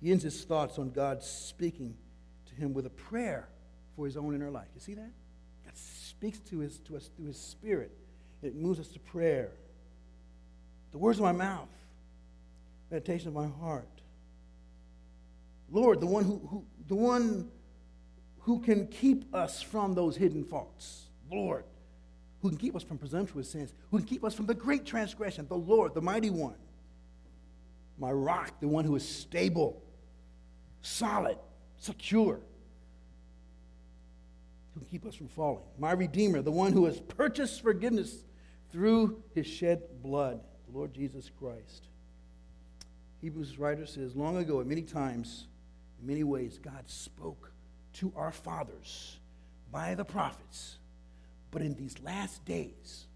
He 0.00 0.12
ends 0.12 0.22
his 0.22 0.44
thoughts 0.44 0.78
on 0.78 0.90
God 0.90 1.22
speaking 1.22 1.96
to 2.46 2.54
him 2.54 2.74
with 2.74 2.86
a 2.86 2.90
prayer 2.90 3.48
for 3.96 4.06
his 4.06 4.16
own 4.16 4.34
inner 4.34 4.50
life. 4.50 4.68
You 4.74 4.80
see 4.80 4.94
that? 4.94 5.10
God 5.64 5.74
speaks 5.74 6.38
to, 6.50 6.60
his, 6.60 6.78
to 6.80 6.96
us 6.96 7.10
through 7.16 7.26
his 7.26 7.40
spirit. 7.40 7.90
It 8.42 8.54
moves 8.54 8.78
us 8.78 8.88
to 8.88 9.00
prayer. 9.00 9.50
The 10.92 10.98
words 10.98 11.18
of 11.18 11.24
my 11.24 11.32
mouth, 11.32 11.68
meditation 12.90 13.28
of 13.28 13.34
my 13.34 13.48
heart. 13.48 13.88
Lord, 15.70 16.00
the 16.00 16.06
one 16.06 16.24
who, 16.24 16.38
who, 16.48 16.64
the 16.86 16.94
one 16.94 17.50
who 18.40 18.60
can 18.60 18.86
keep 18.86 19.34
us 19.34 19.60
from 19.60 19.94
those 19.94 20.16
hidden 20.16 20.44
faults. 20.44 21.08
Lord, 21.30 21.64
who 22.40 22.48
can 22.48 22.58
keep 22.58 22.74
us 22.74 22.82
from 22.82 22.98
presumptuous 22.98 23.50
sins, 23.50 23.74
who 23.90 23.98
can 23.98 24.06
keep 24.06 24.24
us 24.24 24.34
from 24.34 24.46
the 24.46 24.54
great 24.54 24.86
transgression, 24.86 25.46
the 25.48 25.56
Lord, 25.56 25.94
the 25.94 26.00
mighty 26.00 26.30
one. 26.30 26.54
My 27.98 28.12
rock, 28.12 28.60
the 28.60 28.68
one 28.68 28.84
who 28.84 28.94
is 28.96 29.06
stable, 29.06 29.82
solid, 30.82 31.36
secure, 31.76 32.40
who 34.72 34.80
can 34.80 34.88
keep 34.88 35.04
us 35.04 35.16
from 35.16 35.28
falling. 35.28 35.64
My 35.78 35.92
Redeemer, 35.92 36.40
the 36.40 36.52
one 36.52 36.72
who 36.72 36.84
has 36.84 37.00
purchased 37.00 37.60
forgiveness 37.60 38.24
through 38.70 39.22
his 39.34 39.46
shed 39.46 39.82
blood, 40.00 40.40
the 40.70 40.78
Lord 40.78 40.94
Jesus 40.94 41.30
Christ. 41.38 41.88
Hebrews 43.20 43.58
writer 43.58 43.84
says, 43.84 44.14
long 44.14 44.36
ago, 44.36 44.60
at 44.60 44.66
many 44.66 44.82
times, 44.82 45.47
in 46.00 46.06
many 46.06 46.24
ways, 46.24 46.58
God 46.58 46.84
spoke 46.86 47.52
to 47.94 48.12
our 48.16 48.32
fathers 48.32 49.18
by 49.70 49.94
the 49.94 50.04
prophets. 50.04 50.78
But 51.50 51.62
in 51.62 51.74
these 51.74 51.96
last 52.02 52.44
days, 52.44 53.06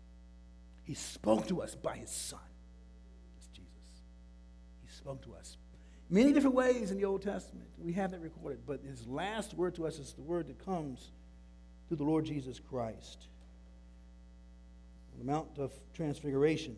He 0.84 0.94
spoke 0.94 1.46
to 1.48 1.62
us 1.62 1.74
by 1.74 1.96
His 1.96 2.10
Son. 2.10 2.40
That's 3.34 3.48
Jesus. 3.48 4.02
He 4.84 4.92
spoke 4.92 5.22
to 5.24 5.34
us. 5.34 5.56
many 6.08 6.32
different 6.32 6.56
ways 6.56 6.90
in 6.90 6.96
the 6.96 7.04
Old 7.04 7.22
Testament. 7.22 7.68
We 7.78 7.92
have 7.94 8.10
that 8.12 8.20
recorded. 8.20 8.60
But 8.66 8.80
his 8.82 9.06
last 9.06 9.54
word 9.54 9.74
to 9.76 9.86
us 9.86 9.98
is 9.98 10.12
the 10.12 10.22
word 10.22 10.48
that 10.48 10.64
comes 10.64 11.10
through 11.88 11.98
the 11.98 12.04
Lord 12.04 12.24
Jesus 12.24 12.58
Christ. 12.58 13.26
On 15.12 15.18
the 15.18 15.30
Mount 15.30 15.58
of 15.58 15.72
Transfiguration, 15.94 16.76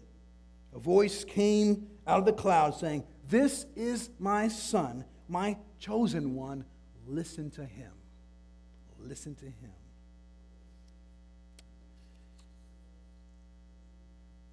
a 0.74 0.78
voice 0.78 1.24
came 1.24 1.86
out 2.06 2.18
of 2.18 2.24
the 2.24 2.32
cloud 2.32 2.74
saying, 2.74 3.04
This 3.28 3.66
is 3.76 4.10
my 4.18 4.48
son, 4.48 5.04
my 5.28 5.56
chosen 5.78 6.34
one. 6.34 6.64
Listen 7.06 7.50
to 7.52 7.64
him. 7.64 7.92
Listen 9.00 9.34
to 9.36 9.44
him. 9.44 9.72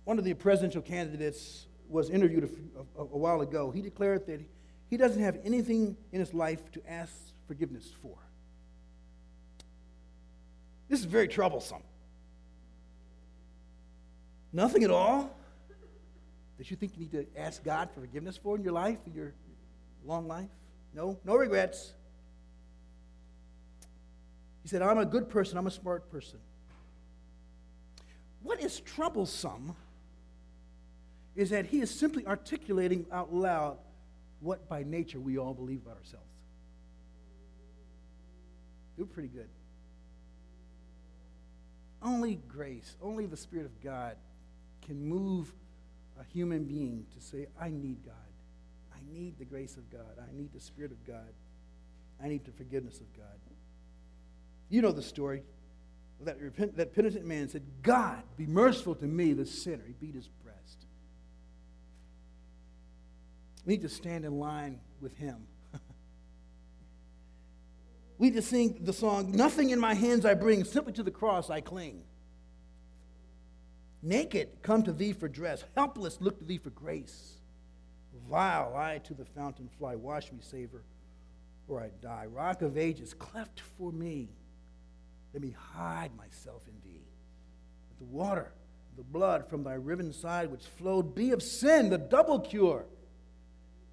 One 0.04 0.18
of 0.18 0.26
the 0.26 0.34
presidential 0.34 0.82
candidates 0.82 1.68
was 1.88 2.10
interviewed 2.10 2.44
a, 2.44 3.00
a, 3.00 3.04
a, 3.04 3.18
while 3.18 3.42
ago. 3.42 3.72
He 3.72 3.82
declared 3.82 4.26
that 4.28 4.42
he 4.90 4.98
doesn't 4.98 5.22
have 5.22 5.38
anything 5.44 5.96
in 6.12 6.20
his 6.20 6.34
life 6.34 6.72
to 6.72 6.82
ask 6.88 7.14
forgiveness 7.48 7.94
for. 8.02 8.18
This 10.90 11.00
is 11.00 11.06
very 11.06 11.28
troublesome. 11.28 11.84
Nothing 14.52 14.84
at 14.84 14.92
all 14.92 15.34
that 16.58 16.70
you 16.70 16.76
think 16.76 16.94
you 16.96 17.02
need 17.02 17.12
to 17.12 17.26
ask 17.38 17.64
God 17.64 17.90
for 17.94 18.02
forgiveness 18.02 18.38
for 18.38 18.56
in 18.58 18.64
your 18.64 18.74
life, 18.74 18.98
in 19.06 19.14
your 19.14 19.34
long 20.06 20.28
life? 20.28 20.50
No, 20.94 21.20
no 21.24 21.36
regrets. 21.36 21.94
He 24.64 24.68
said, 24.70 24.82
I'm 24.82 24.98
a 24.98 25.06
good 25.06 25.30
person, 25.30 25.58
I'm 25.58 25.68
a 25.68 25.72
smart 25.72 26.12
person. 26.12 26.40
What 28.44 28.62
is 28.62 28.80
troublesome 28.80 29.76
is 31.36 31.50
that 31.52 31.66
he 31.66 31.80
is 31.80 31.90
simply 31.90 32.26
articulating 32.26 33.06
out 33.12 33.34
loud 33.34 33.78
what 34.40 34.68
by 34.68 34.84
nature 34.84 35.20
we 35.20 35.38
all 35.38 35.54
believe 35.54 35.82
about 35.84 35.98
ourselves. 35.98 36.26
Do 38.98 39.06
pretty 39.06 39.30
good. 39.30 39.48
Only 42.02 42.40
grace, 42.48 42.96
only 43.02 43.28
the 43.28 43.38
Spirit 43.38 43.66
of 43.66 43.82
God 43.82 44.16
can 44.82 45.08
move 45.08 45.54
a 46.20 46.24
human 46.24 46.66
being 46.66 47.06
to 47.14 47.22
say, 47.24 47.48
I 47.60 47.70
need 47.70 48.04
God. 48.04 48.16
I 49.02 49.14
need 49.14 49.38
the 49.40 49.46
grace 49.46 49.78
of 49.78 49.90
God. 49.92 50.18
I 50.20 50.36
need 50.36 50.54
the 50.54 50.60
Spirit 50.60 50.92
of 50.92 51.06
God. 51.06 51.34
I 52.24 52.28
need 52.28 52.46
the 52.46 52.52
forgiveness 52.52 53.00
of 53.00 53.12
God. 53.16 53.26
You 54.70 54.82
know 54.82 54.92
the 54.92 55.02
story. 55.02 55.44
That, 56.22 56.40
repent, 56.40 56.78
that 56.78 56.94
penitent 56.94 57.26
man 57.26 57.50
said, 57.50 57.64
God, 57.82 58.22
be 58.38 58.46
merciful 58.46 58.94
to 58.96 59.06
me, 59.06 59.34
the 59.34 59.46
sinner. 59.46 59.84
He 59.88 59.94
beat 59.94 60.14
his 60.14 60.28
breast. 60.44 60.86
We 63.66 63.74
need 63.74 63.82
to 63.82 63.90
stand 63.90 64.24
in 64.24 64.40
line 64.40 64.80
with 65.02 65.18
him. 65.18 65.48
we 68.20 68.28
need 68.30 68.36
to 68.36 68.42
sing 68.44 68.78
the 68.82 68.94
song, 68.94 69.32
Nothing 69.32 69.72
in 69.72 69.80
my 69.80 69.96
hands 69.96 70.26
I 70.26 70.36
bring, 70.36 70.64
simply 70.64 70.94
to 70.94 71.04
the 71.04 71.12
cross 71.12 71.50
I 71.50 71.60
cling. 71.62 72.04
Naked, 74.04 74.50
come 74.62 74.84
to 74.84 74.94
thee 74.94 75.14
for 75.14 75.28
dress. 75.28 75.64
Helpless, 75.76 76.22
look 76.22 76.38
to 76.40 76.46
thee 76.46 76.58
for 76.58 76.70
grace. 76.70 77.41
Vile, 78.30 78.74
I 78.76 79.00
to 79.00 79.14
the 79.14 79.26
fountain 79.26 79.70
fly. 79.78 79.96
Wash 79.96 80.32
me, 80.32 80.40
Savior, 80.42 80.84
or 81.68 81.82
I 81.82 81.90
die. 82.02 82.26
Rock 82.26 82.62
of 82.62 82.78
ages, 82.78 83.14
cleft 83.14 83.62
for 83.78 83.92
me. 83.92 84.30
Let 85.34 85.42
me 85.42 85.56
hide 85.74 86.12
myself 86.18 86.64
in 86.68 86.74
thee. 86.84 87.04
Let 87.90 87.98
the 88.00 88.16
water, 88.16 88.52
the 88.98 89.04
blood 89.04 89.50
from 89.50 89.64
thy 89.64 89.76
riven 89.76 90.12
side 90.12 90.52
which 90.52 90.66
flowed 90.66 91.16
be 91.16 91.32
of 91.32 91.42
sin, 91.42 91.90
the 91.90 91.98
double 91.98 92.40
cure. 92.40 92.86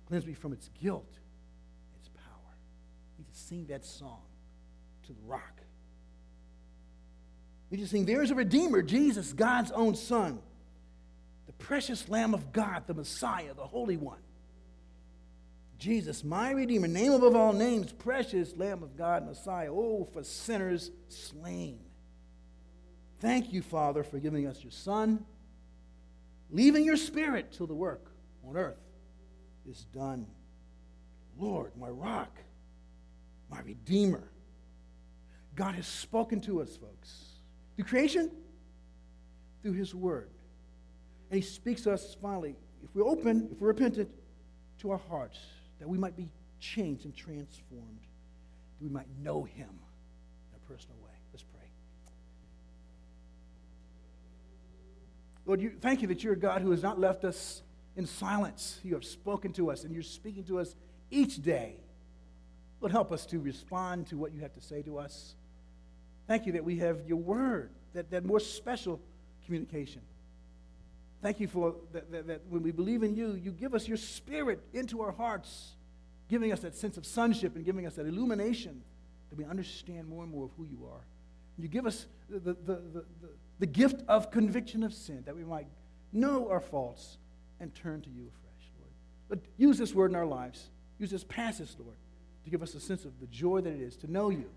Cleanse 0.06 0.26
me 0.26 0.34
from 0.34 0.52
its 0.52 0.70
guilt, 0.80 1.18
its 1.98 2.08
power. 2.08 2.56
Need 3.18 3.28
to 3.28 3.38
sing 3.38 3.66
that 3.66 3.84
song 3.84 4.22
to 5.06 5.12
the 5.12 5.22
rock. 5.26 5.60
We 7.70 7.76
just 7.76 7.90
sing, 7.90 8.06
There's 8.06 8.30
a 8.30 8.34
Redeemer, 8.34 8.82
Jesus, 8.82 9.32
God's 9.32 9.70
own 9.72 9.94
Son, 9.94 10.40
precious 11.58 12.08
Lamb 12.08 12.34
of 12.34 12.52
God, 12.52 12.84
the 12.86 12.94
Messiah, 12.94 13.54
the 13.54 13.66
Holy 13.66 13.96
One. 13.96 14.20
Jesus, 15.78 16.24
my 16.24 16.50
Redeemer, 16.50 16.88
name 16.88 17.12
above 17.12 17.36
all 17.36 17.52
names, 17.52 17.92
precious 17.92 18.56
Lamb 18.56 18.82
of 18.82 18.96
God, 18.96 19.24
Messiah, 19.24 19.70
oh, 19.70 20.08
for 20.12 20.24
sinners 20.24 20.90
slain. 21.08 21.78
Thank 23.20 23.52
you, 23.52 23.62
Father, 23.62 24.02
for 24.02 24.18
giving 24.18 24.46
us 24.46 24.62
your 24.62 24.72
Son, 24.72 25.24
leaving 26.50 26.84
your 26.84 26.96
Spirit 26.96 27.52
till 27.52 27.66
the 27.66 27.74
work 27.74 28.10
on 28.46 28.56
earth 28.56 28.80
is 29.68 29.84
done. 29.94 30.26
Lord, 31.38 31.72
my 31.76 31.88
rock, 31.88 32.36
my 33.50 33.60
Redeemer. 33.60 34.30
God 35.54 35.74
has 35.74 35.86
spoken 35.86 36.40
to 36.42 36.60
us, 36.60 36.76
folks. 36.76 37.40
Through 37.76 37.84
creation, 37.84 38.30
through 39.62 39.72
His 39.72 39.94
Word. 39.94 40.30
And 41.30 41.42
He 41.42 41.46
speaks 41.46 41.82
to 41.82 41.92
us 41.92 42.16
finally, 42.20 42.56
if 42.82 42.94
we're 42.94 43.06
open, 43.06 43.48
if 43.52 43.60
we're 43.60 43.68
repentant, 43.68 44.08
to 44.80 44.90
our 44.92 45.00
hearts, 45.10 45.38
that 45.80 45.88
we 45.88 45.98
might 45.98 46.16
be 46.16 46.28
changed 46.60 47.04
and 47.04 47.14
transformed, 47.14 48.00
that 48.78 48.84
we 48.84 48.88
might 48.88 49.08
know 49.22 49.44
Him 49.44 49.68
in 49.68 50.56
a 50.56 50.72
personal 50.72 50.96
way. 51.04 51.10
Let's 51.32 51.42
pray. 51.42 51.66
Lord, 55.46 55.60
you, 55.60 55.72
thank 55.80 56.02
you 56.02 56.08
that 56.08 56.22
you're 56.22 56.34
a 56.34 56.38
God 56.38 56.62
who 56.62 56.70
has 56.70 56.82
not 56.82 56.98
left 57.00 57.24
us 57.24 57.62
in 57.96 58.06
silence. 58.06 58.78
You 58.84 58.94
have 58.94 59.04
spoken 59.04 59.52
to 59.54 59.70
us, 59.70 59.84
and 59.84 59.92
you're 59.92 60.02
speaking 60.02 60.44
to 60.44 60.60
us 60.60 60.76
each 61.10 61.42
day. 61.42 61.74
Lord, 62.80 62.92
help 62.92 63.10
us 63.10 63.26
to 63.26 63.40
respond 63.40 64.06
to 64.08 64.16
what 64.16 64.32
you 64.32 64.40
have 64.40 64.52
to 64.54 64.60
say 64.60 64.82
to 64.82 64.98
us. 64.98 65.34
Thank 66.28 66.46
you 66.46 66.52
that 66.52 66.64
we 66.64 66.76
have 66.76 66.98
your 67.08 67.18
word, 67.18 67.70
that, 67.94 68.10
that 68.10 68.24
more 68.24 68.38
special 68.38 69.00
communication. 69.44 70.02
Thank 71.20 71.40
you 71.40 71.48
for 71.48 71.74
that, 71.92 72.10
that, 72.12 72.26
that, 72.28 72.42
when 72.48 72.62
we 72.62 72.70
believe 72.70 73.02
in 73.02 73.16
you, 73.16 73.32
you 73.32 73.50
give 73.50 73.74
us 73.74 73.88
your 73.88 73.96
spirit 73.96 74.60
into 74.72 75.02
our 75.02 75.10
hearts, 75.10 75.72
giving 76.28 76.52
us 76.52 76.60
that 76.60 76.76
sense 76.76 76.96
of 76.96 77.04
sonship 77.04 77.56
and 77.56 77.64
giving 77.64 77.86
us 77.86 77.94
that 77.94 78.06
illumination 78.06 78.82
that 79.30 79.36
we 79.36 79.44
understand 79.44 80.08
more 80.08 80.22
and 80.22 80.32
more 80.32 80.44
of 80.44 80.50
who 80.56 80.64
you 80.64 80.86
are. 80.90 81.00
You 81.58 81.68
give 81.68 81.86
us 81.86 82.06
the, 82.30 82.38
the, 82.38 82.52
the, 82.54 82.82
the, 82.92 83.04
the 83.58 83.66
gift 83.66 84.02
of 84.06 84.30
conviction 84.30 84.84
of 84.84 84.94
sin, 84.94 85.22
that 85.26 85.34
we 85.34 85.44
might 85.44 85.66
know 86.12 86.48
our 86.48 86.60
faults 86.60 87.18
and 87.60 87.74
turn 87.74 88.00
to 88.02 88.10
you 88.10 88.28
afresh, 88.28 88.70
Lord. 88.78 88.92
But 89.28 89.38
use 89.56 89.76
this 89.76 89.92
word 89.92 90.12
in 90.12 90.16
our 90.16 90.26
lives. 90.26 90.68
Use 90.98 91.10
this 91.10 91.24
passage, 91.24 91.70
Lord, 91.78 91.96
to 92.44 92.50
give 92.50 92.62
us 92.62 92.74
a 92.74 92.80
sense 92.80 93.04
of 93.04 93.18
the 93.20 93.26
joy 93.26 93.60
that 93.60 93.72
it 93.72 93.80
is 93.80 93.96
to 93.96 94.10
know 94.10 94.30
you. 94.30 94.48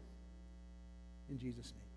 In 1.29 1.39
Jesus' 1.39 1.73
name. 1.73 1.90